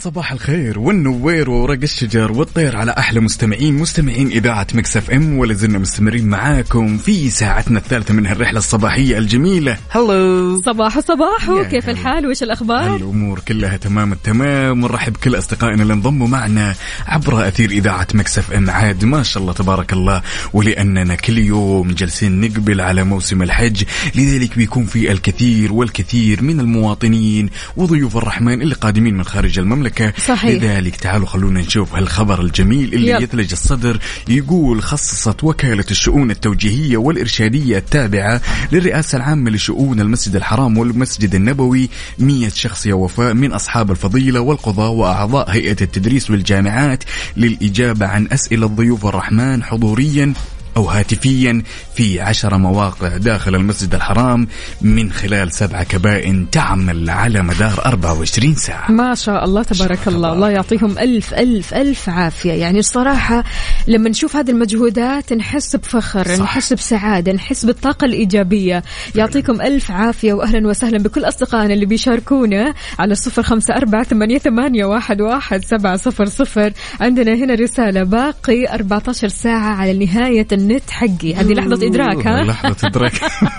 صباح 0.00 0.32
الخير 0.32 0.78
والنوير 0.78 1.50
وورق 1.50 1.78
الشجر 1.82 2.32
والطير 2.32 2.76
على 2.76 2.94
أحلى 2.98 3.20
مستمعين 3.20 3.74
مستمعين 3.74 4.28
إذاعة 4.28 4.66
Mix 4.74 4.96
FM 4.96 5.38
ولا 5.38 5.54
زلنا 5.54 5.78
مستمرين 5.78 6.26
معاكم 6.26 6.98
في 6.98 7.30
ساعتنا 7.30 7.78
الثالثة 7.78 8.14
من 8.14 8.26
الرحله 8.26 8.58
الصباحية 8.58 9.18
الجميلة. 9.18 9.76
هلو 9.90 10.60
صباح 10.62 11.00
صباح 11.00 11.62
كيف 11.70 11.84
هلا. 11.84 11.92
الحال؟ 11.92 12.26
وش 12.26 12.42
الأخبار؟ 12.42 12.96
الأمور 12.96 13.40
كلها 13.48 13.76
تمام 13.76 14.12
التمام 14.12 14.84
ونرحب 14.84 15.16
كل 15.16 15.38
أصدقائنا 15.38 15.82
اللي 15.82 15.94
انضموا 15.94 16.28
معنا 16.28 16.74
عبر 17.06 17.48
أثير 17.48 17.70
إذاعة 17.70 18.08
Mix 18.14 18.38
FM. 18.38 18.70
عاد 18.70 19.04
ما 19.04 19.22
شاء 19.22 19.42
الله 19.42 19.52
تبارك 19.52 19.92
الله 19.92 20.22
ولأننا 20.52 21.14
كل 21.14 21.38
يوم 21.38 21.88
جالسين 21.88 22.40
نقبل 22.40 22.80
على 22.80 23.04
موسم 23.04 23.42
الحج 23.42 23.82
لذلك 24.14 24.56
بيكون 24.56 24.86
في 24.86 25.12
الكثير 25.12 25.72
والكثير 25.72 26.42
من 26.42 26.60
المواطنين 26.60 27.50
وضيوف 27.76 28.16
الرحمن 28.16 28.62
اللي 28.62 28.74
قادمين 28.74 29.16
من 29.16 29.24
خارج 29.24 29.58
المملكة. 29.58 29.89
صحيح. 30.18 30.62
لذلك 30.62 30.96
تعالوا 30.96 31.26
خلونا 31.26 31.60
نشوف 31.60 31.94
هالخبر 31.94 32.40
الجميل 32.40 32.94
اللي 32.94 33.10
يلا. 33.10 33.22
يثلج 33.22 33.52
الصدر 33.52 33.98
يقول 34.28 34.82
خصصت 34.82 35.44
وكالة 35.44 35.84
الشؤون 35.90 36.30
التوجيهية 36.30 36.96
والإرشادية 36.96 37.78
التابعة 37.78 38.40
للرئاسة 38.72 39.16
العامة 39.16 39.50
لشؤون 39.50 40.00
المسجد 40.00 40.36
الحرام 40.36 40.78
والمسجد 40.78 41.34
النبوي 41.34 41.88
100 42.18 42.48
شخص 42.48 42.86
يا 42.86 42.94
وفاء 42.94 43.34
من 43.34 43.52
أصحاب 43.52 43.90
الفضيلة 43.90 44.40
والقضاء 44.40 44.90
وأعضاء 44.90 45.50
هيئة 45.50 45.76
التدريس 45.80 46.30
بالجامعات 46.30 47.04
للإجابة 47.36 48.06
عن 48.06 48.28
أسئلة 48.32 48.66
ضيوف 48.66 49.06
الرحمن 49.06 49.62
حضوريا 49.62 50.34
أو 50.76 50.84
هاتفيا 50.84 51.62
في 51.94 52.20
عشر 52.20 52.58
مواقع 52.58 53.16
داخل 53.16 53.54
المسجد 53.54 53.94
الحرام 53.94 54.48
من 54.82 55.12
خلال 55.12 55.52
سبع 55.52 55.82
كبائن 55.82 56.50
تعمل 56.50 57.10
على 57.10 57.42
مدار 57.42 57.82
24 57.86 58.54
ساعة. 58.54 58.90
ما 58.90 59.14
شاء 59.14 59.44
الله 59.44 59.62
تبارك 59.62 60.08
الله. 60.08 60.32
الله. 60.32 60.50
يعطيهم 60.50 60.98
ألف 60.98 61.34
ألف 61.34 61.74
ألف 61.74 62.08
عافية. 62.08 62.52
يعني 62.52 62.78
الصراحة 62.78 63.44
لما 63.86 64.10
نشوف 64.10 64.36
هذه 64.36 64.50
المجهودات 64.50 65.32
نحس 65.32 65.76
بفخر 65.76 66.24
صح. 66.36 66.42
نحس 66.42 66.72
بسعادة 66.72 67.32
نحس 67.32 67.64
بالطاقة 67.64 68.04
الإيجابية. 68.04 68.82
يعطيكم 69.14 69.60
ألف 69.60 69.90
عافية 69.90 70.32
وأهلا 70.32 70.68
وسهلا 70.68 70.98
بكل 70.98 71.24
أصدقائنا 71.24 71.74
اللي 71.74 71.86
بيشاركونا 71.86 72.74
على 72.98 73.12
الصفر 73.12 73.42
خمسة 73.42 73.74
أربعة 73.74 74.02
ثمانية, 74.04 74.38
ثمانية 74.38 74.84
واحد, 74.84 75.20
واحد 75.20 75.64
سبعة 75.64 75.96
صفر 75.96 76.24
صفر. 76.24 76.72
عندنا 77.00 77.34
هنا 77.34 77.54
رسالة 77.54 78.02
باقي 78.02 78.74
14 78.74 79.28
ساعة 79.28 79.74
على 79.74 80.06
نهاية 80.06 80.46
النت 80.60 80.90
حقي. 80.90 81.34
هذه 81.34 81.52
لحظة 81.52 81.86
إدراك 81.86 82.26
ها؟ 82.26 82.44
لحظة 82.44 82.88
إدراك. 82.88 83.12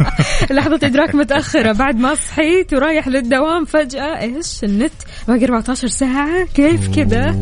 لحظة 0.52 0.80
إدراك 0.84 1.16
متأخرة. 1.16 1.72
بعد 1.72 1.96
ما 2.00 2.16
صحيت 2.16 2.74
ورايح 2.74 3.08
للدوام 3.08 3.66
فجأة 3.66 4.20
إيش 4.22 4.64
النت؟ 4.64 4.92
باقي 5.28 5.46
14 5.46 5.88
ساعة. 5.88 6.46
كيف 6.56 6.96
كذا 6.96 7.36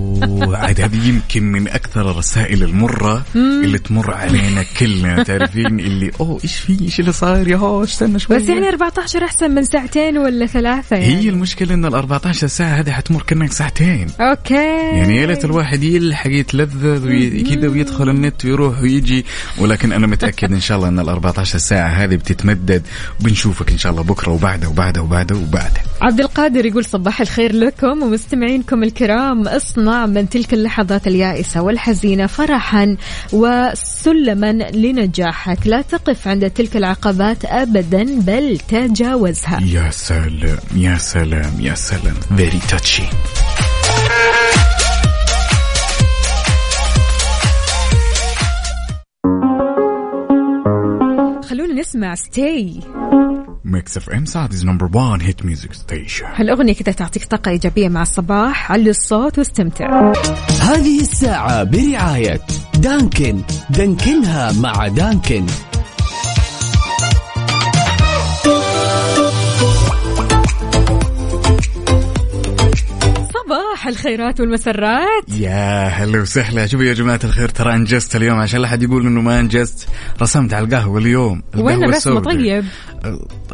وعاد 0.48 0.82
هذه 0.86 1.08
يمكن 1.10 1.44
من 1.44 1.68
أكثر 1.68 2.12
الرسائل 2.12 2.64
المرة 2.64 3.24
اللي 3.36 3.78
تمر 3.78 4.14
علينا 4.14 4.64
كلنا. 4.80 5.24
تعرفين 5.30 5.80
اللي 5.80 6.12
أوه 6.20 6.40
إيش 6.44 6.56
في؟ 6.56 6.78
إيش 6.82 7.00
اللي 7.00 7.12
صاير؟ 7.12 7.48
يا 7.48 7.58
هو 7.58 7.84
استنى 7.84 8.20
شوي 8.20 8.38
بس 8.38 8.50
يعني 8.50 8.70
14 8.70 9.24
أحسن 9.26 9.52
من 9.52 9.64
ساعتين 9.64 10.18
ولا 10.18 10.46
ثلاثة 10.46 10.96
يعني؟ 10.96 11.16
هي 11.16 11.30
المشكلة 11.30 11.74
إن 11.74 11.86
ال 11.86 11.96
14 11.96 12.48
ساعة 12.48 12.68
هذه 12.80 12.92
حتمر 12.92 13.22
كأنك 13.22 13.52
ساعتين. 13.52 14.08
okay. 14.22 14.54
يعني 14.94 15.16
يا 15.18 15.26
ليت 15.26 15.46
الواحد 15.46 15.84
يلحق 15.84 16.30
يتلذذ 16.32 17.08
وي- 17.08 17.42
كذا 17.42 17.68
ويدخل 17.68 18.10
النت 18.10 18.46
ويروح 18.46 18.82
ويجي 18.82 19.26
ولكن 19.58 19.92
أنا 19.92 20.08
متأكد 20.08 20.52
إن 20.54 20.60
شاء 20.60 20.78
الله 20.78 20.88
إن 20.88 21.00
ال 21.00 21.10
14 21.10 21.58
ساعة 21.58 21.88
هذه 21.88 22.16
بتتمدد 22.16 22.84
وبنشوفك 23.22 23.72
إن 23.72 23.78
شاء 23.78 23.92
الله 23.92 24.04
بكرة 24.04 24.32
وبعده 24.32 24.70
وبعده 24.70 25.02
وبعده 25.02 25.36
وبعده 25.36 25.82
عبد 26.02 26.20
القادر 26.20 26.66
يقول 26.66 26.86
صباح 26.86 27.22
الخير 27.22 27.56
لكم 27.56 28.04
ومستمعينكم 28.04 28.84
الكرام. 28.84 29.48
اصنع 29.48 30.06
من 30.06 30.30
تلك 30.30 30.54
اللحظات 30.54 31.08
اليائسة 31.08 31.62
والحزينة 31.62 32.28
فرحا 32.28 32.98
وسلما 33.34 34.52
لنجاحك. 34.54 35.68
لا 35.68 35.82
تقف 35.82 36.28
عند 36.28 36.50
تلك 36.50 36.78
العقبات 36.78 37.46
أبدا 37.46 38.20
بل 38.20 38.60
تجاوزها. 38.68 39.60
يا 39.62 39.90
سلام 39.92 40.60
يا 40.76 40.98
سلام 40.98 41.52
يا 41.60 41.76
سلام. 41.76 42.16
very 42.38 42.60
touchy 42.70 43.04
خلونا 51.60 51.80
نسمع 51.82 52.16
Stay 52.16 52.80
Mix 53.66 53.98
FM 53.98 54.26
Saudi's 54.26 54.66
number 54.66 54.90
1 54.98 55.24
hit 55.24 55.46
music 55.46 55.74
station 55.74 56.26
هالأغنية 56.36 56.74
كذا 56.74 56.94
تعطيك 56.94 57.26
طاقة 57.26 57.52
إيجابية 57.52 57.90
مع 57.90 58.02
الصباح 58.02 58.72
علي 58.72 58.90
الصوت 58.90 59.38
واستمتع. 59.38 60.14
هذه 60.62 61.02
الساعة 61.02 61.64
برعاية 61.64 62.42
دانكن. 62.80 63.42
دانكنها 63.70 64.52
مع 64.52 64.88
دانكن. 64.88 65.46
صباح 73.80 73.88
الخيرات 73.88 74.40
والمسرات. 74.40 75.24
يا 75.38 75.88
هلا 75.88 76.22
وسهلا. 76.22 76.68
شوفوا 76.68 76.86
يا 76.86 76.94
جماعة 76.94 77.20
الخير 77.24 77.50
ترى 77.50 77.76
انجزت 77.76 78.16
اليوم. 78.16 78.40
عشان 78.40 78.62
لا 78.62 78.68
أحد 78.68 78.84
يقول 78.84 79.06
إنه 79.06 79.22
ما 79.22 79.40
انجزت 79.40 79.88
رسمت 80.22 80.54
على 80.54 80.66
القهوة 80.66 81.00
اليوم. 81.00 81.44
وين 81.56 81.84
السوداء. 81.84 82.34
طيب؟ 82.34 82.66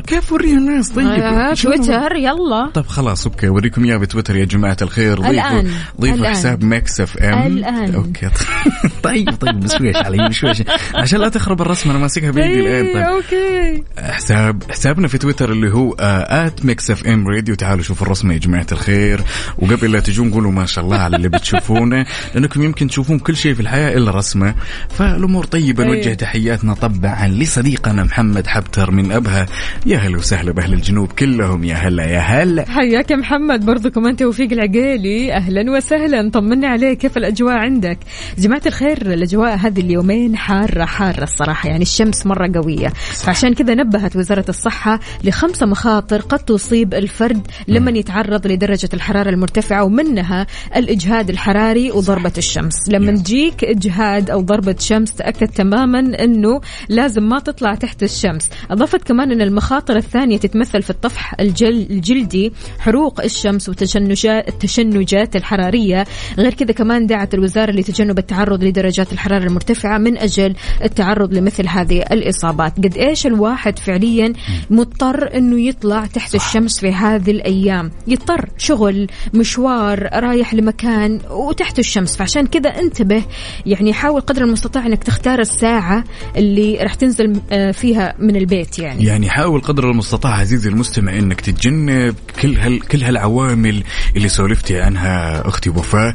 كيف 0.07 0.31
وريها 0.31 0.57
الناس؟ 0.57 0.89
طيب 0.89 1.07
آه،؟ 1.07 1.53
تويتر 1.53 2.15
يلا. 2.15 2.69
طيب 2.73 2.85
خلاص 2.85 3.27
okay 3.27 3.47
أوريكم 3.47 3.85
إياه 3.85 3.97
بتويتر 3.97 4.35
يا 4.35 4.45
جماعة 4.45 4.77
الخير. 4.81 5.15
ضيفوا 5.15 5.31
الآن. 5.31 5.71
ضيفوا 6.01 6.17
الآن. 6.17 6.31
حساب 6.31 6.63
Mix 6.63 7.01
FM. 7.01 7.47
الآن. 7.47 7.95
okay. 7.95 8.29
طيب 9.03 9.29
طيب 9.29 9.59
بشويش 9.59 9.95
علي 9.95 10.29
بشويش 10.29 10.63
عشان 10.95 11.19
لا 11.19 11.29
تخرب 11.29 11.61
الرسمه 11.61 11.91
أنا 11.91 11.99
ماسكها 11.99 12.31
بايدي 12.31 12.59
الآن. 12.59 12.85
إيه، 12.85 12.93
طيب. 12.93 13.03
okay. 13.03 13.83
حساب 13.97 14.63
حسابنا 14.69 15.07
في 15.07 15.17
تويتر 15.17 15.51
اللي 15.51 15.73
هو 15.73 15.95
at 15.99 16.65
Mix 16.65 16.91
FM 16.91 17.27
Radio 17.27 17.55
تعالوا 17.55 17.83
شوفوا 17.83 18.07
الرسمه 18.07 18.33
يا 18.33 18.39
جماعة 18.39 18.67
الخير. 18.71 19.23
وقبل 19.57 19.91
لا 19.91 19.99
تجون 19.99 20.24
قولوا 20.31 20.51
ما 20.51 20.65
شاء 20.65 20.83
الله 20.83 20.97
على 20.97 21.15
اللي 21.15 21.29
بتشوفونه 21.29 22.05
لأنكم 22.33 22.63
يمكن 22.63 22.87
تشوفون 22.87 23.19
كل 23.19 23.35
شيء 23.35 23.53
في 23.53 23.59
الحياة 23.59 23.97
إلا 23.97 24.11
رسمة. 24.11 24.55
فالأمور 24.89 25.45
طيبة 25.45 25.83
أيوه. 25.83 25.95
نوجه 25.95 26.13
تحياتنا 26.13 26.73
طبعا 26.73 27.27
لصديقنا 27.27 28.03
محمد 28.03 28.47
حبتر 28.47 28.91
من 28.91 29.11
أبها. 29.11 29.45
يا 29.85 29.97
هلا 29.97 30.17
وسهلا 30.17 30.51
بأهل 30.51 30.73
الجنوب 30.73 31.11
كلهم 31.11 31.63
يا 31.63 31.75
هلا 31.75 32.05
يا 32.05 32.19
هلا. 32.19 32.65
حياك 32.69 33.11
يا 33.11 33.15
محمد 33.15 33.65
برضو 33.65 33.89
كمان 33.89 34.15
توفيق 34.15 34.51
العقيلي. 34.51 35.33
أهلا 35.33 35.71
وسهلا 35.71 36.29
طمنا 36.29 36.67
عليك 36.67 36.97
كيف 36.97 37.17
الأجواء 37.17 37.55
عندك؟ 37.55 37.97
جماعة 38.37 38.61
الخير 38.65 39.13
الأجواء 39.13 39.55
هذه 39.55 39.79
اليومين 39.79 40.35
حارة 40.35 40.85
حارة 40.85 41.23
الصراحة 41.23 41.69
يعني 41.69 41.81
الشمس 41.81 42.25
مرة 42.25 42.51
قوية. 42.55 42.87
فعشان 43.23 43.53
كذا 43.53 43.73
نبهت 43.73 44.15
وزارة 44.15 44.45
الصحة 44.49 44.99
لخمسة 45.23 45.65
مخاطر 45.65 46.21
قد 46.21 46.39
تصيب 46.39 46.93
الفرد 46.93 47.47
لما 47.67 47.91
يتعرض 47.91 48.47
لدرجة 48.47 48.89
الحرارة 48.93 49.29
المرتفعة 49.29 49.83
ومنها 50.05 50.47
الإجهاد 50.75 51.29
الحراري 51.29 51.91
وضربة 51.91 52.31
الشمس. 52.37 52.89
لما 52.89 53.11
تجيك 53.11 53.63
إجهاد 53.63 54.29
أو 54.29 54.41
ضربة 54.41 54.75
شمس 54.79 55.13
تأكد 55.13 55.47
تماما 55.47 55.99
إنه 55.99 56.61
لازم 56.89 57.23
ما 57.23 57.39
تطلع 57.39 57.75
تحت 57.75 58.03
الشمس. 58.03 58.49
أضافت 58.71 59.03
كمان 59.03 59.31
إن 59.31 59.41
المخاطر 59.41 59.95
الثانية 59.95 60.37
تتمثل 60.37 60.81
في 60.81 60.89
الطفح 60.89 61.33
الجل 61.39 61.87
الجلدي 61.89 62.53
حروق 62.79 63.23
الشمس 63.23 63.69
وتشنجات 63.69 64.49
التشنجات 64.49 65.35
الحرارية. 65.35 66.05
غير 66.37 66.53
كذا 66.53 66.71
كمان 66.71 67.07
دعت 67.07 67.33
الوزارة 67.33 67.71
لتجنب 67.71 68.19
التعرض 68.19 68.63
لدرجات 68.63 69.13
الحرارة 69.13 69.43
المرتفعة 69.43 69.97
من 69.97 70.17
أجل 70.17 70.55
التعرض 70.83 71.33
لمثل 71.33 71.67
هذه 71.67 72.03
الإصابات. 72.11 72.77
قد 72.77 72.97
إيش 72.97 73.27
الواحد 73.27 73.79
فعليا 73.79 74.33
مضطر 74.69 75.37
إنه 75.37 75.61
يطلع 75.61 76.05
تحت 76.05 76.35
الشمس 76.35 76.79
في 76.79 76.91
هذه 76.91 77.31
الأيام؟ 77.31 77.91
يضطر. 78.07 78.49
شغل 78.57 79.07
مشوار 79.33 79.94
رايح 79.95 80.53
لمكان 80.53 81.19
وتحت 81.29 81.79
الشمس 81.79 82.17
فعشان 82.17 82.47
كذا 82.47 82.69
انتبه 82.69 83.23
يعني 83.65 83.93
حاول 83.93 84.21
قدر 84.21 84.43
المستطاع 84.43 84.85
إنك 84.85 85.03
تختار 85.03 85.39
الساعة 85.39 86.03
اللي 86.37 86.77
راح 86.81 86.93
تنزل 86.93 87.41
آه، 87.51 87.71
فيها 87.71 88.15
من 88.19 88.35
البيت 88.35 88.79
يعني. 88.79 89.05
يعني 89.05 89.29
حاول 89.29 89.61
قدر 89.61 89.91
المستطاع 89.91 90.31
عزيزي 90.31 90.69
المستمع 90.69 91.17
إنك 91.17 91.41
تتجنب 91.41 92.15
كل 92.41 92.57
هال 92.57 92.79
كل 92.79 93.03
هالعوامل 93.03 93.83
اللي 94.15 94.29
سولفتي 94.29 94.81
عنها 94.81 95.47
أختي 95.47 95.69
وفاء 95.69 96.13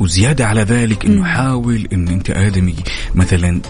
وزيادة 0.00 0.46
على 0.46 0.62
ذلك 0.62 1.06
إنه 1.06 1.24
حاول 1.24 1.88
إن 1.92 2.08
أنت 2.08 2.30
آدمي 2.30 2.74
مثلا 3.14 3.60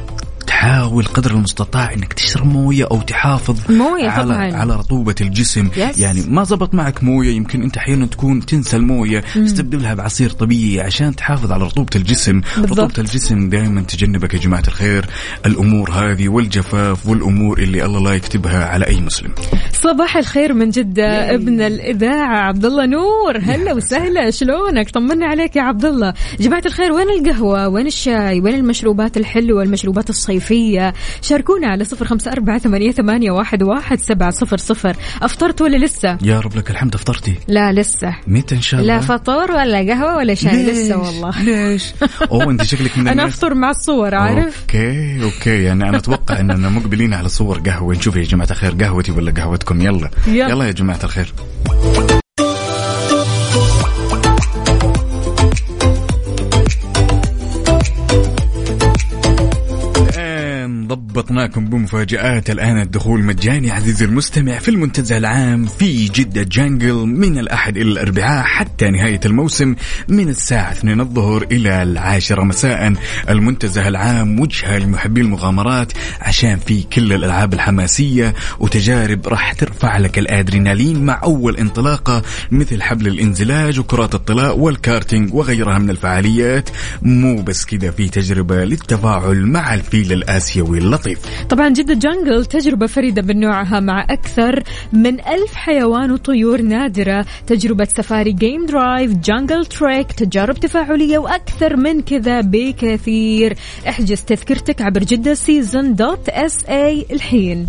تحاول 0.64 1.04
قدر 1.04 1.30
المستطاع 1.30 1.92
إنك 1.92 2.12
تشرب 2.12 2.46
موية 2.46 2.84
أو 2.90 3.02
تحافظ 3.02 3.70
موية 3.70 4.08
على 4.08 4.24
طبعاً. 4.34 4.54
على 4.56 4.76
رطوبة 4.76 5.14
الجسم. 5.20 5.70
يس. 5.76 5.98
يعني 5.98 6.22
ما 6.28 6.44
زبط 6.44 6.74
معك 6.74 7.04
موية 7.04 7.36
يمكن 7.36 7.62
أنت 7.62 7.76
أحيانا 7.76 8.06
تكون 8.06 8.46
تنسى 8.46 8.76
الموية. 8.76 9.20
تستبدلها 9.34 9.94
بعصير 9.94 10.30
طبيعي 10.30 10.86
عشان 10.86 11.16
تحافظ 11.16 11.52
على 11.52 11.64
رطوبة 11.64 11.90
الجسم. 11.96 12.40
بالضبط. 12.56 12.80
رطوبة 12.80 12.94
الجسم 12.98 13.48
دائما 13.48 13.82
تجنبك 13.82 14.34
يا 14.34 14.38
جماعة 14.38 14.62
الخير. 14.68 15.06
الأمور 15.46 15.90
هذه 15.90 16.28
والجفاف 16.28 17.06
والأمور 17.06 17.58
اللي 17.58 17.84
الله 17.84 18.00
لا 18.00 18.14
يكتبها 18.14 18.64
على 18.64 18.86
أي 18.86 19.00
مسلم. 19.00 19.30
صباح 19.72 20.16
الخير 20.16 20.54
من 20.54 20.70
جدة 20.70 21.34
ابن 21.34 21.60
الإذاعة 21.60 22.36
عبد 22.36 22.64
الله 22.64 22.86
نور 22.86 23.38
هلا 23.42 23.72
وسهلا 23.72 24.30
شلونك؟ 24.30 24.90
طمنا 24.90 25.26
عليك 25.26 25.56
يا 25.56 25.62
عبد 25.62 25.84
الله 25.84 26.14
جماعة 26.40 26.62
الخير 26.66 26.92
وين 26.92 27.06
القهوة؟ 27.10 27.68
وين 27.68 27.86
الشاي؟ 27.86 28.40
وين 28.40 28.54
المشروبات 28.54 29.16
الحلوة 29.16 29.62
المشروبات 29.62 30.10
الصيفية 30.54 30.94
شاركونا 31.22 31.68
على 31.68 31.84
صفر 31.84 32.04
خمسة 32.04 32.32
أربعة 32.32 32.58
ثمانية, 32.58 32.90
ثمانية 32.90 33.30
واحد, 33.30 33.62
واحد 33.62 34.00
سبعة 34.00 34.30
صفر 34.30 34.56
صفر. 34.56 34.96
أفطرت 35.22 35.62
ولا 35.62 35.76
لسه؟ 35.76 36.18
يا 36.22 36.40
رب 36.40 36.56
لك 36.56 36.70
الحمد 36.70 36.94
أفطرتي. 36.94 37.34
لا 37.48 37.72
لسه. 37.72 38.16
متى 38.26 38.54
إن 38.54 38.60
شاء 38.60 38.80
الله. 38.80 38.94
لا 38.94 39.00
فطور 39.00 39.50
ولا 39.50 39.78
قهوة 39.78 40.16
ولا 40.16 40.34
شاي؟ 40.34 40.62
ليش؟ 40.62 40.76
لسه 40.76 40.98
والله. 40.98 41.42
ليش؟ 41.42 41.92
أوه 42.32 42.50
أنت 42.50 42.62
شكلك 42.62 42.98
من 42.98 43.08
أنا 43.08 43.24
أفطر 43.26 43.54
مع 43.54 43.70
الصور 43.70 44.14
عارف؟ 44.14 44.60
okay 44.60 45.22
okay 45.22 45.62
يعني 45.62 45.88
أنا 45.88 45.96
أتوقع 45.96 46.40
اننا 46.40 46.68
مقبلين 46.68 47.14
على 47.14 47.28
صور 47.28 47.58
قهوة. 47.58 47.94
نشوف 47.94 48.16
يا 48.16 48.22
جماعة 48.22 48.50
الخير 48.50 48.74
قهوتي 48.74 49.12
ولا 49.12 49.32
قهوتكم؟ 49.32 49.80
يلا. 49.80 50.10
يلا. 50.26 50.48
يلا 50.48 50.64
يا 50.64 50.72
جماعة 50.72 51.00
الخير. 51.04 51.34
الآن 61.24 61.36
ضبطناكم 61.36 61.64
بمفاجآت 61.64 62.50
الآن 62.50 62.80
الدخول 62.80 63.22
مجاني 63.22 63.70
عزيزي 63.70 64.04
المستمع 64.04 64.58
في 64.58 64.68
المنتزه 64.68 65.16
العام 65.16 65.66
في 65.66 66.08
جدة 66.08 66.42
Jungle 66.42 66.94
من 66.94 67.38
الأحد 67.38 67.76
إلى 67.76 67.92
الأربعاء 67.92 68.44
حتى 68.44 68.90
نهاية 68.90 69.20
الموسم 69.24 69.74
من 70.08 70.28
الساعة 70.28 70.72
2 70.72 71.00
الظهر 71.00 71.46
إلى 71.52 71.82
العاشرة 71.82 72.42
مساء. 72.42 72.92
المنتزه 73.28 73.88
العام 73.88 74.40
وجهة 74.40 74.78
لمحبي 74.78 75.20
المغامرات 75.20 75.92
عشان 76.20 76.56
في 76.56 76.82
كل 76.82 77.12
الألعاب 77.12 77.54
الحماسية 77.54 78.34
وتجارب 78.60 79.28
راح 79.28 79.52
ترفع 79.52 79.98
لك 79.98 80.18
الأدرينالين 80.18 81.04
مع 81.04 81.20
أول 81.24 81.56
انطلاقة 81.56 82.22
مثل 82.50 82.82
حبل 82.82 83.08
الانزلاق 83.08 83.78
وكرات 83.80 84.14
الطلاء 84.14 84.58
والكارتينج 84.58 85.34
وغيرها 85.34 85.78
من 85.78 85.90
الفعاليات. 85.90 86.70
مو 87.02 87.42
بس 87.42 87.64
كذا 87.64 87.90
في 87.90 88.08
تجربة 88.08 88.64
للتفاعل 88.64 89.46
مع 89.46 89.74
الفيل 89.74 90.12
الآسيوي 90.12 90.78
اللطيف. 90.78 91.13
طبعا 91.50 91.68
جدة 91.68 91.94
Jungle 91.94 92.44
تجربة 92.44 92.86
فريدة 92.86 93.22
من 93.22 93.40
نوعها 93.40 93.80
مع 93.80 94.06
أكثر 94.10 94.62
من 94.92 95.20
ألف 95.20 95.54
حيوان 95.54 96.10
وطيور 96.10 96.62
نادرة. 96.62 97.26
تجربة 97.46 97.84
safari 97.84 98.32
game 98.32 98.66
drive 98.66 99.14
jungle 99.14 99.66
trek 99.66 100.12
تجارب 100.12 100.54
تفاعلية 100.54 101.18
وأكثر 101.18 101.76
من 101.76 102.00
كذا 102.00 102.40
بكثير. 102.40 103.56
احجز 103.88 104.20
تذكرتك 104.22 104.82
عبر 104.82 105.00
جدة 105.04 105.34
Season 105.34 105.94
dot 105.94 106.28
SA 106.28 107.06
الحين. 107.12 107.68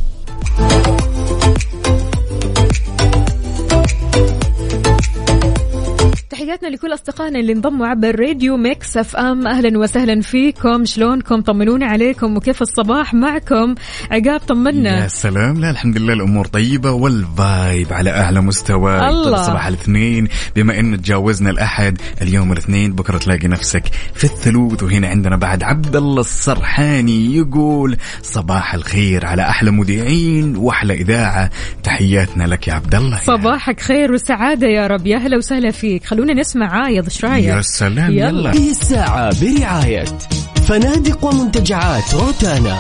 تحياتنا 6.30 6.68
لكل 6.68 6.94
أصدقائنا 6.94 7.40
اللي 7.40 7.54
انضموا 7.54 7.88
عبر 7.88 8.20
راديو 8.20 8.58
Mix 8.58 8.98
FM. 8.98 9.48
أهلا 9.48 9.80
وسهلا 9.80 10.22
فيكم. 10.22 10.86
شلونكم؟ 10.86 11.42
طمنونا 11.42 11.86
عليكم. 11.86 12.38
وكيف 12.38 12.62
الصباح 12.62 13.14
معكم؟ 13.14 13.76
عقاب 14.12 14.40
طمنا. 14.40 15.04
يا 15.04 15.08
سلام. 15.08 15.62
لا 15.62 15.70
الحمد 15.70 15.98
لله 15.98 16.14
الأمور 16.14 16.46
طيبة 16.48 16.92
وال 16.92 17.26
vibe 17.26 17.94
على 17.94 18.10
أعلى 18.10 18.42
مستوى. 18.42 19.10
الله. 19.10 19.44
صباح 19.44 19.68
الاثنين. 19.68 20.28
بما 20.56 20.80
انه 20.80 20.98
تجاوزنا 20.98 21.50
الأحد 21.50 21.98
اليوم 22.22 22.52
الاثنين. 22.52 22.94
بكرة 22.94 23.18
تلاقي 23.18 23.48
نفسك 23.48 23.84
في 24.14 24.24
الثلوث. 24.24 24.84
وهنا 24.84 25.08
عندنا 25.08 25.38
بعد 25.38 25.64
عبد 25.64 25.96
الله 25.96 26.22
السرحاني 26.22 27.36
يقول 27.36 27.98
صباح 28.22 28.74
الخير 28.74 29.26
على 29.26 29.42
أحلى 29.42 29.72
مذيعين 29.72 30.56
وأحلى 30.58 30.94
إذاعة. 30.94 31.50
تحياتنا 31.84 32.44
لك 32.44 32.68
يا 32.68 32.74
عبد 32.74 32.96
الله 32.96 33.20
صباحك 33.20 33.80
خير 33.80 34.12
وسعادة 34.12 34.68
يا 34.68 34.88
رب. 34.88 35.08
يا 35.08 35.18
هلا 35.18 35.38
وسهلا 35.38 35.72
فيك. 35.72 36.15
خلونا 36.16 36.34
نسمع 36.34 36.84
عايض 36.84 37.04
إيش 37.04 37.26
رايك 37.26 37.46
يا 37.46 37.62
سلام 37.62 38.12
يلا. 38.12 38.52
هذه 38.52 38.72
الساعة 38.72 39.42
برعاية 39.42 40.06
فنادق 40.68 41.26
ومنتجعات 41.26 42.14
روتانا. 42.14 42.80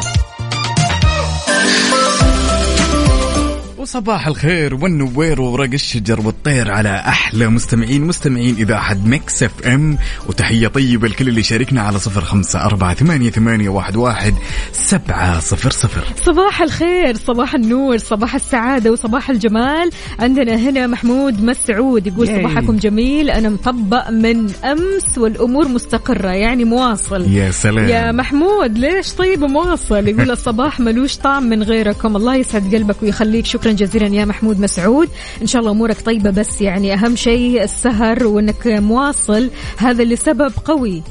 وصباح 3.85 4.27
الخير 4.27 4.75
والنوير 4.75 5.41
وورق 5.41 5.69
الشجر 5.73 6.21
والطير 6.21 6.71
على 6.71 6.89
أحلى 6.89 7.47
مستمعين 7.47 8.01
مستمعين 8.01 8.55
إذاعة 8.55 8.97
Mix 9.05 9.43
FM. 9.43 9.97
وتحية 10.27 10.67
طيبة 10.67 11.07
لكل 11.07 11.27
اللي 11.27 11.43
شاركنا 11.43 11.81
على 11.81 11.99
صفر 11.99 12.21
خمسة 12.21 12.65
أربعة 12.65 12.93
ثمانية, 12.93 13.29
ثمانية 13.29 13.69
واحد, 13.69 13.95
واحد 13.95 14.33
سبعة 14.71 15.39
صفر 15.39 15.69
صفر. 15.71 16.03
صباح 16.23 16.61
الخير 16.61 17.15
صباح 17.15 17.55
النور 17.55 17.97
صباح 17.97 18.35
السعادة 18.35 18.91
وصباح 18.91 19.29
الجمال. 19.29 19.89
عندنا 20.19 20.55
هنا 20.55 20.87
محمود 20.87 21.43
مسعود 21.43 22.07
يقول 22.07 22.29
ياي. 22.29 22.43
صباحكم 22.43 22.77
جميل 22.77 23.29
أنا 23.29 23.49
مطبق 23.49 24.09
من 24.09 24.53
أمس 24.53 25.17
والأمور 25.17 25.67
مستقرة 25.67 26.29
يعني 26.29 26.65
مواصل. 26.65 27.31
يا 27.31 27.51
سلام. 27.51 27.89
يا 27.89 28.11
محمود 28.11 28.77
ليش 28.77 29.13
طيب 29.13 29.39
مواصل 29.39 30.07
يقول 30.07 30.31
الصباح 30.37 30.79
ملوش 30.79 31.17
طعم 31.17 31.43
من 31.43 31.63
غيركم 31.63 32.15
الله 32.15 32.35
يسعد 32.35 32.75
قلبك 32.75 33.03
ويخليك 33.03 33.45
شكرا 33.45 33.74
جزيلا 33.75 34.07
يا 34.07 34.25
محمود 34.25 34.59
مسعود. 34.59 35.09
إن 35.41 35.47
شاء 35.47 35.59
الله 35.59 35.71
أمورك 35.71 36.01
طيبة 36.01 36.29
بس 36.29 36.61
يعني 36.61 36.93
أهم 36.93 37.15
شيء 37.15 37.63
السهر 37.63 38.27
وإنك 38.27 38.67
مواصل. 38.67 39.49
هذا 39.77 40.03
لسبب 40.03 40.51
قوي. 40.65 41.03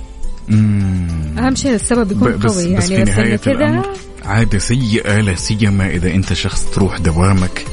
مم. 0.48 1.38
أهم 1.38 1.54
شيء 1.54 1.75
السبب 1.75 2.12
يكون 2.12 2.38
بس 2.38 2.52
قوي 2.52 2.77
بس 2.77 2.90
يعني 2.90 3.04
بس 3.04 3.10
نهاية 3.10 3.37
كذا 3.37 3.83
عادة 4.25 4.58
سيئة 4.58 5.21
لا 5.21 5.35
سيما 5.35 5.88
إذا 5.88 6.10
أنت 6.10 6.33
شخص 6.33 6.65
تروح 6.75 6.98
دوامك. 6.98 7.65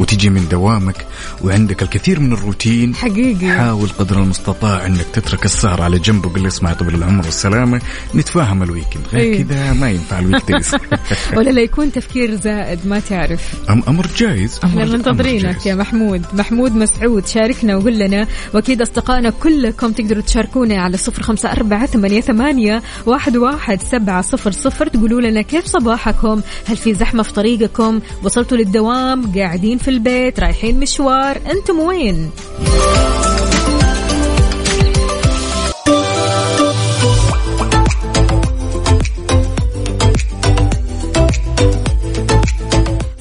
وتجي 0.00 0.30
من 0.30 0.48
دوامك 0.48 1.06
وعندك 1.44 1.82
الكثير 1.82 2.20
من 2.20 2.32
الروتين. 2.32 2.94
حقيقي. 2.94 3.48
حاول 3.48 3.88
قدر 3.88 4.22
المستطاع 4.22 4.86
إنك 4.86 5.06
تترك 5.12 5.44
السهر 5.44 5.82
على 5.82 5.98
جنب 5.98 6.26
وقل 6.26 6.42
لي 6.42 6.48
اسمع 6.48 6.72
طويل 6.72 6.94
العمر 6.94 7.24
والسلامة. 7.24 7.80
نتفاهم 8.14 8.62
ال 8.62 8.67
weekend. 8.67 9.06
غير 9.12 9.20
إيه. 9.20 9.44
كذا 9.44 9.72
ما 9.72 9.90
ينفع 9.90 10.18
ال 10.18 10.42
weekdays 10.48 10.74
ولا 11.36 11.50
لا 11.50 11.60
يكون 11.60 11.92
تفكير 11.92 12.34
زائد 12.34 12.86
ما 12.86 13.00
تعرف. 13.00 13.54
أم 13.70 13.82
أمر 13.88 14.06
جايز. 14.16 14.60
إحنا 14.64 14.84
منتظرينك. 14.84 15.66
يا 15.66 15.74
محمود. 15.74 16.22
محمود 16.32 16.76
مسعود 16.76 17.26
شاركنا 17.26 17.76
وقول 17.76 17.98
لنا. 17.98 18.26
وأكيد 18.54 18.82
أصدقائنا 18.82 19.30
كلكم 19.30 19.92
تقدروا 19.92 20.22
تشاركونا 20.22 20.82
على 20.82 20.96
صفر 20.96 21.22
خمسة 21.22 21.52
أربعة 21.52 21.86
ثمانية, 21.86 22.20
ثمانية 22.20 22.82
واحد, 23.06 23.36
واحد 23.36 23.82
سبعة 23.82 24.22
صفر 24.22 24.50
صفر. 24.50 24.86
تقولوا 24.86 25.20
لنا 25.20 25.42
كيف 25.42 25.66
صباحكم؟ 25.66 26.40
هل 26.66 26.76
في 26.76 26.94
زحمة 26.94 27.22
في 27.22 27.32
طريقكم؟ 27.32 28.00
وصلتوا 28.22 28.56
للدوام؟ 28.56 29.32
قاعدين 29.32 29.78
في 29.78 29.89
البيت 29.90 30.40
رايحين 30.40 30.80
مشوار 30.80 31.36
أنتم 31.36 31.78
وين؟ 31.80 32.30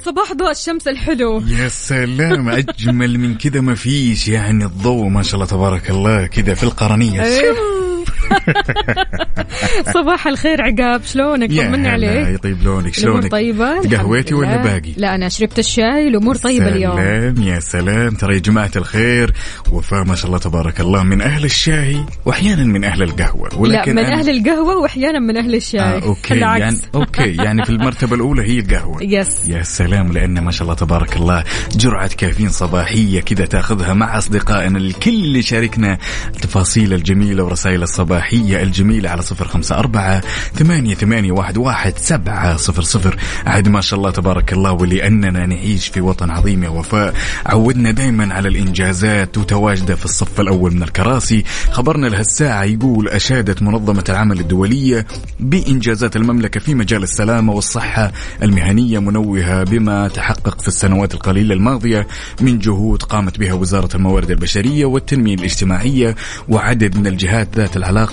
صباح 0.05 0.34
ضوء 0.34 0.51
الشمس 0.51 0.88
الحلو. 0.88 1.41
يا 1.47 1.67
سلام 1.67 2.49
أجمل 2.49 3.20
من 3.20 3.38
كذا 3.38 3.61
ما 3.61 3.76
فيش 3.76 4.28
يعني 4.28 4.65
الضوء 4.65 5.07
ما 5.07 5.24
شاء 5.24 5.36
الله 5.36 5.45
تبارك 5.45 5.89
الله 5.89 6.28
كذا 6.28 6.53
في 6.53 6.63
القرنية. 6.63 7.22
أيوه. 7.24 7.88
صباح 9.93 10.27
الخير 10.27 10.61
عقاب 10.61 11.01
شلونك؟ 11.03 11.51
يا 11.51 11.69
هلا 11.69 11.89
عليك. 11.91 12.27
يطيب 12.27 12.63
لونك 12.63 12.93
شلونك؟ 12.93 13.32
طيبة؟ 13.32 13.80
قهوتي 13.97 14.34
ولا. 14.34 14.57
باقي؟ 14.63 14.91
لا 14.97 15.15
أنا 15.15 15.30
شربت 15.30 15.59
الشاي 15.59 16.07
الأمور 16.07 16.36
طيبة 16.36 16.67
اليوم. 16.67 16.95
سلام 16.95 17.43
يا 17.43 17.59
سلام. 17.59 18.09
ترى 18.15 18.34
يا 18.36 18.39
جماعة 18.39 18.71
الخير 18.75 19.34
وفاء 19.71 20.03
ما 20.03 20.15
شاء 20.15 20.27
الله 20.27 20.38
تبارك 20.38 20.80
الله 20.82 21.03
من 21.03 21.21
أهل 21.21 21.45
الشاي 21.45 22.05
وأحيانا 22.25 22.63
من 22.63 22.84
أهل 22.84 23.03
القهوة. 23.03 23.49
لا 23.49 23.55
ولكن 23.57 23.95
من 23.95 24.05
أنا- 24.05 24.09
أهل 24.09 24.30
القهوة 24.30 24.77
وأحيانا 24.77 25.19
من 25.19 25.38
أهل 25.38 25.55
الشاي. 25.55 25.80
آه 25.82 26.01
okay 26.03 26.34
العكس. 26.34 26.61
يعني 26.61 26.77
okay 26.95 27.36
يعني 27.36 27.65
في 27.65 27.69
المرتبة 27.69 28.15
الأولى 28.15 28.41
هي 28.41 28.59
القهوة. 28.59 28.97
يس 29.03 29.49
يا 29.49 29.63
سلام 29.63 30.11
لأن 30.11 30.39
ما 30.43 30.51
شاء 30.51 30.63
الله 30.63 30.73
تبارك 30.73 31.17
الله 31.17 31.43
جرعة 31.75 32.09
كافيين 32.17 32.49
صباحية 32.49 33.21
كذا 33.21 33.45
تأخذها 33.45 33.93
مع 33.93 34.17
أصدقائنا 34.17 34.77
الكل 34.77 35.09
اللي 35.11 35.41
شاركنا 35.41 35.97
التفاصيل 36.27 36.93
الجميلة 36.93 37.43
ورسائل 37.43 37.84
الصباحية 38.20 38.63
الجميلة 38.63 39.09
على 39.09 39.22
صفر 39.22 39.47
خمسة 39.47 39.80
أربعة 39.80 40.22
ثمانية, 40.55 40.95
ثمانية 40.95 41.32
واحد, 41.32 41.57
واحد 41.57 41.93
سبعة 41.97 42.57
صفر 42.57 42.82
صفر. 42.82 43.17
عاد 43.45 43.67
ما 43.67 43.82
شاء 43.82 43.99
الله 43.99 44.11
تبارك 44.11 44.53
الله 44.53 44.72
ولأننا 44.72 45.45
نعيش 45.45 45.88
في 45.88 46.01
وطن 46.01 46.30
عظيم 46.30 46.63
يا 46.63 46.70
وفاء. 46.70 47.13
عودنا 47.45 47.91
دائما 47.91 48.34
على 48.34 48.49
الإنجازات 48.49 49.38
وتواجده 49.38 49.95
في 49.95 50.05
الصف 50.05 50.41
الأول 50.41 50.74
من 50.76 50.84
الكراسي. 50.84 51.43
خبرنا 51.72 52.07
لهالساعة 52.07 52.63
يقول 52.63 53.09
أشادت 53.09 53.61
منظمة 53.61 54.03
العمل 54.09 54.39
الدولية 54.39 55.05
بإنجازات 55.39 56.15
المملكة 56.15 56.59
في 56.59 56.76
مجال 56.76 57.03
السلامة 57.03 57.53
والصحة 57.53 58.11
المهنية 58.43 58.99
منوهة 58.99 59.63
بما 59.63 60.07
تحقق 60.07 60.61
في 60.61 60.67
السنوات 60.67 61.13
القليلة 61.13 61.53
الماضية. 61.55 62.07
من 62.41 62.59
جهود 62.59 63.03
قامت 63.03 63.39
بها 63.39 63.53
وزارة 63.53 63.95
الموارد 63.95 64.32
البشرية 64.32 64.86
والتنمية 64.86 65.36
الاجتماعية 65.36 66.15
وعدد 66.49 66.97
من 66.97 67.07
الجهات 67.07 67.47
ذات 67.55 67.78
العلاقة 67.78 68.09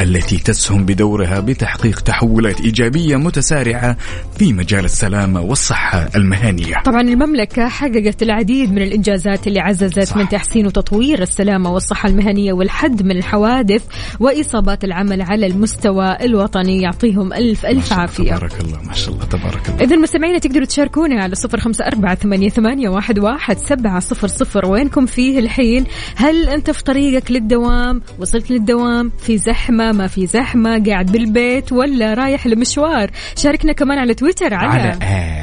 التي 0.00 0.38
تسهم 0.38 0.84
بدورها 0.84 1.40
بتحقيق 1.40 2.00
تحولات 2.00 2.60
إيجابية 2.60 3.16
متسارعة 3.16 3.96
في 4.38 4.52
مجال 4.52 4.84
السلامة 4.84 5.40
والصحة 5.40 6.08
المهنية. 6.16 6.74
طبعا 6.84 7.00
المملكة 7.00 7.68
حققت 7.68 8.22
العديد 8.22 8.72
من 8.72 8.82
الإنجازات 8.82 9.46
اللي 9.46 9.60
عززت 9.60 10.02
صح. 10.02 10.16
من 10.16 10.28
تحسين 10.28 10.66
وتطوير 10.66 11.22
السلامة 11.22 11.72
والصحة 11.72 12.08
المهنية 12.08 12.52
والحد 12.52 13.02
من 13.02 13.16
الحوادث 13.16 13.84
وإصابات 14.20 14.84
العمل 14.84 15.22
على 15.22 15.46
المستوى 15.46 16.16
الوطني. 16.20 16.82
يعطيهم 16.82 17.32
ألف 17.32 17.64
ما 17.64 17.70
ألف 17.70 17.92
عافية. 17.92 18.36
تبارك 18.36 18.60
الله 18.60 18.82
ما 18.82 18.94
شاء 18.94 19.14
الله 19.14 19.24
تبارك 19.24 19.68
الله. 19.68 19.80
إذا 19.80 19.96
مستمعينا 19.96 20.38
تقدروا 20.38 20.64
تشاركونا 20.66 21.22
على 21.22 21.34
صفر 21.34 21.60
خمسة 21.60 21.86
أربعة 21.86 22.14
ثمانية, 22.14 22.48
ثمانية 22.48 22.88
واحد, 22.88 23.18
واحد 23.18 23.58
سبعة 23.58 24.00
صفر 24.00 24.28
صفر. 24.28 24.66
وينكم 24.66 25.06
فيه 25.06 25.38
الحين؟ 25.38 25.84
هل 26.16 26.48
أنت 26.48 26.70
في 26.70 26.84
طريقك 26.84 27.30
للدوام؟ 27.30 28.02
وصلت 28.18 28.50
للدوام 28.50 29.12
في 29.18 29.38
زحمة 29.46 29.92
ما 29.92 30.06
في 30.06 30.26
زحمة 30.26 30.84
قاعد 30.86 31.12
بالبيت 31.12 31.72
ولا 31.72 32.14
رايح 32.14 32.46
لمشوار. 32.46 33.10
شاركنا 33.36 33.72
كمان 33.72 33.98
على 33.98 34.14
تويتر 34.14 34.54
على, 34.54 34.80
على 34.80 34.98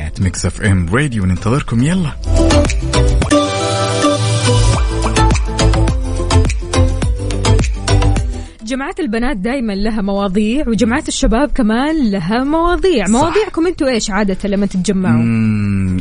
at 0.08 0.22
Mix 0.22 0.46
FM 0.46 0.90
Radio 0.96 1.26
ننتظركم. 1.26 1.84
يلا. 1.84 2.12
جماعات 8.68 9.00
البنات 9.00 9.38
دائما 9.38 9.74
لها 9.74 10.02
مواضيع 10.02 10.68
وجماعات 10.68 11.08
الشباب 11.08 11.52
كمان 11.56 12.12
لها 12.12 12.44
مواضيع. 12.44 13.08
مواضيعكم 13.08 13.68
أنتوا 13.68 13.88
إيش 13.90 14.10
عادة 14.10 14.50
لما 14.50 14.66
تتجمعوا؟ 14.66 15.24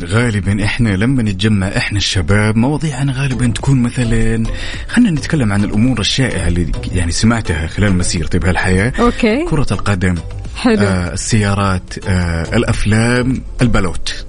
غالبا 0.05 0.63
إحنا 0.63 0.89
لما 0.89 1.23
نتجمع 1.23 1.67
إحنا 1.67 1.97
الشباب 1.97 2.57
مواضيعنا 2.57 3.13
غالبا 3.13 3.47
تكون 3.47 3.81
مثلا 3.81 4.43
خلينا 4.87 5.11
نتكلم 5.11 5.53
عن 5.53 5.63
الأمور 5.63 5.99
الشائعة 5.99 6.47
اللي 6.47 6.71
يعني 6.93 7.11
سمعتها 7.11 7.67
خلال 7.67 7.95
مسيرتي 7.97 8.39
بهالحياة. 8.39 8.93
أوكي. 8.99 9.45
كرة 9.45 9.67
القدم 9.71 10.15
حلو. 10.55 10.81
آه 10.81 11.13
السيارات 11.13 12.07
آه 12.07 12.57
الأفلام 12.57 13.41
البلوت 13.61 14.25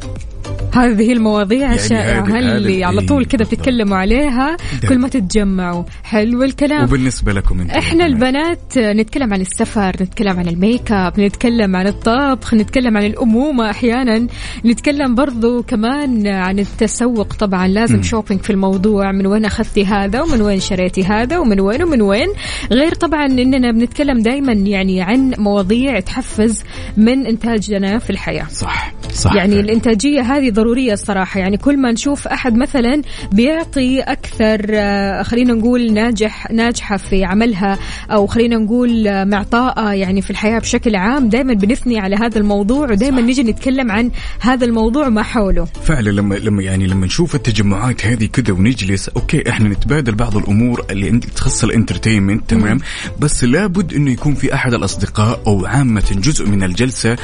هذه 0.75 1.12
المواضيع 1.12 1.61
يعني 1.61 1.75
الشائعة 1.75 2.39
اللي 2.39 2.85
على 2.85 3.01
إيه، 3.01 3.07
طول 3.07 3.25
كذا. 3.25 3.45
بتتكلموا 3.45 3.97
عليها؟ 3.97 4.57
ده. 4.83 4.89
كل 4.89 4.99
ما 4.99 5.09
تتجمعوا. 5.09 5.85
حلو 6.05 6.43
الكلام. 6.43 6.85
وبالنسبة 6.85 7.33
لكم 7.33 7.61
أنتم 7.61 7.79
إحنا 7.79 8.03
يا 8.05 8.09
البنات 8.09 8.79
نتكلم 8.79 9.35
عن 9.35 9.41
السفر 9.41 9.97
نتكلم 10.01 10.39
عن 10.39 10.49
الميك 10.49 10.93
اب 10.93 11.21
نتكلم 11.21 11.77
عن 11.77 11.87
الطبخ 11.87 12.55
نتكلم 12.55 12.97
عن 12.97 13.05
الأمومة 13.05 13.71
أحيانا. 13.71 14.27
نتكلم 14.64 15.14
برضو 15.14 15.62
كمان 15.62 16.27
عن 16.27 16.59
التسوق. 16.59 17.33
طبعا 17.35 17.69
لازم. 17.69 18.03
shopping 18.03 18.41
في 18.41 18.51
الموضوع. 18.51 19.12
من 19.12 19.27
وين 19.27 19.45
أخذتي 19.45 19.85
هذا؟ 19.87 20.23
ومن 20.23 20.43
وين 20.43 20.61
شريتي 20.61 21.05
هذا؟ 21.05 21.39
ومن 21.39 21.61
وين؟ 21.61 21.83
ومن 21.83 22.03
وين؟ 22.03 22.29
غير 22.73 22.95
طبعا 22.95 23.27
إننا 23.27 23.73
بنتكلم 23.73 24.23
دائما 24.23 24.53
يعني 24.53 25.03
عن 25.03 25.35
مواضيع 25.39 26.01
تحفز 26.01 26.62
من 26.97 27.27
إنتاجنا 27.27 27.99
في 27.99 28.11
الحياة. 28.11 28.47
صح 28.49 28.95
صح. 29.12 29.35
يعني 29.35 29.51
فعلاً. 29.55 29.61
الإنتاجية 29.61 30.21
هذه 30.21 30.51
ضرورية 30.59 30.92
الصراحة. 30.92 31.40
يعني 31.40 31.56
كل 31.56 31.76
ما 31.76 31.92
نشوف 31.92 32.28
أحد 32.28 32.56
مثلا 32.56 33.02
بيعطي 33.32 34.00
أكثر 34.00 34.66
آه، 34.70 35.22
خلينا 35.22 35.54
نقول 35.54 35.92
ناجح 35.92 36.50
ناجحة 36.50 36.96
في 36.96 37.24
عملها 37.24 37.78
أو 38.11 38.26
خلينا 38.26 38.56
نقول 38.56 39.09
آه، 39.09 39.24
معطاءة 39.24 39.92
يعني 39.92 40.22
في 40.22 40.30
الحياة 40.30 40.59
بشكل 40.59 40.96
عام 40.96 41.28
دائما 41.28 41.54
بنثني 41.54 41.98
على 41.98 42.16
هذا 42.16 42.38
الموضوع 42.38 42.90
ودائما 42.90 43.20
نيجي 43.20 43.42
نتكلم 43.42 43.90
عن 43.90 44.11
هذا 44.40 44.64
الموضوع 44.64 45.09
ما 45.09 45.22
حوله. 45.22 45.64
فعلا 45.64 46.11
لما 46.11 46.34
لما 46.34 46.62
يعني 46.62 46.86
لما 46.86 47.06
نشوف 47.06 47.34
التجمعات 47.34 48.06
هذه 48.06 48.26
كذا 48.26 48.54
ونجلس 48.54 49.09
okay 49.09 49.51
إحنا 49.50 49.68
نتبادل 49.68 50.14
بعض 50.14 50.36
الأمور 50.36 50.84
اللي 50.90 51.18
تخص 51.18 51.64
ال 51.64 51.71
entertainment 51.71 52.51
تمام؟ 52.50 52.78
بس 53.20 53.44
لابد 53.44 53.94
إنه 53.94 54.11
يكون 54.11 54.34
في 54.34 54.54
أحد 54.54 54.74
الأصدقاء 54.74 55.40
أو 55.46 55.66
عامة 55.66 56.04
جزء 56.11 56.46
من 56.46 56.62
الجلسة 56.62 57.16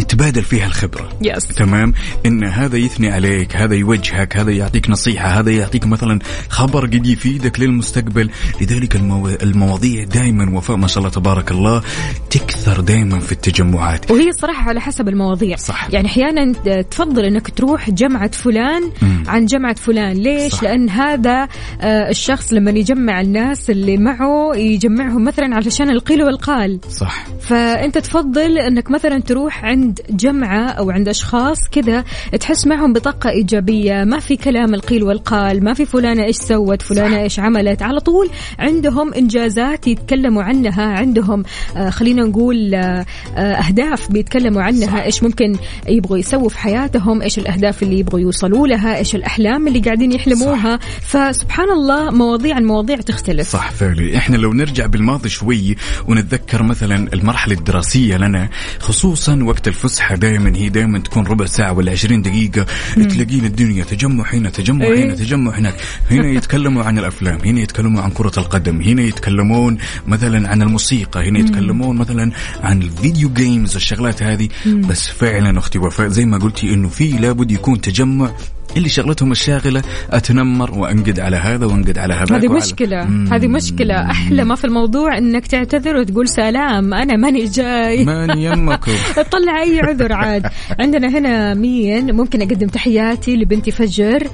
نتبادل 0.00 0.42
فيها 0.42 0.66
الخبرة 0.66 1.08
yes 1.22 1.48
تمام؟ 1.48 1.92
إن 2.26 2.44
هذا 2.44 2.69
يثني 2.78 3.10
عليك 3.10 3.56
هذا 3.56 3.74
يوجهك 3.74 4.36
هذا 4.36 4.50
يعطيك 4.50 4.90
نصيحة 4.90 5.28
هذا 5.28 5.50
يعطيك 5.50 5.86
مثلا 5.86 6.18
خبر 6.48 6.86
قد 6.86 7.06
يفيدك 7.06 7.60
للمستقبل 7.60 8.30
لذلك 8.60 8.96
المو... 8.96 9.28
المواضيع 9.28 10.04
دائما 10.04 10.56
وفاء 10.56 10.76
ما 10.76 10.86
شاء 10.86 10.98
الله 10.98 11.10
تبارك 11.10 11.50
الله 11.50 11.82
تكثر 12.30 12.80
دائما 12.80 13.18
في 13.18 13.32
التجمعات 13.32 14.10
وهي 14.10 14.28
الصراحة 14.28 14.68
على 14.68 14.80
حسب 14.80 15.08
المواضيع 15.08 15.56
صح. 15.56 15.88
يعني 15.92 16.06
أحيانا 16.06 16.52
تفضل 16.82 17.24
أنك 17.24 17.50
تروح 17.50 17.90
جمعة 17.90 18.30
فلان 18.30 18.82
مم. 19.02 19.22
عن 19.26 19.46
جمعة 19.46 19.74
فلان 19.74 20.16
ليش؟ 20.16 20.52
صح. 20.52 20.62
لأن 20.62 20.88
هذا 20.88 21.48
آه، 21.80 22.10
الشخص 22.10 22.52
لما 22.52 22.70
يجمع 22.70 23.20
الناس 23.20 23.70
اللي 23.70 23.96
معه 23.96 24.56
يجمعهم 24.56 25.24
مثلا 25.24 25.54
علشان 25.56 25.90
القيل 25.90 26.22
والقال 26.22 26.80
صح 26.90 27.26
فأنت 27.40 27.98
تفضل 27.98 28.58
أنك 28.58 28.90
مثلا 28.90 29.20
تروح 29.20 29.64
عند 29.64 30.00
جمعة 30.10 30.68
أو 30.68 30.90
عند 30.90 31.08
أشخاص 31.08 31.68
كذا 31.72 32.04
تحس 32.40 32.59
نتعايش 32.60 32.78
معهم 32.78 32.92
بطاقة 32.92 33.30
إيجابية. 33.30 34.04
ما 34.04 34.20
في 34.20 34.36
كلام 34.36 34.74
القيل 34.74 35.02
والقال 35.02 35.64
ما 35.64 35.74
في 35.74 35.86
فلانة 35.86 36.24
إيش 36.24 36.36
سوت 36.36 36.82
فلانة 36.82 37.20
إيش 37.20 37.38
عملت. 37.40 37.82
على 37.82 38.00
طول 38.00 38.30
عندهم 38.58 39.14
إنجازات 39.14 39.86
يتكلموا 39.86 40.42
عنها 40.42 40.82
عندهم 40.82 41.42
آه 41.76 41.90
خلينا 41.90 42.22
نقول 42.22 42.74
آه 42.74 43.06
آه 43.36 43.40
أهداف 43.40 44.12
بيتكلموا 44.12 44.62
عنها. 44.62 45.04
إيش 45.04 45.22
ممكن 45.22 45.56
يبغوا 45.88 46.18
يسووا 46.18 46.48
في 46.48 46.58
حياتهم 46.58 47.22
إيش 47.22 47.38
الأهداف 47.38 47.82
اللي 47.82 47.98
يبغوا 47.98 48.20
يوصلوا 48.20 48.66
لها 48.66 48.96
إيش 48.96 49.14
الأحلام 49.14 49.68
اللي 49.68 49.80
قاعدين 49.80 50.12
يحلموها. 50.12 50.78
فسبحان 51.00 51.70
الله 51.70 52.10
مواضيع 52.10 52.56
عن 52.56 52.64
مواضيع 52.64 52.96
تختلف. 52.96 53.48
صح 53.48 53.70
فعلا 53.70 54.16
إحنا 54.16 54.36
لو 54.36 54.52
نرجع 54.52 54.86
بالماضي 54.86 55.28
شوي 55.28 55.76
ونتذكر 56.08 56.62
مثلا 56.62 57.12
المرحلة 57.12 57.54
الدراسية 57.54 58.16
لنا 58.16 58.48
خصوصا 58.80 59.42
وقت 59.42 59.68
الفسحة 59.68 60.16
دائما 60.16 60.56
هي 60.56 60.68
دائما 60.68 60.98
تكون 60.98 61.26
ربع 61.26 61.46
ساعة 61.46 61.72
ولا 61.72 61.92
20 61.92 62.22
دقيقه 62.50 62.66
تلاقين 63.08 63.44
الدنيا 63.44 63.84
تجمع 63.84 64.34
هنا 64.34 64.50
تجمع 64.50 64.84
إيه. 64.84 65.04
هنا 65.04 65.14
تجمع 65.14 65.58
هناك. 65.58 65.74
هنا 66.10 66.28
يتكلموا 66.28 66.82
عن 66.84 66.98
الأفلام 66.98 67.38
هنا 67.44 67.60
يتكلموا 67.60 68.02
عن 68.02 68.10
كرة 68.10 68.32
القدم 68.38 68.80
هنا 68.80 69.02
يتكلمون 69.02 69.78
مثلا 70.06 70.48
عن 70.50 70.62
الموسيقى 70.62 71.28
هنا 71.28 71.38
يتكلمون 71.38 71.96
مثلا 71.96 72.32
عن 72.62 72.82
الفيديو 72.82 73.28
جيمز 73.32 73.76
الشغلات 73.76 74.22
هذه. 74.22 74.48
بس 74.66 75.08
فعلا 75.08 75.58
أختي 75.58 75.78
وفاء 75.78 76.08
زي 76.08 76.24
ما 76.24 76.38
قلتي 76.38 76.74
إنه 76.74 76.88
في 76.88 77.08
لابد 77.08 77.50
يكون 77.50 77.80
تجمع 77.80 78.30
اللي 78.76 78.88
شغلتهم 78.88 79.32
الشاغلة 79.32 79.82
أتنمر 80.10 80.78
وأنقد 80.78 81.20
على 81.20 81.36
هذا 81.36 81.66
وأنقد 81.66 81.98
على 81.98 82.14
هذا. 82.14 82.36
هذه 82.36 82.48
مشكلة 82.48 83.02
هذه 83.32 83.46
مشكلة. 83.46 84.10
أحلى 84.10 84.44
ما 84.44 84.54
في 84.54 84.64
الموضوع 84.64 85.18
إنك 85.18 85.46
تعتذر 85.46 85.96
وتقول 85.96 86.28
سلام 86.28 86.94
أنا 86.94 87.16
ماني 87.16 87.44
جاي. 87.44 88.04
ماني 88.10 88.44
يمكم 88.44 88.92
طلع 89.32 89.62
أي 89.62 89.80
عذر 89.80 90.12
عاد. 90.12 90.46
عندنا 90.78 91.08
هنا 91.18 91.54
مين؟ 91.54 92.14
ممكن 92.14 92.42
أقدم 92.42 92.66
تحياتي 92.68 93.36
لبنتي 93.36 93.70
فجر. 93.70 94.26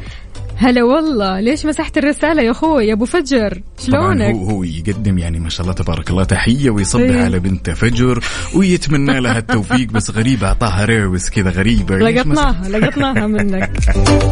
هلا 0.59 0.84
والله 0.84 1.41
ليش 1.41 1.66
مسحت 1.66 1.99
الرسالة 1.99 2.43
يا 2.43 2.51
أخوي؟ 2.51 2.87
يا 2.87 2.93
أبو 2.93 3.05
فجر 3.05 3.61
شلونك؟ 3.87 4.34
هو 4.34 4.51
هو 4.51 4.62
يقدم 4.62 5.18
يعني 5.18 5.41
ما 5.41 5.49
شاء 5.49 5.62
الله 5.62 5.72
تبارك 5.72 6.11
الله 6.11 6.24
تحية 6.24 6.70
ويصبح 6.70 7.03
إيه. 7.03 7.24
على 7.24 7.39
بنت 7.39 7.70
فجر 7.70 8.24
ويتمنى 8.55 9.20
لها 9.20 9.39
التوفيق 9.39 9.89
بس 9.89 10.11
غريبة 10.11 10.47
أعطاها 10.47 10.84
ريوس 10.84 11.30
كذا 11.30 11.51
غريبة. 11.51 11.97
لقطناها 11.97 12.68
لقطناها 12.68 13.26
منك. 13.26 13.70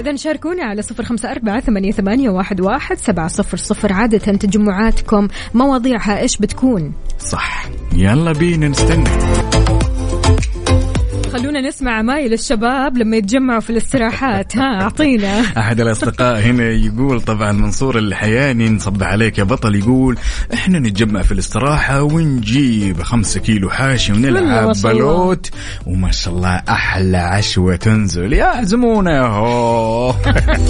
إذا 0.00 0.16
شاركونا 0.16 0.64
على 0.64 0.82
صفر 0.82 1.04
خمسة 1.04 1.30
أربعة 1.30 1.60
ثمانية, 1.60 1.92
ثمانية 1.92 2.30
واحد, 2.30 2.60
واحد 2.60 2.98
سبعة 2.98 3.28
صفر 3.28 3.56
صفر. 3.56 3.92
عادة 3.92 4.18
تجمعاتكم 4.18 5.28
مواضيعها 5.54 6.20
إيش 6.20 6.36
بتكون؟ 6.36 6.92
صح. 7.18 7.66
يلا 7.92 8.32
بينا 8.32 8.68
نستنى. 8.68 9.08
خلونا 11.34 11.60
نسمع 11.60 11.92
عمايل 11.92 12.32
الشباب 12.32 12.98
لما 12.98 13.16
يتجمعوا 13.16 13.60
في 13.60 13.70
الاستراحات. 13.70 14.56
ها 14.56 14.82
أعطينا. 14.82 15.40
أحد 15.58 15.80
الأصدقاء 15.80 16.40
هنا 16.40 16.70
يقول 16.70 17.20
طبعا 17.20 17.52
منصور 17.52 17.98
الحياني 17.98 18.68
نصبح 18.68 19.06
عليك 19.06 19.38
يا 19.38 19.44
بطل 19.44 19.74
يقول 19.74 20.18
إحنا 20.54 20.78
نتجمع 20.78 21.22
في 21.22 21.32
الاستراحة 21.32 22.02
ونجيب 22.02 23.02
خمسة 23.02 23.40
كيلو 23.40 23.70
حاشي 23.70 24.12
ونلعب. 24.12 24.72
بلوت. 24.84 25.50
وما 25.86 26.10
شاء 26.10 26.34
الله 26.34 26.62
أحلى 26.68 27.16
عشوة 27.16 27.76
تنزل. 27.76 28.32
يا 28.32 28.44
عزمونا 28.44 29.26
هو. 29.26 30.14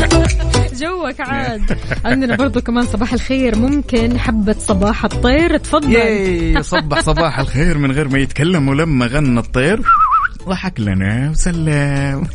جوك 0.80 1.20
عاد. 1.20 1.78
عندنا 2.04 2.36
برضو 2.36 2.60
كمان 2.60 2.86
صباح 2.86 3.12
الخير. 3.12 3.58
ممكن 3.58 4.18
حبة 4.18 4.56
صباح 4.58 5.04
الطير. 5.04 5.56
تفضل. 5.56 5.92
ياي 5.92 6.62
صبح 6.62 7.00
صباح 7.00 7.38
الخير 7.38 7.78
من 7.78 7.92
غير 7.92 8.08
ما 8.08 8.18
يتكلم 8.18 8.68
ولما 8.68 9.06
غنى 9.06 9.40
الطير. 9.40 9.80
ضحك 10.48 10.80
لنا 10.80 11.30
وسلم. 11.30 12.26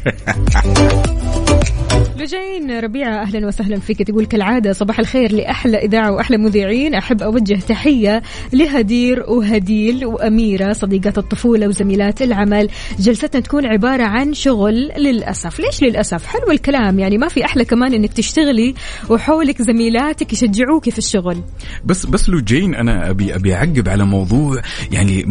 لجين 2.19 2.79
ربيعة 2.79 3.21
أهلا 3.21 3.47
وسهلا 3.47 3.79
فيك. 3.79 4.03
تقول 4.03 4.25
كالعادة 4.25 4.73
صباح 4.73 4.99
الخير 4.99 5.31
لأحلى 5.31 5.77
إذاعة 5.77 6.11
وأحلى 6.11 6.37
مذيعين. 6.37 6.95
أحب 6.95 7.21
أوجه 7.21 7.59
تحية 7.67 8.21
لهدير 8.53 9.23
وهديل 9.27 10.05
وأميرة 10.05 10.73
صديقات 10.73 11.17
الطفولة 11.17 11.67
وزميلات 11.67 12.21
العمل. 12.21 12.69
جلستنا 12.99 13.41
تكون 13.41 13.65
عبارة 13.65 14.03
عن 14.03 14.33
شغل 14.33 14.91
للأسف. 14.97 15.59
ليش 15.59 15.83
للأسف؟ 15.83 16.25
حلو 16.25 16.51
الكلام. 16.51 16.99
يعني 16.99 17.17
ما 17.17 17.27
في 17.27 17.45
أحلى 17.45 17.65
كمان 17.65 17.93
أنك 17.93 18.13
تشتغلي 18.13 18.73
وحولك 19.09 19.61
زميلاتك 19.61 20.33
يشجعوك 20.33 20.89
في 20.89 20.97
الشغل. 20.97 21.43
بس 21.85 22.05
بس 22.05 22.29
لوجين 22.29 22.75
أنا 22.75 23.09
أبي 23.09 23.35
أبي 23.35 23.55
أعقب 23.55 23.89
على 23.89 24.05
موضوع 24.05 24.61
يعني 24.91 25.25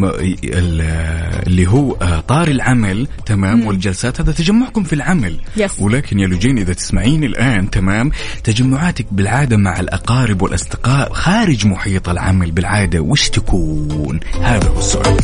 اللي 1.47 1.67
هو 1.67 1.93
آه، 1.93 2.19
إطار 2.19 2.47
العمل. 2.47 3.07
تمام؟ 3.25 3.67
والجلسات. 3.67 4.21
هذا 4.21 4.31
تجمعكم 4.31 4.83
في 4.83 4.93
العمل. 4.93 5.35
yes. 5.57 5.79
ولكن 5.81 6.19
يا 6.19 6.27
لوجين 6.27 6.57
إذا 6.57 6.78
تسمعيني 6.79 7.25
الآن 7.25 7.69
تمام 7.69 8.11
تجمعاتك 8.43 9.05
بالعادة 9.11 9.57
مع 9.57 9.79
الأقارب 9.79 10.41
والأصدقاء 10.41 11.13
خارج 11.13 11.65
محيط 11.65 12.09
العمل 12.09 12.51
بالعادة 12.51 12.99
وش 12.99 13.29
تكون؟ 13.29 14.19
هذا 14.41 14.67
هو 14.67 14.79
السؤال. 14.79 15.17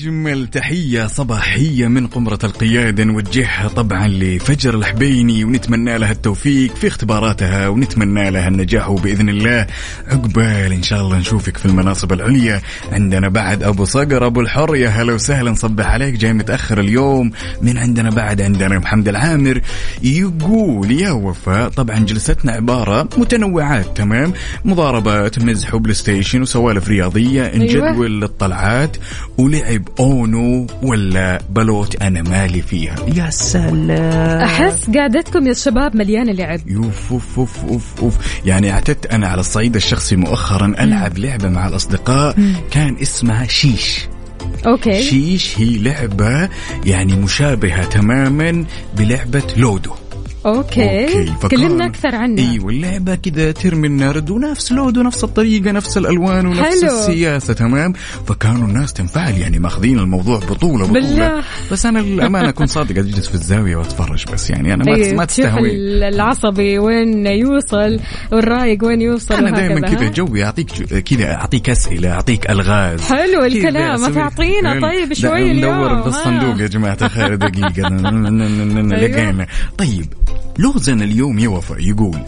أجمل 0.00 0.46
تحية 0.46 1.06
صباحية 1.06 1.86
من 1.88 2.06
قمرة 2.06 2.38
القيادة. 2.44 3.04
نوجهها 3.04 3.68
طبعا 3.68 4.08
لفجر 4.08 4.74
الحبيني 4.74 5.44
ونتمنى 5.44 5.98
لها 5.98 6.12
التوفيق 6.12 6.74
في 6.74 6.86
اختباراتها 6.86 7.68
ونتمنى 7.68 8.30
لها 8.30 8.48
النجاح 8.48 8.90
وبإذن 8.90 9.28
الله. 9.28 9.66
عقبال 10.08 10.72
إن 10.72 10.82
شاء 10.82 11.00
الله 11.00 11.18
نشوفك 11.18 11.56
في 11.56 11.66
المناصب 11.66 12.12
العليا. 12.12 12.60
عندنا 12.92 13.28
بعد 13.28 13.62
أبو 13.62 13.84
صقر 13.84 14.26
أبو 14.26 14.40
الحر 14.40 14.76
يا 14.76 14.88
هلا 14.88 15.12
وسهلا. 15.12 15.54
صبح 15.54 15.86
عليك 15.86 16.14
جاي 16.14 16.32
متأخر 16.32 16.80
اليوم. 16.80 17.30
من 17.62 17.78
عندنا 17.78 18.10
بعد 18.10 18.40
عندنا 18.40 18.78
محمد 18.78 19.08
العامر. 19.08 19.60
يقول 20.02 20.90
يا 20.90 21.10
وفاء 21.10 21.68
طبعا 21.68 21.98
جلستنا 21.98 22.52
عبارة 22.52 23.08
متنوعات 23.16 23.96
تمام؟ 23.96 24.32
مضاربات 24.64 25.38
مزح 25.38 25.74
و 25.74 25.94
PlayStation 25.94 26.42
وسوالف 26.42 26.88
رياضية 26.88 27.52
نجدول 27.56 28.24
الطلعات 28.24 28.96
ولعب 29.38 29.89
أونو 29.98 30.66
ولا 30.82 31.40
بلوت 31.50 32.02
أنا 32.02 32.22
مالي 32.22 32.62
فيها؟ 32.62 32.96
يا 33.14 33.30
سلام. 33.30 34.40
أحس 34.40 34.90
قعدتكم 34.90 35.46
يا 35.46 35.52
شباب 35.52 35.96
مليانة 35.96 36.32
لعب. 36.32 36.60
يوف 36.66 37.12
أوف 37.12 37.38
أوف 37.38 37.64
أوف 37.64 38.02
أوف. 38.02 38.14
يعني 38.46 38.70
اعتدت 38.70 39.06
أنا 39.06 39.28
على 39.28 39.40
الصعيد 39.40 39.76
الشخصي 39.76 40.16
مؤخرا 40.16 40.74
ألعب 40.78 41.18
لعبة 41.18 41.48
مع 41.48 41.68
الأصدقاء 41.68 42.36
كان 42.70 42.96
اسمها 43.02 43.46
شيش. 43.46 44.08
okay. 44.66 45.02
شيش 45.02 45.58
هي 45.58 45.78
لعبة 45.78 46.48
يعني 46.84 47.14
مشابهة 47.14 47.84
تماما 47.84 48.64
بلعبة 48.96 49.42
لودو. 49.56 49.90
okay, 50.46 51.06
فكان- 51.26 51.48
كلمنا 51.50 51.86
أكثر 51.86 52.14
عنها 52.14 52.52
أيوه 52.52 52.68
اللعبه 52.70 53.14
كذا 53.14 53.52
ترمي 53.52 53.86
النرد 53.88 54.30
ونفس 54.30 54.72
لودو 54.72 55.02
نفس 55.02 55.24
الطريقة 55.24 55.72
نفس 55.72 55.98
الالوان 55.98 56.46
ونفس 56.46 56.60
حلو. 56.84 56.92
السياسة 56.98 57.54
تمام 57.54 57.92
فكانوا 58.26 58.68
الناس 58.68 58.92
تنفعل 58.92 59.38
يعني 59.38 59.58
ماخذين 59.58 59.98
الموضوع 59.98 60.38
بطوله 60.38 60.54
بطوله 60.54 60.86
بالله. 60.86 61.42
بس 61.72 61.86
أنا 61.86 62.00
الامانه 62.00 62.48
اكون 62.48 62.66
صادق 62.66 62.98
اجلس 62.98 63.28
في 63.28 63.34
الزاويه 63.34 63.76
واتفرج 63.76 64.24
بس 64.32 64.50
يعني 64.50 64.74
أنا 64.74 64.84
ما 64.84 64.94
أيوة، 64.96 65.16
ما 65.16 65.24
تستهوي 65.24 65.70
ال- 65.70 66.02
العصبي 66.02 66.78
وين 66.78 67.26
يوصل 67.26 68.00
والرايق 68.32 68.84
وين 68.84 69.00
يوصل 69.02 69.34
أنا 69.34 69.50
دائما 69.50 69.80
كذا؟ 69.80 70.08
جوي 70.08 70.44
اعطيك 70.44 70.74
جو- 70.74 71.00
كذا 71.00 71.34
اعطيك 71.34 71.70
اسئله 71.70 72.10
اعطيك 72.12 72.50
الغاز 72.50 73.00
حلو 73.00 73.44
الكلام 73.44 73.96
أسوي- 74.06 74.14
تعطينا 74.14 74.80
طيب 74.80 75.12
شوي 75.12 75.50
اليوم 75.52 75.74
ندور 75.74 75.90
ها. 75.92 76.00
بالصندوق 76.02 76.60
يا 76.60 76.66
جماعة 76.66 76.98
الخير 77.02 77.34
دقيقه. 77.34 77.88
لقينا 78.90 79.46
طيب 79.78 80.06
لغزنا 80.58 81.04
اليوم 81.04 81.38
يا 81.38 81.48
وفاء 81.48 81.80
يقول 81.80 82.20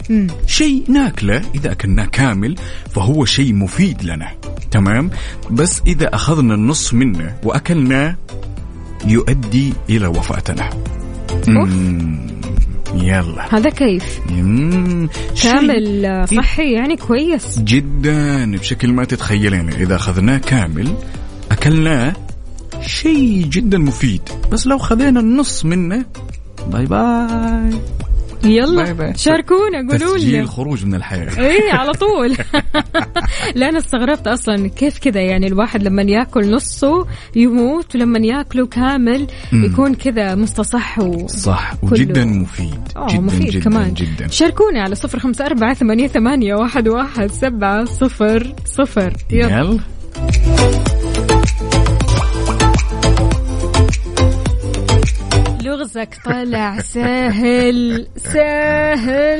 شيء 0.47 0.83
ناكلة 0.87 1.41
إذا 1.55 1.71
أكلناه 1.71 2.05
كامل 2.05 2.55
فهو 2.89 3.25
شيء 3.25 3.53
مفيد 3.53 4.03
لنا. 4.03 4.31
تمام؟ 4.71 5.09
بس 5.51 5.81
إذا 5.87 6.15
أخذنا 6.15 6.53
النص 6.53 6.93
منه 6.93 7.35
وأكلناه 7.43 8.15
يؤدي 9.05 9.73
إلى 9.89 10.07
وفاتنا. 10.07 10.69
يلا. 12.95 13.55
هذا 13.55 13.69
كيف؟ 13.69 14.19
كامل 15.43 16.05
آه، 16.05 16.25
صحي 16.25 16.73
يعني 16.73 16.97
كويس. 16.97 17.59
جدا 17.59 18.51
بشكل 18.51 18.93
ما 18.93 19.03
تتخيلين. 19.03 19.69
إذا 19.69 19.95
أخذناه 19.95 20.37
كامل 20.37 20.93
أكلناه 21.51 22.13
شيء 22.81 23.45
جدا 23.45 23.77
مفيد. 23.77 24.21
بس 24.51 24.67
لو 24.67 24.77
خذينا 24.77 25.19
النص 25.19 25.65
منه 25.65 26.05
باي 26.67 26.85
باي. 26.85 27.69
باي 28.43 28.55
يلا 28.55 28.91
باي. 28.93 29.13
شاركونا 29.15 29.77
قولوا 29.91 30.17
تسجيل 30.17 30.39
لنا 30.39 30.47
خروج 30.47 30.85
من 30.85 30.95
الحياة. 30.95 31.39
إيه 31.39 31.73
على 31.79 31.91
طول. 31.91 32.35
لا 33.55 33.69
أنا 33.69 33.77
استغربت 33.77 34.27
أصلا 34.27 34.67
كيف 34.67 34.99
كذا 34.99 35.21
يعني 35.21 35.47
الواحد 35.47 35.83
لما 35.83 36.01
يأكل 36.01 36.51
نصه 36.51 37.07
يموت 37.35 37.95
ولما 37.95 38.19
يأكله 38.19 38.65
كامل. 38.67 39.27
يكون 39.53 39.93
كذا 39.95 40.35
مستصح 40.35 40.99
و... 40.99 41.27
صح 41.27 41.75
كله. 41.75 41.91
وجدا 41.91 42.25
مفيد. 42.25 42.79
آه 42.95 43.07
جدا 43.07 43.19
مفيد 43.21 43.49
جدا 43.49 43.63
كمان. 43.63 43.93
جدا. 43.93 44.27
شاركونا 44.27 44.81
على 44.81 44.95
صفر 44.95 45.19
خمسة 45.19 45.45
أربعة 45.45 45.73
ثمانية, 45.73 46.07
ثمانية 46.07 46.55
واحد, 46.55 46.87
واحد 46.87 47.31
سبعة 47.31 47.85
صفر 47.85 48.53
صفر. 48.65 49.13
يلا. 49.31 49.59
يلا. 49.59 49.79
لغزك 55.73 56.17
طالع 56.25 56.79
سهل 56.79 58.07
سهل. 58.17 59.39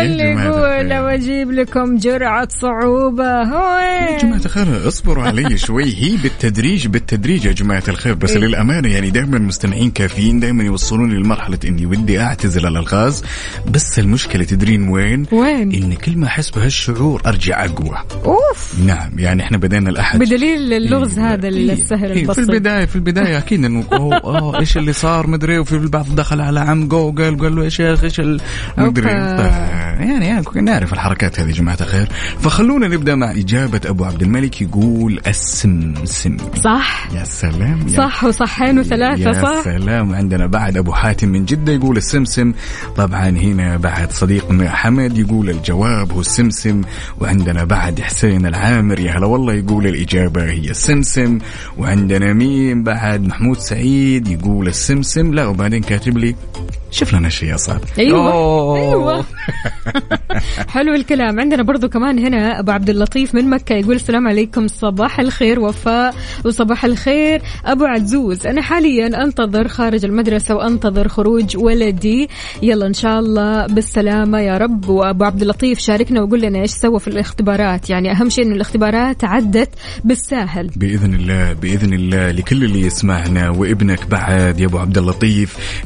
اللي 0.00 0.24
يقول. 0.24 0.88
لو 0.88 1.06
أجيب 1.06 1.52
لكم 1.52 1.96
جرعة 1.96 2.48
صعوبة 2.50 3.42
هو 3.42 3.78
يا 3.78 4.18
جماعة 4.18 4.40
الخير 4.44 4.88
اصبروا 4.88 5.24
علي 5.24 5.58
شوي. 5.58 5.84
هي 5.84 6.16
بالتدريج 6.16 6.86
بالتدريج 6.86 7.44
يا 7.44 7.52
جماعة 7.52 7.82
الخير. 7.88 8.14
بس 8.14 8.30
إيه. 8.30 8.38
للأمانة 8.38 8.88
يعني 8.88 9.10
دائما 9.10 9.38
مستمعين 9.38 9.90
كافيين 9.90 10.40
دائما 10.40 10.64
يوصلوني 10.64 11.14
لمرحلة 11.14 11.58
إني 11.64 11.86
ودي 11.86 12.20
أعتزل 12.20 12.66
الألغاز 12.66 13.24
بس 13.70 13.98
المشكلة 13.98 14.44
تدرين 14.44 14.88
وين؟ 14.88 15.26
وين؟ 15.32 15.72
إن 15.72 15.92
كل 15.94 16.18
ما 16.18 16.26
أحس 16.26 16.50
بهالشعور 16.50 17.22
أرجع 17.26 17.64
أقوى. 17.64 17.96
أوف. 18.24 18.74
نعم 18.86 19.18
يعني 19.18 19.42
إحنا 19.42 19.58
بدينا 19.58 19.90
الأحد. 19.90 20.18
بدليل 20.18 20.72
اللغز 20.72 21.18
إيه، 21.18 21.32
هذا 21.34 21.48
إيه، 21.48 21.72
السهل 21.72 22.12
إيه، 22.12 22.22
البسيط. 22.22 22.44
في 22.44 22.52
البداية 22.52 22.84
في 22.84 22.96
البداية 22.96 23.38
أكيد 23.38 23.64
إنه 23.64 23.84
أوه, 23.92 24.16
أوه 24.16 24.60
إيش 24.60 24.76
اللي 24.76 24.92
صار؟ 24.92 25.26
مدري. 25.26 25.55
وفي 25.58 25.72
البعض 25.76 26.06
دخل 26.14 26.40
على 26.40 26.60
عمقه 26.60 26.96
وقال 26.96 27.38
قال 27.38 27.56
له 27.56 27.64
يا 27.64 27.68
شيخ 27.68 28.04
إيش 28.04 28.20
ال- 28.20 28.40
مدري. 28.78 29.04
ف- 29.06 29.76
يعني 30.00 30.26
يعني 30.26 30.44
نعرف 30.62 30.92
الحركات 30.92 31.40
هذه 31.40 31.48
يا 31.48 31.52
جماعة 31.52 31.78
الخير. 31.80 32.08
فخلونا 32.40 32.88
نبدأ 32.88 33.14
مع 33.14 33.30
إجابة 33.30 33.80
أبو 33.86 34.04
عبد 34.04 34.22
الملك 34.22 34.62
يقول 34.62 35.20
السمسم. 35.26 36.36
صح. 36.64 37.08
يا 37.14 37.24
سلام 37.24 37.80
يا 37.88 37.96
صح 37.96 38.24
وصحين 38.24 38.78
وثلاثة 38.78 39.22
يا 39.22 39.32
صح؟ 39.32 39.64
سلام. 39.64 40.14
عندنا 40.14 40.46
بعد 40.46 40.76
أبو 40.76 40.92
حاتم 40.92 41.28
من 41.28 41.44
جدة 41.44 41.72
يقول 41.72 41.96
السمسم. 41.96 42.52
طبعا 42.96 43.28
هنا 43.28 43.76
بعد 43.76 44.12
صديقنا 44.12 44.70
حمد 44.70 45.18
يقول 45.18 45.50
الجواب 45.50 46.12
هو 46.12 46.20
السمسم. 46.20 46.80
وعندنا 47.20 47.64
بعد 47.64 48.00
حسين 48.00 48.46
العامر 48.46 49.00
يا 49.00 49.12
هلا 49.18 49.26
والله 49.26 49.52
يقول 49.54 49.86
الإجابة 49.86 50.44
هي 50.44 50.70
السمسم. 50.70 51.38
وعندنا 51.78 52.32
مين 52.32 52.82
بعد؟ 52.82 53.26
محمود 53.26 53.58
سعيد 53.58 54.28
يقول 54.28 54.68
السمسم. 54.68 55.34
لا 55.34 55.45
وبعدين 55.48 55.82
كاتب 55.82 56.18
لي 56.18 56.34
شوف 56.90 57.14
لنا 57.14 57.28
شيء 57.28 57.48
يا 57.48 57.56
صاحب 57.56 57.80
أيوه. 57.98 58.32
أوه. 58.32 58.78
أيوه. 58.78 59.24
حلو 60.74 60.94
الكلام. 60.94 61.40
عندنا 61.40 61.62
برضو 61.62 61.88
كمان 61.88 62.18
هنا 62.18 62.60
أبو 62.60 62.70
عبد 62.70 62.90
اللطيف 62.90 63.34
من 63.34 63.50
مكة 63.50 63.74
يقول 63.74 63.94
السلام 63.94 64.28
عليكم. 64.28 64.68
صباح 64.68 65.20
الخير 65.20 65.60
وفاء 65.60 66.14
وصباح 66.44 66.84
الخير. 66.84 67.42
أبو 67.64 67.84
عزوز 67.84 68.46
أنا 68.46 68.62
حاليا 68.62 69.22
أنتظر 69.24 69.68
خارج 69.68 70.04
المدرسة 70.04 70.54
وأنتظر 70.54 71.08
خروج 71.08 71.56
ولدي. 71.56 72.28
يلا 72.62 72.86
إن 72.86 72.94
شاء 72.94 73.18
الله 73.18 73.66
بالسلامة 73.66 74.40
يا 74.40 74.58
رب. 74.58 74.88
وأبو 74.88 75.24
عبد 75.24 75.42
اللطيف 75.42 75.78
شاركنا 75.78 76.22
وقول 76.22 76.40
لنا 76.40 76.58
إيش 76.58 76.70
سوى 76.70 77.00
في 77.00 77.08
الاختبارات. 77.08 77.90
يعني 77.90 78.12
أهم 78.12 78.28
شيء 78.28 78.44
إنه 78.44 78.54
الاختبارات 78.54 79.24
عدت 79.24 79.70
بالساهل. 80.04 80.70
بإذن 80.76 81.14
الله 81.14 81.52
بإذن 81.52 81.92
الله 81.92 82.30
لكل 82.30 82.64
اللي 82.64 82.80
يسمعنا 82.80 83.50
وابنك 83.50 84.06
بعد 84.06 84.60
يا 84.60 84.66
أبو 84.66 84.78
عبد 84.78 84.98
اللطيف. 84.98 85.25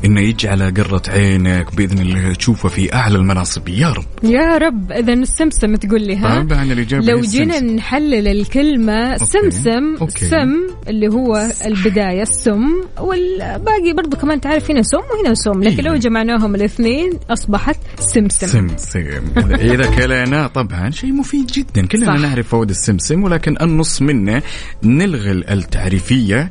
إنه 0.04 0.20
يجعل 0.20 0.74
قرة 0.74 1.02
عينك 1.08 1.74
بإذن 1.74 1.98
الله 1.98 2.34
تشوفه 2.34 2.68
في 2.68 2.94
أعلى 2.94 3.18
المناصب. 3.18 3.68
يا 3.68 3.92
رب. 3.92 4.04
يا 4.22 4.58
رب. 4.58 4.92
إذا 4.92 5.12
السمسم 5.12 5.74
تقول 5.74 6.02
لي 6.02 6.16
ها؟ 6.16 6.42
طبعا 6.42 6.62
الاجابه 6.62 7.06
لو 7.06 7.20
جينا. 7.20 7.60
نحلل 7.60 8.28
الكلمة 8.28 9.16
سمسم 9.16 9.96
أوكي. 10.00 10.24
سم 10.24 10.66
اللي 10.88 11.08
هو 11.08 11.50
البداية 11.66 12.22
السم 12.22 12.66
والباقي 13.00 13.92
برضو 13.96 14.16
كمان 14.16 14.40
تعرف 14.40 14.70
هنا 14.70 14.82
سم 14.82 14.98
وهنا 14.98 15.34
سم 15.34 15.62
لكن 15.62 15.86
إيه. 15.86 15.92
لو 15.92 15.96
جمعناهم 15.96 16.54
الاثنين 16.54 17.12
أصبحت 17.30 17.76
سمسم. 17.98 18.46
سمسم. 18.46 19.22
إذا 19.54 19.86
كلينا 19.86 20.46
طبعا 20.46 20.90
شيء 20.90 21.12
مفيد 21.12 21.46
جدا. 21.46 21.86
كلنا 21.86 22.06
صح. 22.06 22.22
نعرف 22.22 22.48
فوائد 22.48 22.70
السمسم 22.70 23.22
ولكن 23.22 23.56
النص 23.62 24.02
منه 24.02 24.42
نلغي 24.82 25.30
التعريفية 25.30 26.50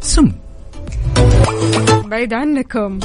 سم. 0.00 0.32
بعيد 2.10 2.34
عنكم. 2.34 3.00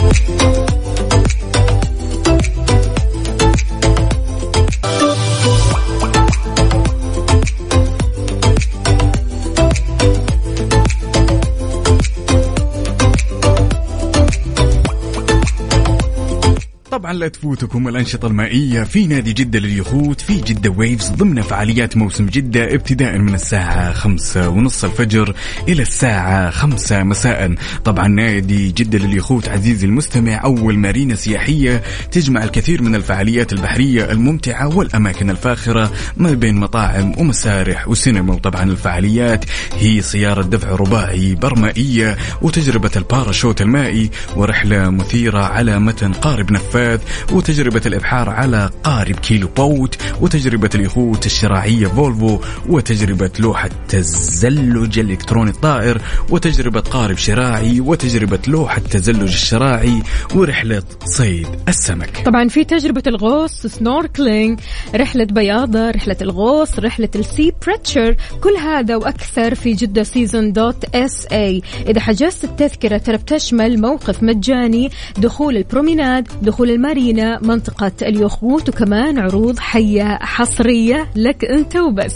طبعا 16.92 17.14
لا 17.14 17.28
تفوتكم 17.28 17.88
الأنشطة 17.88 18.28
المائية 18.28 18.84
في 18.84 19.08
نادي 19.08 19.34
جدة 19.34 19.60
لليخوت 19.60 20.22
في 20.22 20.42
جدة 20.42 20.70
Waves 20.70 21.10
ضمن 21.10 21.42
فعاليات 21.42 21.98
موسم 21.98 22.26
جدة 22.26 22.74
ابتداء 22.74 23.18
من 23.18 23.34
الساعة 23.34 23.94
خمسة 23.94 24.50
ونص 24.50 24.84
الفجر 24.84 25.36
إلى 25.68 25.82
الساعة 25.82 26.50
خمسة 26.50 27.04
مساء. 27.04 27.56
طبعا 27.86 28.08
نادي 28.08 28.72
جدة 28.72 29.00
لليخوت 29.00 29.50
عزيزي 29.50 29.86
المستمع 29.88 30.44
أول 30.44 30.78
مارينا 30.78 31.16
سياحية 31.16 31.84
تجمع 32.12 32.44
الكثير 32.44 32.82
من 32.82 32.96
الفعاليات 32.96 33.54
البحرية 33.54 34.12
الممتعة 34.12 34.78
والأماكن 34.78 35.30
الفاخرة 35.30 35.92
ما 36.18 36.32
بين 36.32 36.56
مطاعم 36.56 37.14
ومسارح 37.18 37.88
وسينما. 37.88 38.34
وطبعا 38.34 38.64
الفعاليات 38.64 39.46
هي 39.80 40.02
سيارة 40.02 40.42
دفع 40.42 40.70
رباعي 40.70 41.36
برمائية 41.36 42.18
وتجربة 42.42 42.92
الباراشوت 42.96 43.62
المائي 43.62 44.10
ورحلة 44.36 44.90
مثيرة 44.90 45.40
على 45.44 45.80
متن 45.80 46.14
قارب 46.14 46.52
نفاث 46.76 47.00
وتجربة 47.32 47.82
الإبحار 47.86 48.30
على 48.30 48.70
قارب 48.84 49.16
keelboat 49.16 49.98
وتجربة 50.22 50.70
اليخوت 50.76 51.26
الشراعية 51.26 51.88
Volvo 51.88 52.40
وتجربة 52.70 53.32
لوحة 53.40 53.70
تزلج 53.90 55.00
الإلكتروني 55.00 55.50
الطائر 55.50 56.02
وتجربة 56.30 56.80
قارب 56.80 57.18
شراعي 57.18 57.80
وتجربة 57.80 58.40
لوحة 58.48 58.80
تزلج 58.80 59.22
الشراعي 59.22 60.04
ورحلة 60.36 60.84
صيد 61.06 61.48
السمك. 61.68 62.22
طبعا 62.26 62.48
في 62.48 62.64
تجربة 62.64 63.04
الغوص 63.08 63.68
snorkeling 63.68 64.60
رحلة 64.96 65.26
بياضة 65.26 65.92
رحلة 65.92 66.18
الغوص 66.22 66.80
رحلة 66.80 67.10
ال 67.16 67.54
Seabreacher 67.66 68.16
كل 68.42 68.56
هذا 68.58 68.96
وأكثر 68.96 69.56
في 69.56 69.74
جدة 69.74 70.04
season 70.04 70.54
dot 70.54 70.96
SA 70.96 71.62
إذا 71.88 72.00
حجزت 72.00 72.44
التذكرة 72.44 72.98
ترى 72.98 73.18
بتشمل 73.18 73.82
موقف 73.82 74.24
مجاني 74.24 74.92
دخول 75.18 75.58
البروميناد 75.58 76.28
دخول 76.42 76.65
المارينا 76.70 77.40
منطقة 77.42 77.92
اليخوت 78.02 78.70
وكمان 78.70 79.20
عروض 79.20 79.60
حية 79.60 80.18
حصرية 80.22 81.12
لك 81.16 81.46
أنت 81.46 81.76
وبس. 81.76 82.16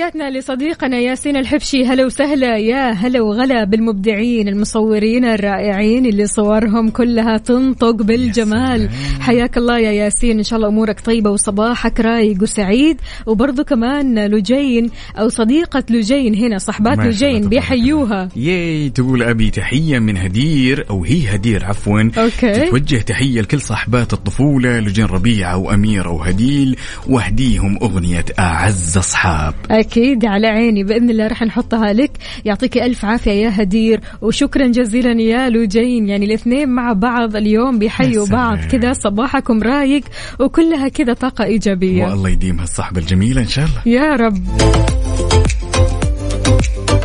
تحياتنا 0.00 0.38
لصديقنا 0.38 0.98
ياسين 0.98 1.36
الحبشي. 1.36 1.84
هلا 1.84 2.04
وسهلا. 2.04 2.56
يا 2.56 2.90
هلا 2.90 3.20
وغلا 3.20 3.64
بالمبدعين 3.64 4.48
المصورين 4.48 5.24
الرائعين 5.24 6.06
اللي 6.06 6.26
صورهم 6.26 6.90
كلها 6.90 7.36
تنطق 7.36 7.90
بالجمال. 7.90 8.88
حياك 9.20 9.56
الله 9.56 9.78
يا 9.78 9.92
ياسين. 9.92 10.38
إن 10.38 10.42
شاء 10.42 10.56
الله 10.56 10.68
أمورك 10.68 11.00
طيبة 11.00 11.30
وصباحك 11.30 12.00
رايق 12.00 12.42
وسعيد. 12.42 13.00
وبرضه 13.26 13.62
كمان 13.62 14.26
لجين 14.26 14.90
أو 15.18 15.28
صديقة 15.28 15.84
لجين 15.90 16.34
هنا 16.34 16.58
صحبات 16.58 16.98
لجين 16.98 17.48
بيحيوها. 17.48 18.28
yay 18.36 18.90
تقول 18.90 19.22
أبي 19.22 19.50
تحية 19.50 19.98
من 19.98 20.16
هدير 20.16 20.86
أو 20.90 21.04
هي 21.04 21.34
هدير 21.34 21.64
عفوا. 21.64 22.10
okay. 22.18 22.52
تتوجه 22.52 22.96
تحية 22.96 23.40
لكل 23.40 23.60
صاحبات 23.60 24.12
الطفولة 24.12 24.78
لجين 24.78 25.06
ربيعة 25.06 25.56
وأميرة 25.56 26.10
وهديل 26.10 26.76
واهديهم 27.08 27.78
أغنية 27.82 28.24
أعز 28.38 28.98
أصحاب. 28.98 29.54
أكيد. 29.70 29.89
على 30.24 30.46
عيني. 30.46 30.84
بإذن 30.84 31.10
الله 31.10 31.26
راح 31.26 31.42
نحطها 31.42 31.92
لك. 31.92 32.10
يعطيك 32.44 32.78
ألف 32.78 33.04
عافية 33.04 33.30
يا 33.30 33.62
هدير. 33.62 34.00
وشكرا 34.22 34.66
جزيلا 34.66 35.22
يا 35.22 35.48
لوجين 35.48 36.08
يعني 36.08 36.24
الاثنين 36.24 36.68
مع 36.68 36.92
بعض 36.92 37.36
اليوم 37.36 37.78
بيحيوا. 37.78 38.26
بعض 38.26 38.58
كذا 38.58 38.92
صباحكم 38.92 39.62
رايق. 39.62 40.02
وكلها 40.40 40.88
كذا 40.88 41.12
طاقة 41.12 41.44
إيجابية. 41.44 42.04
والله 42.04 42.28
يديم 42.28 42.60
هالصحبه 42.60 43.00
الجميله 43.00 43.40
إن 43.40 43.48
شاء 43.48 43.64
الله. 43.64 43.94
يا 43.94 44.16
رب. 44.16 44.38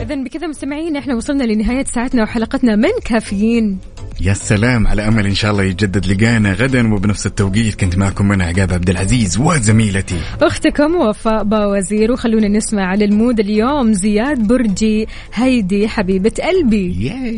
إذا 0.06 0.24
بكذا 0.24 0.47
مستمعين 0.47 0.95
إحنا 0.95 1.16
وصلنا 1.16 1.43
لنهاية 1.43 1.84
ساعتنا 1.84 2.24
وحلقتنا 2.24 2.76
من 2.76 2.89
كافيين. 3.06 3.78
يا 4.22 4.34
سلام 4.34 4.88
على 4.88 5.08
أمل 5.08 5.26
إن 5.26 5.34
شاء 5.36 5.51
الله 5.51 5.64
يتجدد 5.64 6.06
لقانا 6.06 6.53
غدا 6.53 6.93
وبنفس 6.93 7.26
التوقيت 7.26 7.76
كنت 7.76 7.97
معكم 7.97 8.32
أنا 8.32 8.45
عقاب 8.45 8.74
عبد 8.74 8.89
العزيز 8.89 9.38
وزميلتي. 9.38 10.20
أختكم 10.41 10.95
وفاء 10.95 11.43
باوزير 11.43 12.12
وخلونا 12.12 12.47
نسمع 12.47 12.86
على 12.86 13.06
المود 13.06 13.39
اليوم 13.39 13.93
زياد 13.93 14.47
برجي 14.47 15.08
هيدي 15.34 15.88
حبيبة 15.88 16.32
قلبي. 16.43 17.06
ياي 17.06 17.38